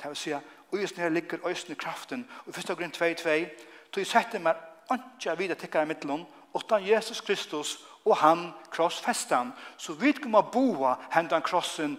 Det 0.02 0.08
vil 0.08 0.16
si, 0.16 0.34
«Øysen 0.72 1.00
her 1.00 1.08
ligger 1.08 1.48
øysen 1.48 1.72
i 1.72 1.74
kraften». 1.74 2.28
Og 2.46 2.52
1. 2.58 2.76
Korint 2.76 2.94
2, 2.94 3.04
2, 3.14 3.24
så 3.92 4.00
jeg 4.00 4.06
setter 4.06 4.38
meg 4.38 4.56
ikke 4.92 5.38
videre 5.38 5.56
tikkere 5.56 5.60
tikkare 5.60 5.86
mittlån, 5.86 6.26
utan 6.54 6.86
Jesus 6.86 7.20
Kristus 7.20 7.78
og 8.04 8.16
han 8.16 8.50
krossfestan, 8.70 9.52
så 9.76 9.92
vi 9.92 10.12
kommer 10.12 10.42
boa 10.42 10.96
hendan 11.12 11.42
krossen, 11.42 11.98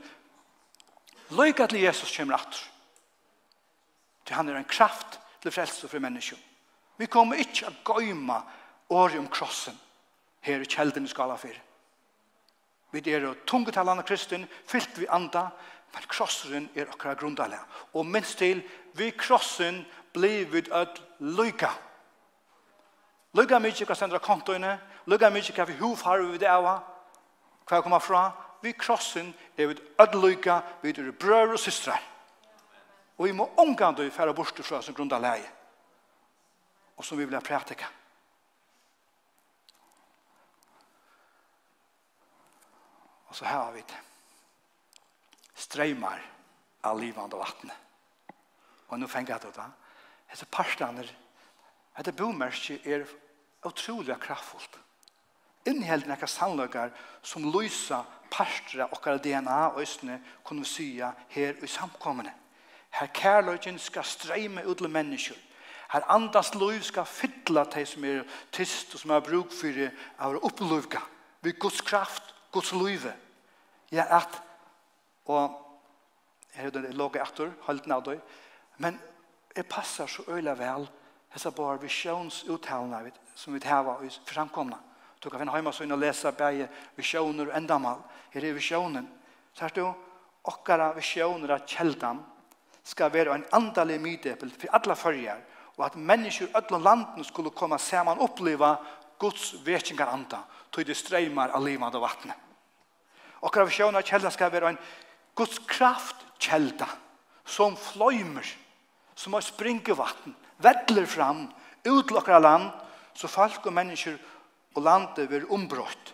Lykke 1.32 1.68
til 1.68 1.80
Jesus 1.80 2.18
kommer 2.18 2.36
atter. 2.36 2.71
Til 4.26 4.36
han 4.36 4.50
er 4.50 4.60
en 4.60 4.70
kraft 4.70 5.20
til 5.42 5.52
frelse 5.52 5.88
for 5.88 6.00
mennesker. 6.00 6.38
Vi 6.98 7.08
kommer 7.10 7.40
ikke 7.42 7.72
å 7.72 7.98
gøyma 7.98 8.42
året 8.94 9.20
om 9.20 9.30
krossen 9.32 9.78
her 10.46 10.62
i 10.62 10.70
kjelden 10.70 11.06
i 11.06 11.12
skala 11.12 11.38
4. 11.38 11.54
Vi 12.92 13.02
er 13.14 13.26
tungetalene 13.48 14.04
kristen, 14.04 14.44
fyllt 14.68 15.00
vi 15.00 15.08
anda, 15.10 15.48
men 15.94 16.08
krossen 16.12 16.70
er 16.76 16.90
akkurat 16.92 17.20
grundalega. 17.20 17.64
Og 17.94 18.06
minst 18.06 18.38
til, 18.38 18.62
vi 18.94 19.12
krossen 19.12 19.86
blir 20.14 20.46
vi 20.52 20.66
at 20.72 21.02
lykke. 21.20 21.72
Lykke 23.40 23.60
mye 23.64 23.88
hva 23.88 23.96
sender 23.96 24.20
kontoene, 24.20 24.76
lykke 25.08 25.32
mye 25.32 25.56
hva 25.56 25.68
vi 25.70 25.80
hovfarve 25.80 26.34
vi 26.34 26.42
det 26.44 26.52
av, 26.52 26.68
hva 26.68 27.80
vi 27.80 27.84
kommer 27.86 28.04
fra, 28.04 28.26
vi 28.62 28.76
krossen 28.76 29.32
er 29.58 29.72
vi 29.72 29.80
at 30.00 30.16
lykke, 30.16 30.62
vi 30.84 30.92
er 30.92 31.12
brød 31.12 31.56
og 31.56 31.60
systrar. 31.60 32.11
Og 33.18 33.28
vi 33.28 33.34
må 33.36 33.50
omgående 33.58 34.12
fære 34.12 34.34
bort 34.34 34.56
til 34.56 34.66
fra 34.66 34.82
som 34.82 34.96
grunn 34.96 35.12
av 35.14 35.22
leie. 35.24 35.50
Og 36.98 37.06
som 37.06 37.18
vi 37.18 37.26
vil 37.26 37.36
ha 37.36 37.42
prætika. 37.42 37.90
Og 43.32 43.36
så 43.36 43.46
her 43.46 43.64
har 43.64 43.72
vi 43.72 43.84
det. 43.88 44.00
Streimar 45.56 46.20
av 46.84 47.00
livande 47.00 47.38
vattnet. 47.40 47.78
Og 48.92 49.00
nå 49.00 49.08
fengar 49.08 49.38
jeg 49.38 49.46
det 49.46 49.56
da. 49.56 49.70
Hette 50.32 50.48
parstaner, 50.52 51.08
hette 51.96 52.12
bomerskje 52.16 52.80
er 52.88 53.06
utrolig 53.68 54.18
kraftfullt. 54.20 54.78
Innheld 55.70 56.08
nekka 56.10 56.28
sannløkar 56.28 56.92
som 57.24 57.46
lysa 57.54 58.02
parstra 58.32 58.88
okkar 58.92 59.20
DNA 59.22 59.60
og 59.74 59.82
østene 59.84 60.18
kunne 60.44 60.66
sya 60.66 61.12
her 61.30 61.60
i 61.62 61.70
samkommende. 61.70 62.34
Her 62.92 63.08
kærløgjen 63.08 63.80
skal 63.80 64.04
streime 64.04 64.68
ut 64.68 64.78
til 64.78 64.90
mennesker. 64.90 65.36
Her 65.92 66.08
andas 66.12 66.54
liv 66.56 66.82
skal 66.84 67.06
fytla 67.06 67.64
de 67.64 67.86
som 67.86 68.04
er 68.08 68.24
tyst 68.52 68.94
og 68.96 69.00
som 69.00 69.12
har 69.12 69.24
bruk 69.26 69.52
for 69.52 69.76
det 69.76 69.90
av 70.20 70.38
å 70.38 70.46
oppløyga 70.48 71.02
ved 71.44 71.60
Guds 71.60 71.82
kraft, 71.82 72.36
Guds 72.52 72.72
liv. 72.72 73.08
Ja, 73.92 74.06
at 74.20 74.42
og 75.26 75.58
her 76.56 76.68
er 76.68 76.72
det 76.72 76.96
låge 76.96 77.22
etter, 77.22 77.52
holdt 77.68 77.88
ned 77.88 78.08
det, 78.08 78.20
men 78.78 79.00
det 79.56 79.68
passer 79.70 80.08
så 80.08 80.24
øyla 80.28 80.56
vel 80.56 80.88
hessa 81.32 81.52
bar 81.52 81.80
visjonsuttalene 81.80 83.12
som 83.36 83.54
vi 83.54 83.62
hava 83.68 84.00
i 84.04 84.10
framkomna. 84.26 84.80
Du 85.22 85.30
kan 85.30 85.40
finna 85.40 85.54
heima 85.54 85.70
og 85.70 86.00
lesa 86.00 86.32
begge 86.32 86.68
visjoner 86.96 87.52
og 87.52 87.58
endamal. 87.58 88.00
Her 88.34 88.46
er 88.46 88.54
visjonen. 88.54 89.08
Så 89.54 89.66
er 89.66 89.70
det 89.70 89.84
jo 89.84 89.94
okkara 90.44 90.94
visjoner 90.96 91.52
av 91.52 91.68
kjeldan 91.68 92.24
skal 92.84 93.14
være 93.14 93.36
en 93.36 93.48
andalig 93.54 94.00
mydepel 94.02 94.52
for 94.52 94.74
alle 94.76 94.96
følger, 94.96 95.42
og 95.78 95.86
at 95.86 95.96
mennesker 95.96 96.50
i 96.50 96.56
alle 96.58 96.82
landen 96.84 97.24
skulle 97.24 97.54
komme 97.56 97.80
sammen 97.80 98.20
og 98.20 98.32
oppleve 98.32 98.76
Guds 99.22 99.54
vekkingar 99.66 100.10
anda, 100.14 100.42
tog 100.72 100.86
det 100.86 100.98
streymar 100.98 101.54
av 101.54 101.64
livande 101.66 102.02
vattnet. 102.02 102.38
Og 103.42 103.58
av 103.58 103.70
sjøna 103.74 104.02
kjelda 104.06 104.32
skal 104.34 104.52
være 104.54 104.74
en 104.74 104.82
Guds 105.38 105.60
kraft 105.70 106.26
kjelda, 106.42 106.88
som 107.46 107.78
fløymer, 107.78 108.46
som 109.16 109.34
har 109.38 109.46
springe 109.46 109.96
vatten, 109.98 110.36
vettler 110.62 111.06
fram, 111.10 111.48
utlokker 111.86 112.38
av 112.38 112.46
land, 112.46 112.72
så 113.18 113.30
folk 113.30 113.66
og 113.66 113.76
mennesker 113.76 114.18
og 114.76 114.84
landet 114.86 115.30
blir 115.30 115.50
ombrott. 115.52 116.14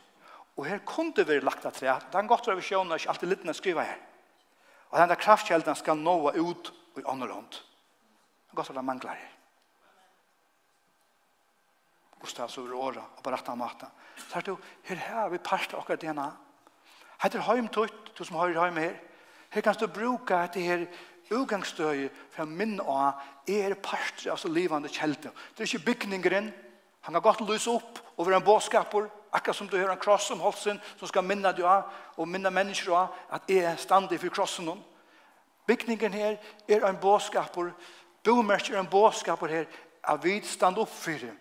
Og 0.58 0.66
her 0.66 0.82
kunne 0.88 1.14
det 1.16 1.28
være 1.28 1.46
lagt 1.46 1.66
av 1.70 1.76
tre. 1.76 1.92
Det 2.12 2.18
er 2.18 2.30
godt 2.30 2.48
av 2.50 2.62
sjøna, 2.64 2.98
ikke 2.98 3.14
alltid 3.14 3.30
litt 3.30 3.46
å 3.46 3.56
skrive 3.56 3.86
her. 3.86 4.00
Og 4.98 5.04
denne 5.04 5.16
kraftkjelden 5.22 5.76
skal 5.78 6.00
nå 6.02 6.32
ut 6.34 6.72
i 6.98 7.04
andre 7.06 7.30
hånd. 7.30 7.58
Godt 8.58 8.72
at 8.72 8.78
det 8.80 8.84
mangler 8.86 9.14
her. 9.14 9.34
Gustav 12.18 12.50
så 12.50 12.64
over 12.64 12.74
året 12.74 13.04
og 13.04 13.20
på 13.22 13.30
rett 13.30 13.52
av 13.54 13.60
maten. 13.60 13.92
Så 14.18 14.40
er 14.40 14.48
det 14.48 14.56
jo, 14.56 14.58
her 14.90 15.04
har 15.06 15.30
vi 15.30 15.38
parst 15.38 15.76
av 15.76 15.84
akkurat 15.84 16.02
DNA. 16.02 16.26
Hette 17.22 17.44
heimtøyt, 17.46 18.10
du 18.18 18.24
som 18.26 18.40
har 18.42 18.58
heim 18.58 18.82
her. 18.82 18.98
Her 19.54 19.62
kan 19.62 19.78
du 19.78 19.86
bruke 19.86 20.42
dette 20.48 20.66
her 20.66 20.88
utgangsstøy 21.30 22.08
for 22.34 22.48
å 22.48 22.50
minne 22.50 22.82
av 22.82 23.22
er 23.54 23.78
parster 23.78 24.34
av 24.34 24.42
så 24.42 24.50
livende 24.50 24.90
kjelden. 24.90 25.30
Det 25.54 25.62
er 25.62 25.70
ikke 25.70 25.92
bygningeren. 25.92 26.50
Han 27.06 27.14
har 27.14 27.22
gått 27.22 27.46
lyse 27.46 27.70
opp 27.70 28.02
over 28.18 28.34
en 28.34 28.50
båskapper 28.50 29.12
akkurat 29.32 29.56
som 29.56 29.68
du 29.68 29.78
hører 29.78 29.92
en 29.92 30.02
kross 30.02 30.32
om 30.32 30.42
halsen, 30.42 30.80
som 31.00 31.08
skal 31.08 31.24
minna 31.24 31.52
du 31.52 31.66
av, 31.68 31.90
og 32.18 32.28
minna 32.28 32.50
mennesker 32.50 32.94
av, 32.96 33.16
at 33.32 33.50
jeg 33.50 33.66
er 33.66 33.82
standig 33.82 34.20
for 34.20 34.34
krossen 34.34 34.70
om. 34.70 34.82
Bygningen 35.68 36.14
her 36.14 36.38
er 36.68 36.88
en 36.88 37.00
båskaper, 37.02 37.72
bomerker 38.24 38.76
er 38.76 38.80
en 38.80 38.92
båskaper 38.92 39.48
her, 39.48 39.66
at 40.04 40.24
vi 40.24 40.42
stand 40.42 40.78
opp 40.80 40.92
for 40.92 41.20
det. 41.20 41.34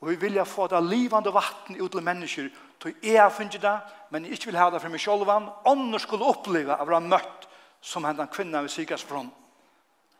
Og 0.00 0.10
vi 0.10 0.16
vilja 0.20 0.44
få 0.44 0.66
det 0.68 0.82
livande 0.84 1.32
vatten 1.32 1.80
ut 1.80 1.92
til 1.92 2.02
mennesker, 2.04 2.48
til 2.82 2.94
jeg 3.02 3.22
har 3.22 3.30
funnet 3.32 3.62
det, 3.62 3.78
men 4.10 4.24
jeg 4.24 4.32
ikke 4.32 4.50
vil 4.50 4.60
ha 4.60 4.70
det 4.70 4.80
for 4.82 4.92
meg 4.92 5.00
selv, 5.00 5.30
annars 5.64 6.04
skulle 6.04 6.28
oppleve 6.28 6.76
av 6.76 6.88
å 6.88 6.96
ha 6.96 7.00
møtt 7.00 7.48
som 7.80 8.04
hendan 8.04 8.28
kvinna 8.28 8.62
vi 8.62 8.68
sikast 8.68 9.08
från. 9.08 9.30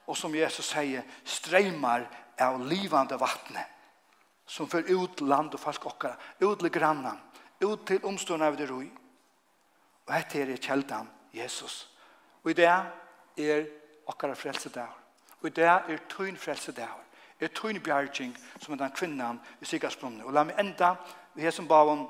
Og 0.07 0.17
som 0.17 0.35
Jesus 0.35 0.69
sier, 0.69 1.05
streimar 1.25 2.05
av 2.41 2.61
livande 2.69 3.17
vattnet 3.17 3.74
som 4.47 4.69
för 4.69 5.05
ut 5.05 5.21
land 5.21 5.55
och 5.55 5.61
folk 5.61 5.87
okkara, 5.87 6.17
ut 6.39 6.59
til 6.59 6.71
grannan, 6.71 7.21
ut 7.61 7.87
till 7.87 8.05
omstående 8.05 8.47
av 8.47 8.57
det 8.57 8.67
roi. 8.67 8.91
Og 10.07 10.13
dette 10.13 10.41
er 10.41 10.57
kjeldan, 10.57 11.09
Jesus. 11.33 11.89
Og 12.43 12.51
i 12.51 12.55
det 12.55 12.69
er 12.69 13.65
okkara 14.07 14.35
frelse 14.35 14.69
der. 14.69 14.91
Og 15.41 15.49
i 15.49 15.51
det 15.57 15.65
er 15.65 15.99
tøyn 16.09 16.37
frelse 16.37 16.73
der. 16.73 16.93
Er 17.41 17.49
tøyn 17.49 17.81
bjergjeng 17.81 18.37
som 18.61 18.75
er 18.75 18.79
den 18.79 18.93
kvinnan 18.93 19.41
i 19.61 19.65
Sigasbrunne. 19.65 20.25
Og 20.25 20.33
la 20.33 20.45
meg 20.45 20.61
enda, 20.61 20.95
vi 21.35 21.47
er 21.47 21.51
som 21.51 21.69
bavon, 21.69 22.07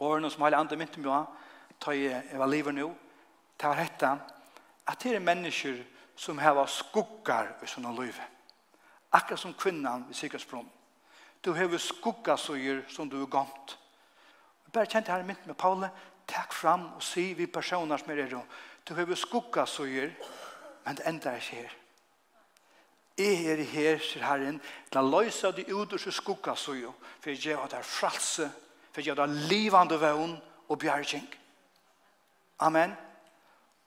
årene 0.00 0.30
som 0.30 0.42
alle 0.42 0.58
andre 0.58 0.76
mynte 0.76 1.00
mye, 1.00 1.24
ta 1.80 1.94
jeg 1.94 2.38
var 2.38 2.50
livet 2.50 2.74
nå, 2.74 2.90
ta 3.58 3.68
var 3.68 4.18
at 4.86 5.02
det 5.02 5.14
er 5.14 5.20
mennesker 5.20 5.84
som 6.16 6.38
har 6.38 6.66
skuggar 6.66 7.54
i 7.62 7.66
sånne 7.66 7.94
liv. 8.00 8.18
Akkurat 9.12 9.40
som 9.40 9.54
kvinnan 9.54 10.06
i 10.10 10.14
Sigasbrunne 10.14 10.83
Du 11.44 11.52
hever 11.52 11.78
skuggasøyer 11.78 12.82
som 12.88 13.10
du 13.10 13.22
er 13.22 13.26
gomt. 13.26 13.78
Jeg 14.64 14.72
bare 14.72 14.86
kjente 14.86 15.12
her 15.12 15.22
mitt 15.22 15.46
med 15.46 15.54
Paule, 15.54 15.90
takk 16.26 16.52
fram 16.56 16.86
og 16.96 17.02
si 17.04 17.32
vi 17.36 17.46
personer 17.46 18.00
som 18.00 18.10
er 18.10 18.24
rundt. 18.32 18.60
Du 18.88 18.94
hever 18.94 19.14
skuggasøyer, 19.14 20.10
men 20.84 20.96
det 20.96 21.06
enda 21.08 21.30
er 21.30 21.36
ikke 21.42 21.56
her. 21.56 21.74
Jeg 23.18 23.46
er 23.46 23.62
her, 23.62 23.98
sier 24.02 24.24
Herren, 24.26 24.56
til 24.90 25.00
å 25.00 25.20
løse 25.20 25.52
de 25.54 25.64
uderste 25.70 26.12
skuggasøyer, 26.12 26.92
for 27.20 27.30
jeg 27.30 27.38
gjør 27.44 27.68
det 27.70 27.84
fralse, 27.86 28.48
for 28.90 29.00
jeg 29.00 29.12
gjør 29.12 29.20
det 29.20 29.26
er 29.28 29.50
livande 29.52 30.00
vøvn 30.00 30.34
og 30.68 30.78
bjergjeng. 30.78 31.28
Amen. 32.64 32.96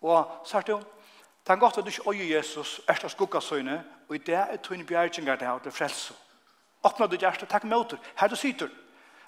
Og 0.01 0.47
sier 0.47 0.64
du, 0.70 0.78
det 0.78 1.53
er 1.53 1.60
godt 1.60 1.78
at 1.78 1.86
du 1.86 1.91
ikke 1.91 2.14
øye 2.14 2.30
Jesus, 2.36 2.80
er 2.88 2.93
det 2.93 3.12
skugga 3.12 3.41
skuggasøyene, 3.41 3.84
og 4.08 4.16
i 4.16 4.24
det 4.24 4.36
er 4.36 4.58
tunne 4.64 4.86
bjergjengar 4.86 5.36
det 5.36 5.47
her 5.47 5.60
til 5.60 5.72
frelse. 5.72 6.14
Åpna 6.84 7.07
du 7.07 7.17
hjärsta, 7.17 7.45
takk 7.45 7.63
motor, 7.63 7.99
her 8.15 8.30
du 8.30 8.36
sitter. 8.36 8.69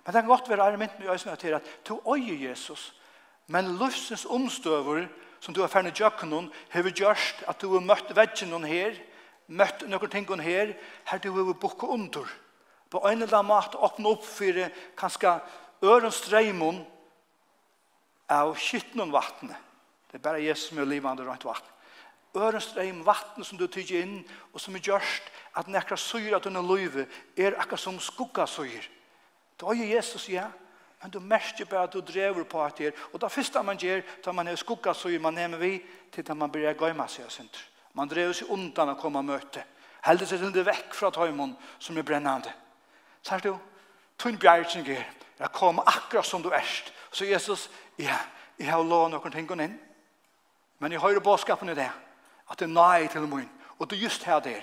Men 0.05 0.13
det 0.13 0.21
kan 0.21 0.29
godt 0.29 0.49
være 0.49 0.63
argument 0.63 0.99
med 0.99 1.09
øyne 1.09 1.35
til 1.35 1.53
at 1.53 1.65
du 1.87 1.99
øye 2.07 2.49
Jesus, 2.49 2.93
men 3.47 3.77
løsens 3.77 4.25
omstøver 4.25 5.07
som 5.39 5.53
du 5.53 5.61
har 5.61 5.71
ferdig 5.71 5.93
gjøkken 5.95 6.29
noen, 6.29 6.51
har 6.69 6.83
vi 6.83 6.91
gjort 6.91 7.43
at 7.47 7.61
du 7.61 7.71
har 7.73 7.83
møtt 7.83 8.11
vedgen 8.15 8.51
noen 8.51 8.67
her, 8.67 8.97
møtt 9.47 9.85
noen 9.87 10.11
ting 10.11 10.27
noen 10.27 10.43
her, 10.43 10.75
her 11.09 11.21
du 11.23 11.31
har 11.31 11.53
bukket 11.53 11.89
under. 11.89 12.27
På 12.89 13.01
en 13.07 13.21
eller 13.21 13.37
annen 13.37 13.51
måte 13.51 13.79
åpne 13.79 14.13
opp 14.15 14.25
for 14.25 14.61
kanskje 14.99 15.35
øren 15.85 16.11
streimen 16.11 16.83
av 18.29 18.55
skytten 18.59 19.01
om 19.01 19.13
vattnet. 19.13 19.57
Det 20.09 20.19
er 20.19 20.25
bare 20.25 20.41
Jesus 20.43 20.69
som 20.69 20.81
er 20.81 20.89
livende 20.89 21.25
rundt 21.25 21.45
vattnet 21.45 21.75
ørenstreim 22.35 23.05
vatten 23.05 23.43
som 23.43 23.57
du 23.57 23.67
tykker 23.67 24.01
inn, 24.03 24.23
og 24.53 24.61
som 24.61 24.75
er 24.75 24.83
gjørst 24.85 25.29
at 25.57 25.67
nekra 25.67 25.97
syr 25.97 26.37
at 26.37 26.45
denne 26.45 26.61
er 26.61 26.67
løyve, 26.67 27.07
er 27.37 27.57
akkurat 27.57 27.79
som 27.79 27.99
skugga 27.99 28.45
syr. 28.45 28.85
Det 29.59 29.67
er 29.67 29.95
Jesus, 29.95 30.29
ja, 30.29 30.45
men 31.01 31.11
du 31.11 31.19
merker 31.19 31.65
bare 31.65 31.83
at 31.83 31.93
du 31.93 32.01
drever 32.01 32.43
på 32.43 32.63
at 32.63 32.77
det 32.77 32.87
er, 32.87 32.91
og 33.13 33.21
det 33.21 33.31
første 33.31 33.63
man 33.63 33.77
gjør, 33.77 34.01
da 34.25 34.31
man 34.31 34.47
er 34.47 34.55
skugga 34.55 34.93
syr, 34.93 35.19
man 35.19 35.33
nemmer 35.33 35.57
vi, 35.57 35.81
til 36.11 36.27
da 36.27 36.33
man 36.33 36.51
blir 36.51 36.73
gøyma 36.73 37.07
seg, 37.07 37.31
synder. 37.31 37.61
Man 37.93 38.09
drever 38.09 38.33
seg 38.33 38.49
undan 38.49 38.93
å 38.93 38.99
komme 38.99 39.19
og 39.19 39.25
møte. 39.25 39.63
Heldig 40.05 40.27
seg 40.27 40.39
til 40.39 40.53
det 40.53 40.65
vekk 40.67 40.93
fra 40.95 41.09
tøymon 41.11 41.55
som 41.79 41.97
er 41.97 42.05
brennande. 42.07 42.53
Sær 43.25 43.41
du, 43.43 43.55
tunn 44.17 44.37
bjergjeng 44.39 44.87
er, 44.93 45.07
jeg 45.39 45.51
kommer 45.55 45.87
akkurat 45.87 46.25
som 46.25 46.43
du 46.43 46.51
erst. 46.53 46.93
Så 47.11 47.25
Jesus, 47.25 47.69
ja, 47.97 48.15
jeg 48.59 48.69
har 48.69 48.83
lov 48.83 49.09
noen 49.09 49.33
ting 49.33 49.49
inn, 49.59 49.79
men 50.79 50.91
jeg 50.91 51.01
hører 51.01 51.19
båtskapen 51.19 51.73
i 51.73 51.75
det. 51.75 51.89
Ja 51.89 52.08
at 52.49 52.59
det 52.59 52.65
er 52.65 52.73
nøye 52.73 53.07
til 53.07 53.27
min. 53.27 53.49
Og 53.79 53.89
det 53.89 53.97
er 53.97 54.03
just 54.03 54.23
her 54.23 54.39
der. 54.39 54.61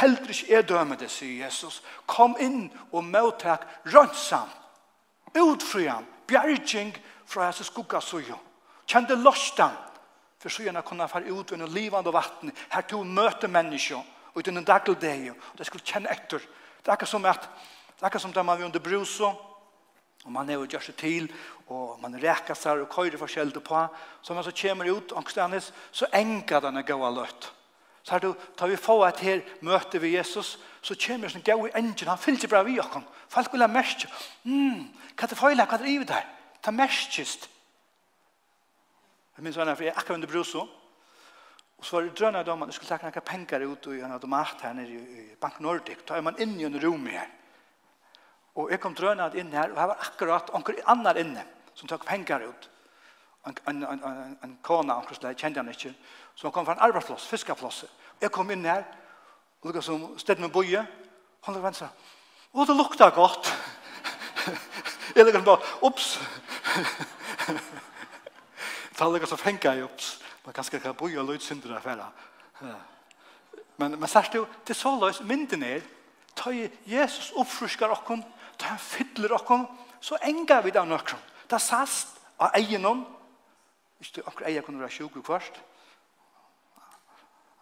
Heldre 0.00 0.30
ikke 0.30 0.54
er 0.54 0.62
dømme 0.62 0.96
det, 0.96 1.10
sier 1.10 1.44
Jesus. 1.44 1.82
Kom 2.06 2.36
inn 2.40 2.70
og 2.92 3.04
møttak 3.04 3.66
rønnsam, 3.86 4.48
utfriam, 5.38 6.06
bjergjeng 6.26 6.94
fra 7.26 7.44
hans 7.44 7.66
skugga 7.66 8.00
sujo. 8.00 8.38
det 9.08 9.18
lostan, 9.18 9.76
for 10.38 10.48
sujana 10.48 10.80
kunne 10.80 11.08
fara 11.08 11.30
ut 11.30 11.52
under 11.52 11.66
livande 11.66 12.12
vatten. 12.12 12.52
Her 12.70 12.80
to 12.80 13.02
møte 13.02 13.48
mennesker, 13.48 13.96
og 14.34 14.36
uten 14.36 14.56
en 14.56 14.64
daglig 14.64 15.00
deg. 15.00 15.30
og 15.30 15.58
det 15.58 15.66
skulle 15.66 15.84
kjenne 15.84 16.10
etter. 16.10 16.38
Det 16.82 16.88
er 16.88 16.92
ikke 16.92 17.06
som 17.06 17.24
at, 17.24 17.48
det 17.96 18.02
er 18.02 18.06
ikke 18.06 18.18
som 18.18 18.32
da 18.32 18.42
man 18.42 18.58
vi 18.58 18.64
under 18.64 18.80
brus 18.80 19.20
og 19.20 19.53
Og 20.24 20.32
man 20.32 20.48
er 20.48 20.56
jo 20.56 20.68
gjør 20.68 20.86
seg 20.86 20.96
til, 20.96 21.26
og 21.68 21.98
man 22.00 22.16
reker 22.20 22.56
seg 22.56 22.80
og 22.80 22.88
køyre 22.92 23.20
forskjellig 23.20 23.60
på. 23.64 23.82
Så 24.22 24.34
man 24.34 24.44
så 24.44 24.54
kommer 24.56 24.88
ut, 24.88 25.12
angstlandes, 25.16 25.72
så 25.92 26.08
enker 26.12 26.64
denne 26.64 26.84
gode 26.86 27.12
løtt. 27.18 27.50
Så 28.04 28.18
her, 28.18 28.32
tar 28.56 28.68
vi 28.68 28.76
få 28.76 28.98
et 29.06 29.20
her 29.24 29.42
møte 29.64 30.00
ved 30.00 30.12
Jesus, 30.18 30.58
så 30.84 30.96
kommer 31.00 31.32
sånn 31.32 31.44
gode 31.44 31.72
engel, 31.78 32.08
han 32.08 32.20
fyller 32.20 32.50
bra 32.52 32.60
vi 32.64 32.76
oss. 32.80 32.98
Folk 33.32 33.52
vil 33.52 33.64
ha 33.64 33.68
mest. 33.68 34.04
Mm, 34.44 34.90
hva 35.14 35.24
er 35.24 35.32
det 35.32 35.38
feil, 35.40 35.60
hva 35.60 35.78
er 35.78 35.84
det 35.84 35.92
i 35.92 36.08
der? 36.08 36.26
Ta 36.64 36.72
mestest. 36.72 37.48
Jeg 39.36 39.44
minns 39.44 39.56
henne, 39.58 39.74
for 39.74 39.86
jeg 39.86 39.94
er 39.94 39.98
akkurat 39.98 40.20
under 40.20 40.30
brusen. 40.30 40.68
Og 41.78 41.86
så 41.86 41.96
var 41.96 42.04
det 42.04 42.18
drønne 42.18 42.44
da 42.46 42.54
jeg 42.54 42.76
skulle 42.76 42.92
takke 42.92 43.10
noen 43.10 43.26
penger 43.28 43.64
ut 43.66 43.88
i 43.92 44.02
en 44.04 44.14
automat 44.14 44.62
her 44.62 44.76
nede 44.76 45.00
i 45.00 45.24
Bank 45.40 45.58
Nordic. 45.60 46.04
Da 46.08 46.16
er 46.16 46.24
man 46.24 46.38
inne 46.40 46.62
i 46.62 46.68
en 46.68 46.78
rom 46.80 47.08
her. 47.10 47.26
Og 48.54 48.70
jeg 48.70 48.80
kom 48.80 48.94
drønad 48.94 49.34
inn 49.34 49.52
her, 49.52 49.72
og 49.72 49.80
her 49.80 49.90
var 49.90 50.02
akkurat 50.02 50.50
onker 50.54 50.78
annar 50.86 51.18
inne, 51.18 51.42
som 51.74 51.90
tok 51.90 52.06
pengar 52.06 52.44
ut. 52.46 52.68
En, 53.46 53.56
en, 53.68 53.82
en, 53.82 54.04
en, 54.08 54.36
en 54.44 54.58
kona, 54.62 54.96
onker 55.00 55.18
slag, 55.18 55.36
kjente 55.36 55.60
han 55.60 55.72
ikke, 55.72 55.90
som 56.38 56.52
kom 56.52 56.66
fra 56.66 56.76
en 56.76 56.84
arbeidsplass, 56.86 57.26
fiskeplass. 57.28 57.84
Jeg 58.22 58.30
kom 58.32 58.50
inn 58.54 58.64
her, 58.64 58.86
og 59.60 59.70
lukket 59.70 59.84
som 59.84 60.06
sted 60.20 60.40
med 60.40 60.52
boje, 60.54 60.84
han 61.44 61.56
lukket 61.56 61.66
venstre, 61.66 61.88
og 62.54 62.68
det 62.68 62.76
lukta 62.78 63.08
godt. 63.10 63.50
jeg 65.16 65.24
lukket 65.26 65.44
bare, 65.44 65.72
ups. 65.82 66.20
Ta 68.94 69.08
lukket 69.10 69.28
så 69.28 69.40
fengar 69.40 69.74
jeg, 69.74 69.88
ups. 69.88 70.20
Man 70.44 70.54
kan 70.54 70.64
skrive 70.64 70.94
boje 70.94 71.18
og 71.18 71.26
løytsindere 71.26 71.76
affæra. 71.76 72.06
Men, 73.76 74.00
men 74.00 74.08
særst 74.08 74.34
jo, 74.34 74.46
det 74.68 74.76
så 74.76 74.94
løs, 75.00 75.20
mynden 75.20 75.62
er, 75.62 75.80
ta 76.36 76.52
Jesus 76.86 77.32
oppfruskar 77.36 77.90
okkom, 77.90 78.22
det 78.60 78.78
fyller 78.80 79.34
okkom, 79.36 79.66
så 80.00 80.18
enga 80.22 80.60
vi 80.64 80.72
det 80.74 80.84
nokkom. 80.88 81.20
Ta 81.48 81.58
sast 81.58 82.18
av 82.38 82.56
egenom, 82.58 83.04
hvis 83.98 84.12
du 84.14 84.20
akkur 84.24 84.46
eier 84.48 84.64
kunne 84.64 84.82
være 84.82 84.92
sjuk 84.92 85.20
kvart, 85.24 85.62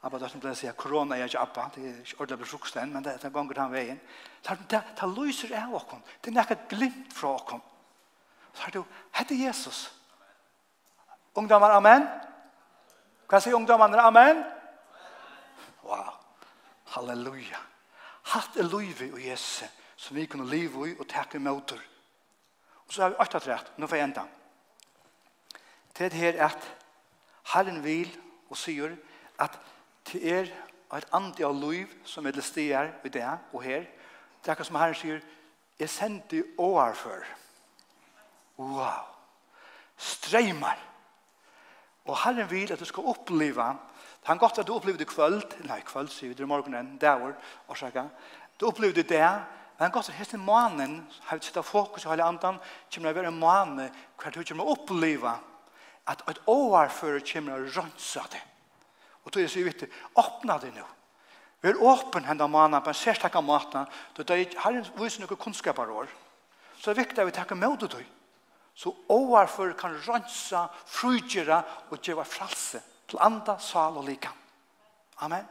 Abba 0.03 0.19
det 0.19 0.33
som 0.33 0.41
ble 0.43 0.51
sier, 0.59 0.75
korona 0.75 1.15
er 1.15 1.29
ikke 1.31 1.39
Abba, 1.39 1.69
det 1.77 1.83
er 1.87 1.99
ikke 2.03 2.17
ordentlig 2.17 2.39
besjukst 2.41 2.79
enn, 2.81 2.91
men 2.91 3.05
det 3.07 3.13
er 3.15 3.31
ganger 3.31 3.61
han 3.63 3.71
veien. 3.71 4.01
Det, 4.43 4.57
det, 4.73 4.81
det 4.99 5.09
lyser 5.15 5.53
av 5.61 5.77
oss, 5.79 5.85
det 6.19 6.33
er 6.33 6.35
nekket 6.41 6.65
glimt 6.73 7.13
fra 7.15 7.37
oss. 7.37 7.69
Så 8.53 8.65
er 8.67 8.75
det 8.75 8.81
jo, 8.81 8.87
hette 9.15 9.39
Jesus. 9.39 9.85
Ungdommer, 11.39 11.77
amen. 11.79 12.09
Hva 13.31 13.41
sier 13.41 13.55
ungdommerne, 13.57 14.03
amen? 14.03 14.43
Wow, 15.87 16.11
halleluja. 16.97 17.63
Hatt 18.35 18.59
er 18.59 18.67
løyve 18.67 19.13
og 19.15 19.23
Jesus 19.23 19.71
som 20.03 20.17
vi 20.17 20.27
kunne 20.27 20.49
leve 20.51 20.89
i 20.91 20.95
og 20.99 21.07
takke 21.09 21.39
imot. 21.39 21.73
Og 22.87 22.95
så 22.95 23.03
har 23.03 23.13
vi 23.13 23.21
alltid 23.23 23.47
rett, 23.47 23.71
nå 23.79 23.87
får 23.87 24.01
jeg 24.01 24.09
enda. 24.09 24.25
Det 25.93 26.09
er 26.09 26.17
her 26.19 26.41
at 26.49 26.67
Herren 27.53 27.83
vil 27.85 28.11
og 28.51 28.59
sier 28.59 28.97
at 29.39 29.59
til 30.09 30.27
er 30.27 30.51
et 30.97 31.15
andre 31.15 31.47
av 31.47 31.55
liv 31.57 31.93
som 32.05 32.27
er 32.27 32.35
til 32.35 32.45
stier 32.45 32.91
i 33.05 33.13
det 33.13 33.29
og 33.53 33.63
her. 33.63 33.87
Det 34.43 34.51
er 34.51 34.57
akkurat 34.57 34.69
som 34.69 34.81
Herren 34.81 34.99
sier, 34.99 35.23
jeg 35.79 35.91
sendte 35.91 36.43
år 36.59 36.95
før. 36.99 37.23
Wow! 38.59 39.07
Streimer! 39.97 40.79
Og 42.05 42.19
Herren 42.25 42.51
vil 42.51 42.73
at 42.73 42.81
du 42.81 42.85
skal 42.85 43.07
oppleve 43.07 43.77
Han 44.25 44.39
godt 44.39 44.59
at 44.59 44.67
du 44.67 44.75
opplevde 44.75 45.05
kvöld, 45.05 45.57
nei 45.67 45.81
kvöld 45.81 46.09
sier 46.09 46.29
vi, 46.29 46.35
det 46.35 46.45
er 46.45 46.47
morgenen, 46.47 46.99
dagur, 46.99 47.33
årsaka. 47.69 48.05
Du 48.61 48.67
opplevde 48.67 49.03
det, 49.03 49.31
Men 49.83 49.89
han 49.89 49.95
gosser 49.97 50.15
hesten 50.15 50.45
manen, 50.47 50.93
har 51.27 51.39
vi 51.39 51.43
sett 51.43 51.65
fokus 51.67 52.05
i 52.05 52.09
hele 52.09 52.23
andan, 52.23 52.61
kommer 52.87 53.09
det 53.09 53.17
å 53.17 53.17
være 53.17 53.31
en 53.33 53.39
mane 53.41 53.87
hver 54.15 54.31
du 54.31 54.45
kommer 54.47 54.63
å 54.63 54.75
oppleve 54.77 55.33
at 56.07 56.21
et 56.31 56.39
overfører 56.47 57.25
kommer 57.27 57.57
å 57.57 57.65
rønse 57.67 58.23
det. 58.31 58.43
Og 59.25 59.33
då 59.33 59.41
er 59.41 59.49
det 59.49 59.51
så 59.51 59.65
viktig, 59.67 59.89
åpna 60.23 60.61
det 60.63 60.71
nå. 60.77 60.85
Vi 61.59 61.73
er 61.73 61.83
åpen 61.83 62.29
henne 62.29 62.47
manen 62.47 62.79
på 62.79 62.93
en 62.93 62.99
særstakka 63.01 63.43
måte, 63.43 63.83
då 64.15 64.23
det 64.23 64.37
er 64.37 64.55
herren 64.63 64.87
viser 65.01 65.25
noen 65.25 65.43
kunnskaper 65.43 65.91
år. 65.91 66.15
Så 66.79 66.93
det 66.93 66.95
er 66.95 67.03
viktig 67.03 67.25
at 67.25 67.31
vi 67.33 67.35
takker 67.41 67.59
med 67.59 67.83
det 67.83 68.05
Så 68.75 68.95
overfører 69.09 69.75
kan 69.75 69.99
rønse, 70.07 70.63
frugjere 70.87 71.59
og 71.91 71.99
gjøre 71.99 72.25
fralse 72.25 72.85
til 73.09 73.19
andre 73.19 73.59
sal 73.59 73.99
og 73.99 74.07
lika. 74.07 74.31
Amen. 75.27 75.43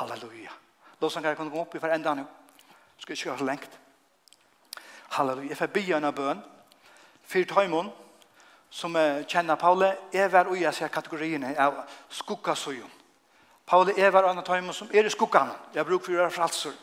Halleluja. 0.00 0.56
Låt 0.98 1.12
oss 1.12 1.22
kan 1.22 1.36
komme 1.36 1.60
opp 1.60 1.76
i 1.76 1.84
for 1.84 1.92
enda 1.92 2.14
nå. 2.14 2.26
Skal 2.98 3.16
ikke 3.16 3.30
ha 3.30 3.38
så 3.38 3.44
lengt. 3.44 3.78
Halleluja. 5.16 5.48
Jeg 5.48 5.56
får 5.56 5.72
be 5.74 5.84
en 5.96 6.04
av 6.04 6.14
bøn. 6.16 6.42
Fyrt 7.26 7.54
høymon, 7.56 7.90
som 8.70 8.94
kjenner 9.28 9.58
Paule, 9.58 9.92
er 10.12 10.28
hver 10.30 10.50
uja 10.52 10.72
seg 10.74 10.92
kategoriene 10.94 11.54
av 11.58 11.82
skukkasøyen. 12.10 12.90
Paule 13.66 13.96
er 13.98 14.12
hver 14.14 14.28
annet 14.30 14.48
høymon 14.48 14.74
som 14.74 14.90
er 14.94 15.06
i 15.06 15.10
skukkan. 15.10 15.50
Jeg 15.74 15.82
har 15.82 15.88
bruk 15.88 16.04
for 16.06 16.14
å 16.14 16.20
være 16.22 16.34
fralser. 16.34 16.74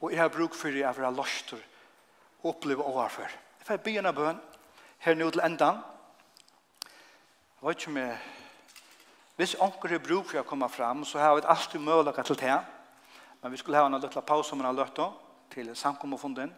Og 0.00 0.12
jeg 0.12 0.20
har 0.20 0.32
bruk 0.32 0.54
for 0.54 0.68
å 0.70 0.92
være 0.98 1.14
løster 1.16 1.62
og 2.42 2.50
oppleve 2.52 2.84
overfor. 2.84 3.30
Jeg 3.58 3.66
får 3.66 3.80
be 3.84 3.96
en 3.98 4.10
av 4.10 4.16
bøn 4.16 4.42
her 5.04 5.16
nå 5.16 5.30
til 5.30 5.44
enda. 5.44 5.70
Jeg 7.58 7.68
vet 7.68 7.80
ikke 7.80 7.90
om 7.90 8.02
jeg... 8.02 8.18
Hvis 9.38 9.54
onker 9.62 9.92
er 9.94 10.02
bruk 10.02 10.26
for 10.26 10.40
å 10.40 10.46
komme 10.46 10.66
fram, 10.68 11.04
så 11.06 11.20
har 11.22 11.36
vi 11.36 11.46
alltid 11.46 11.80
mulighet 11.80 12.26
til 12.26 12.38
det. 12.40 12.56
Men 13.42 13.52
vi 13.52 13.60
skulle 13.60 13.78
ha 13.78 13.86
en 13.86 14.00
liten 14.00 14.22
paus 14.22 14.52
om 14.52 14.60
en 14.60 14.76
løtta 14.76 15.10
til 15.50 15.76
samkommerfonden. 15.76 16.54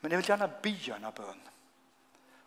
Men 0.00 0.12
jeg 0.12 0.18
vil 0.18 0.26
gjerne 0.26 0.50
bygge 0.62 0.96
en 0.96 1.12
bøn. 1.16 1.40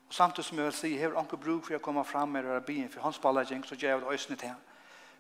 Og 0.08 0.14
samtidig 0.14 0.46
som 0.46 0.58
jeg 0.58 0.66
vil 0.66 0.74
si, 0.74 0.94
jeg 0.94 1.10
har 1.10 1.24
ikke 1.24 1.38
bruk 1.38 1.66
for 1.66 1.78
å 1.78 1.82
komme 1.82 2.04
fram 2.06 2.30
med 2.36 2.46
å 2.46 2.60
bygge 2.60 2.92
for 2.94 3.06
hans 3.08 3.20
ballegjeng, 3.20 3.66
så 3.66 3.76
gjør 3.76 3.90
jeg 3.90 4.02
det 4.02 4.14
øsne 4.14 4.38
til. 4.38 4.56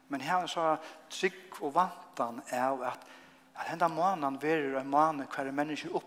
Men 0.09 0.21
her 0.21 0.43
er 0.43 0.51
så 0.51 0.75
trygg 1.09 1.61
og 1.61 1.73
vantan 1.73 2.41
er 2.51 2.83
at 2.91 3.11
at 3.55 3.69
henda 3.69 3.87
måneden 3.87 4.41
verer 4.41 4.79
en 4.79 4.89
måned 4.89 5.27
hver 5.27 5.51
mennesker 5.51 5.89
Og 5.93 6.03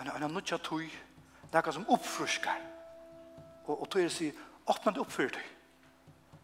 En, 0.00 0.22
en 0.22 0.30
nødja 0.30 0.56
tøy, 0.56 0.90
nekka 1.52 1.72
som 1.72 1.88
oppfrusker. 1.88 2.54
Og, 3.66 3.82
og 3.82 3.90
tog 3.90 4.00
er 4.02 4.06
å 4.06 4.10
si, 4.10 4.32
åpne 4.66 4.92
det 4.92 5.00
opp 5.00 5.10
for 5.12 5.28
deg. 5.28 5.44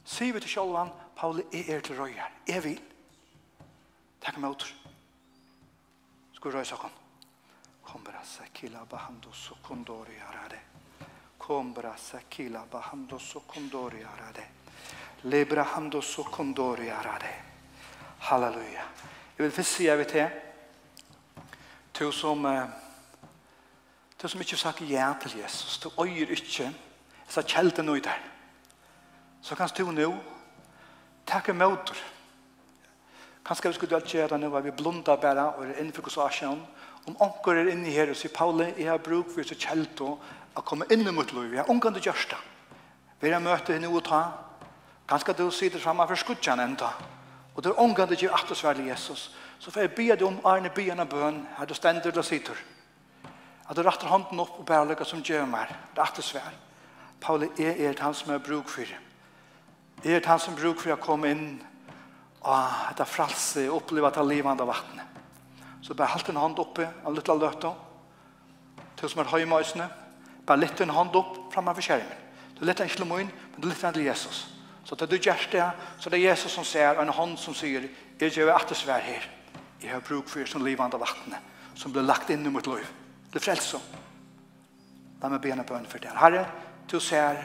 Sier 0.04 0.32
vi 0.32 0.40
til 0.40 0.50
Kjolvan, 0.50 0.90
Pauli, 1.16 1.42
jeg 1.52 1.68
er 1.68 1.80
til 1.80 1.96
røyar, 1.96 2.30
jeg 2.46 2.64
vil. 2.64 2.82
Takk 4.20 4.36
med 4.36 4.50
åter. 4.50 4.74
Skal 6.34 6.52
røy 6.52 6.64
kom. 6.64 6.90
Kom 7.82 8.04
bra 8.04 8.20
sakila 8.24 8.84
bahando 8.84 9.32
sukundori 9.32 10.18
arade. 10.20 10.58
Kom 11.38 11.72
bra 11.72 11.96
sakila 11.96 12.64
bahando 12.70 13.18
sukundori 13.18 14.02
arade. 14.04 14.44
Lebra 15.22 15.62
hando 15.62 16.00
sukundori 16.00 16.90
arade. 16.90 17.32
Halleluja. 18.18 18.84
Jeg 19.38 19.44
vil 19.44 19.52
først 19.52 19.74
si 19.74 19.86
jeg 19.86 19.98
vet 19.98 20.12
det. 20.12 20.30
Du 21.98 22.12
som 22.12 22.46
du 24.22 24.28
som 24.28 24.40
ikke 24.40 24.56
sagt 24.56 24.80
ja 24.80 25.14
til 25.22 25.38
Jesus. 25.38 25.78
Du 25.78 25.90
øyer 26.02 26.30
ikke. 26.30 26.74
så 27.28 27.42
sa 27.42 27.42
kjelten 27.42 27.88
ut 27.88 28.04
der. 28.04 28.20
Så 29.42 29.54
kan 29.54 29.68
du 29.78 29.90
nå 29.90 30.16
takke 31.26 31.52
med 31.52 31.66
åter. 31.66 31.94
Takk 31.94 32.17
Kanskje 33.48 33.70
vi 33.70 33.76
skulle 33.78 33.94
dølt 33.96 34.10
gjøre 34.12 34.36
nå 34.36 34.48
at 34.58 34.64
vi 34.66 34.74
blunda 34.76 35.14
bare 35.16 35.46
og 35.56 35.62
er 35.64 35.78
innenfor 35.80 36.04
hos 36.04 36.18
Asien. 36.20 36.58
Om 37.08 37.14
onker 37.24 37.56
er 37.56 37.70
inne 37.72 37.88
her 37.88 38.10
og 38.12 38.16
sier, 38.20 38.32
Pauli, 38.34 38.66
jeg 38.76 38.90
har 38.90 39.00
bruk 39.00 39.30
for 39.32 39.46
så 39.46 39.56
kjelt 39.56 40.02
å 40.04 40.18
komme 40.68 40.84
inn 40.92 41.06
i 41.08 41.14
mitt 41.16 41.32
liv. 41.32 41.54
Jeg 41.54 41.62
har 41.62 41.70
omgang 41.72 41.94
til 41.96 42.10
gjørst 42.10 42.34
det. 42.34 42.40
Vi 43.22 43.32
har 43.32 43.40
møte 43.40 43.72
henne 43.72 43.88
og 43.88 44.04
ta. 44.04 44.20
Kanskje 45.08 45.38
du 45.38 45.46
sitter 45.50 45.80
fremme 45.80 46.04
for 46.10 46.20
skudgjene 46.20 46.66
enda. 46.68 46.90
Og 47.54 47.64
du 47.64 47.70
er 47.70 47.80
omgang 47.80 48.10
til 48.12 48.26
gjør 48.26 48.36
at 48.36 48.52
du 48.52 48.54
sverlig 48.54 48.90
Jesus. 48.90 49.30
Så 49.58 49.72
får 49.72 49.86
jeg 49.86 49.94
be 49.96 50.10
deg 50.10 50.26
om 50.28 50.36
Arne 50.44 50.68
byen 50.68 51.00
av 51.00 51.08
bøn, 51.08 51.40
her 51.56 51.66
du 51.66 51.72
stender 51.74 52.12
og 52.12 52.28
sitter. 52.28 52.60
At 53.64 53.76
du 53.76 53.82
retter 53.82 54.12
hånden 54.12 54.44
opp 54.44 54.60
og 54.60 54.68
bærer 54.68 54.92
lykke 54.92 55.08
som 55.08 55.24
gjør 55.24 55.48
meg. 55.48 55.72
Det 55.96 56.04
er 56.04 56.04
at 56.04 56.20
du 56.20 56.22
svær. 56.22 56.52
Pauli, 57.20 57.48
jeg 57.56 57.80
er 57.80 57.96
han 58.04 58.14
som 58.14 58.30
er 58.30 58.36
har 58.36 58.44
bruk 58.44 58.68
for. 58.68 58.92
Jeg 60.04 60.20
er 60.20 60.28
han 60.28 60.38
som 60.38 60.54
bruk 60.54 60.84
for 60.84 60.92
å 60.92 61.00
komme 61.00 61.32
inn 61.32 61.48
ah, 62.42 62.88
dette 62.90 63.06
fralse, 63.08 63.66
og 63.70 63.82
oppleva 63.82 64.10
dette 64.10 64.22
av 64.62 64.68
vattnet. 64.68 65.04
Så 65.82 65.94
bare 65.94 66.12
halte 66.12 66.32
en 66.32 66.42
hånd 66.42 66.58
oppe 66.58 66.86
av 67.04 67.14
litt 67.14 67.28
av 67.28 67.40
løtta, 67.40 67.72
til 68.98 69.10
som 69.10 69.22
er 69.22 69.30
høy 69.30 69.44
møysene, 69.48 69.88
bare 70.46 70.62
litt 70.62 70.80
en 70.82 70.94
hånd 70.94 71.16
opp 71.16 71.36
fremme 71.52 71.74
for 71.76 71.84
skjermen. 71.84 72.24
Du 72.58 72.64
litt 72.66 72.80
en 72.82 72.90
kilomoin, 72.90 73.28
men 73.30 73.62
du 73.62 73.68
litt 73.68 73.82
en 73.84 73.94
til 73.94 74.08
Jesus. 74.08 74.46
Så 74.84 74.96
til 74.96 75.10
du 75.10 75.18
gjør 75.18 75.44
det, 75.52 75.66
så 76.00 76.10
det 76.10 76.18
er 76.18 76.30
Jesus 76.30 76.52
som 76.52 76.64
ser, 76.64 76.96
og 76.96 77.04
en 77.04 77.14
hånd 77.14 77.36
som 77.38 77.54
sier, 77.54 77.86
jeg 78.18 78.34
gjør 78.34 78.54
at 78.56 78.68
det 78.68 78.78
svær 78.78 79.04
her. 79.04 79.28
Jeg 79.82 79.92
har 79.92 80.02
bruk 80.02 80.28
for 80.28 80.48
som 80.48 80.64
livande 80.64 80.98
vattnet, 80.98 81.38
som 81.78 81.92
blir 81.94 82.06
lagt 82.06 82.30
inn 82.34 82.46
i 82.46 82.50
mitt 82.50 82.66
liv. 82.66 82.86
Det 83.32 83.42
frelser. 83.42 83.82
La 85.22 85.30
meg 85.30 85.42
bena 85.42 85.66
bøn 85.66 85.86
for 85.86 86.02
det. 86.02 86.10
Herre, 86.16 86.46
du 86.90 86.98
ser 87.02 87.38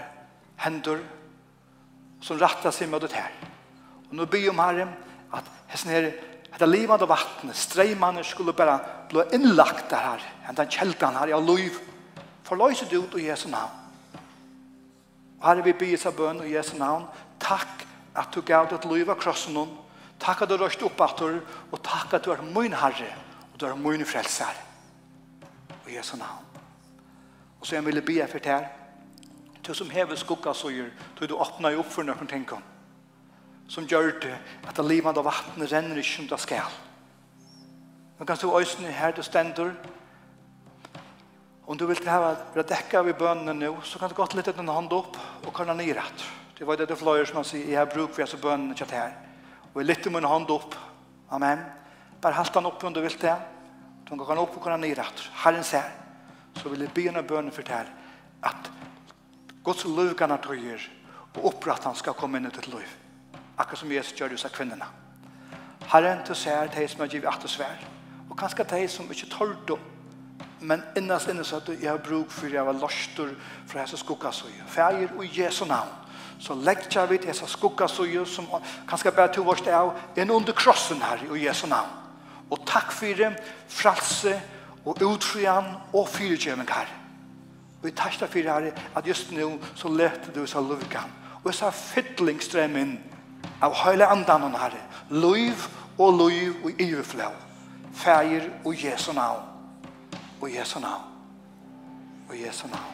hender 0.64 1.02
som 2.24 2.40
rattar 2.40 2.74
seg 2.74 2.90
mot 2.90 3.04
det 3.04 3.14
her. 3.14 3.53
Og 4.14 4.20
nå 4.20 4.26
byr 4.30 4.52
om 4.52 4.60
herre 4.62 4.84
at 5.34 5.48
hessen 5.72 5.90
her, 5.90 6.12
etter 6.54 6.70
livet 6.70 7.02
av 7.02 7.10
vattnet, 7.10 7.58
streimene 7.58 8.22
skulle 8.22 8.54
bare 8.54 8.76
bli 9.10 9.24
innlagt 9.34 9.88
der 9.90 10.04
her, 10.06 10.26
enn 10.46 10.58
den 10.60 10.70
kjeltan 10.70 11.16
her, 11.18 11.32
ja, 11.32 11.40
liv, 11.42 11.80
forløse 12.46 12.86
det 12.86 13.00
ut 13.02 13.16
i 13.18 13.24
Jesu 13.26 13.48
navn. 13.50 13.80
Og 15.40 15.48
herre, 15.48 15.64
vi 15.66 15.74
byr 15.80 15.98
seg 15.98 16.14
bøn 16.14 16.44
i 16.46 16.52
Jesu 16.54 16.76
navn, 16.78 17.08
takk 17.42 17.88
at 18.14 18.30
du 18.36 18.44
gav 18.46 18.68
det 18.70 18.84
liv 18.86 19.10
av 19.10 19.18
krossen 19.18 19.58
noen, 19.58 19.72
takk 20.22 20.44
at 20.46 20.52
du 20.52 20.60
røst 20.62 20.86
opp 20.86 21.02
at 21.02 21.24
du, 21.24 21.40
og 21.74 21.82
takk 21.82 22.14
at 22.14 22.28
du 22.28 22.36
er 22.36 22.44
min 22.54 22.78
herre, 22.78 23.10
og 23.50 23.58
du 23.58 23.66
er 23.66 23.82
min 23.82 24.06
frelser. 24.06 24.54
i 25.88 25.98
Jesu 25.98 26.18
navn. 26.18 26.46
Og 27.60 27.66
så 27.66 27.76
jeg 27.76 27.86
ville 27.86 28.02
be 28.02 28.28
for 28.30 28.38
det 28.38 28.54
her, 28.54 28.70
du 29.66 29.74
som 29.74 29.90
hever 29.90 30.16
skugga 30.16 30.54
til 30.54 31.28
du 31.28 31.36
åpner 31.36 31.80
opp 31.80 31.90
for 31.90 32.04
noen 32.04 32.28
tenker 32.28 32.56
om 32.56 32.64
som 33.74 33.88
gjør 33.90 34.12
det 34.22 34.36
at 34.68 34.78
det 34.78 34.86
livet 34.86 35.18
av 35.18 35.26
vattnet 35.26 35.72
renner 35.72 35.98
ikke 35.98 36.20
som 36.20 36.30
det 36.30 36.40
skal. 36.44 36.76
Nå 38.20 38.28
kan 38.30 38.38
du 38.38 38.52
øyne 38.54 38.94
her 38.94 39.16
du 39.16 39.24
stender. 39.26 39.74
Om 41.66 41.78
du 41.78 41.86
vil 41.88 42.08
ha 42.08 42.36
det 42.54 42.68
dekket 42.70 43.10
i 43.10 43.18
bønene 43.18 43.56
nå, 43.56 43.74
så 43.84 44.00
kan 44.00 44.10
du 44.10 44.16
godt 44.16 44.36
litt 44.38 44.52
en 44.52 44.70
hånd 44.70 44.94
opp 44.94 45.18
og 45.48 45.54
kan 45.56 45.72
ha 45.72 45.74
nyret. 45.74 46.26
Det 46.58 46.68
var 46.68 46.78
det 46.78 46.90
det 46.92 47.00
fløyer 47.00 47.26
som 47.26 47.42
han 47.42 47.48
sier, 47.48 47.66
jeg 47.66 47.80
har 47.80 47.90
bruk 47.90 48.14
for 48.14 48.22
jeg 48.22 48.30
så 48.30 48.38
bønene 48.38 48.76
til 48.78 48.94
her. 48.94 49.16
Og 49.74 49.82
jeg 49.82 49.90
lytter 49.90 50.18
en 50.18 50.30
hånd 50.30 50.52
opp. 50.54 50.76
Amen. 51.34 51.64
Bare 52.22 52.38
halte 52.38 52.60
han 52.60 52.70
opp 52.70 52.84
om 52.84 52.94
du 52.94 53.02
vil 53.02 53.18
det. 53.20 53.38
Du 54.04 54.14
kan 54.14 54.20
gå 54.22 54.36
opp 54.38 54.58
og 54.58 54.64
kan 54.64 54.76
ha 54.76 54.78
nyret. 54.78 55.30
Herren 55.44 55.64
ser. 55.64 55.90
Så 56.62 56.70
vil 56.70 56.86
jeg 56.86 56.94
begynne 56.94 57.24
bønene 57.24 57.52
for 57.52 57.66
det 57.66 57.74
her. 57.74 57.90
At 58.44 58.70
Guds 59.64 59.86
løvgane 59.86 60.38
tøyer 60.44 60.92
og 61.34 61.48
oppratt 61.50 61.88
han 61.88 61.98
skal 61.98 62.14
komme 62.14 62.38
inn 62.38 62.52
i 62.52 62.54
ditt 62.54 62.70
liv 62.70 63.00
akkurat 63.58 63.80
som 63.80 63.92
Jesus 63.92 64.14
gjør 64.18 64.36
hos 64.36 64.46
kvinnorna. 64.54 64.86
Herren, 65.92 66.24
du 66.28 66.34
ser 66.34 66.68
de 66.68 66.88
som 66.88 67.00
har 67.00 67.08
givet 67.08 67.28
at 67.28 67.44
og 67.44 67.50
svær, 67.50 67.82
og 68.30 68.38
kanskje 68.38 68.64
de 68.64 68.88
som 68.88 69.12
ikke 69.12 69.30
tør 69.30 69.56
du, 69.68 69.78
men 70.64 70.84
innast 70.98 71.28
inne 71.28 71.44
så 71.44 71.60
at 71.60 71.70
jeg 71.76 71.92
har 71.92 72.00
bruk 72.00 72.32
for 72.32 72.48
jeg 72.48 72.66
var 72.66 72.78
løster 72.80 73.34
fra 73.68 73.84
hese 73.84 73.98
skukkasøye. 74.00 74.64
Fæger 74.68 75.12
og 75.18 75.40
Jesu 75.40 75.66
navn, 75.66 75.92
så 76.40 76.56
legger 76.56 77.06
vi 77.06 77.18
til 77.18 77.34
hese 77.34 77.48
skukkasøye 77.48 78.26
som 78.26 78.48
kanskje 78.88 79.12
bare 79.12 79.34
to 79.34 79.44
vårt 79.44 79.68
av, 79.68 79.94
en 80.16 80.32
under 80.32 80.54
krossen 80.54 81.02
her 81.02 81.26
i 81.36 81.46
Jesu 81.48 81.68
navn. 81.68 81.92
Og 82.50 82.64
takk 82.66 82.92
for 82.92 83.18
det, 83.18 83.34
fralse 83.68 84.42
og 84.86 85.02
utfrian 85.02 85.76
og 85.94 86.08
fyrirgjøving 86.10 86.70
her. 86.70 86.88
Og 87.82 87.90
jeg 87.90 87.96
takk 87.96 88.14
for 88.24 88.40
det 88.40 88.52
her, 88.52 88.72
at 88.96 89.08
just 89.08 89.32
nå 89.32 89.58
så 89.76 89.90
lette 89.92 90.32
du 90.36 90.46
så 90.48 90.62
lukkan. 90.62 91.12
og 91.44 91.52
jeg 91.52 91.56
sa 91.56 91.70
fytlingstrømmen 91.76 92.82
inn 92.82 93.00
av 93.62 93.76
høyla 93.84 94.10
andan 94.12 94.48
og 94.48 94.58
herre, 94.60 94.82
løyv 95.10 95.68
og 95.98 96.18
løyv 96.20 96.66
og 96.66 96.82
iverflå, 96.82 97.30
feir 97.94 98.50
og 98.66 98.76
jesu 98.86 99.14
navn, 99.14 99.46
og 100.42 100.52
jesu 100.52 100.80
navn, 100.80 101.08
og 102.30 102.36
jesu 102.40 102.68
navn. 102.68 102.93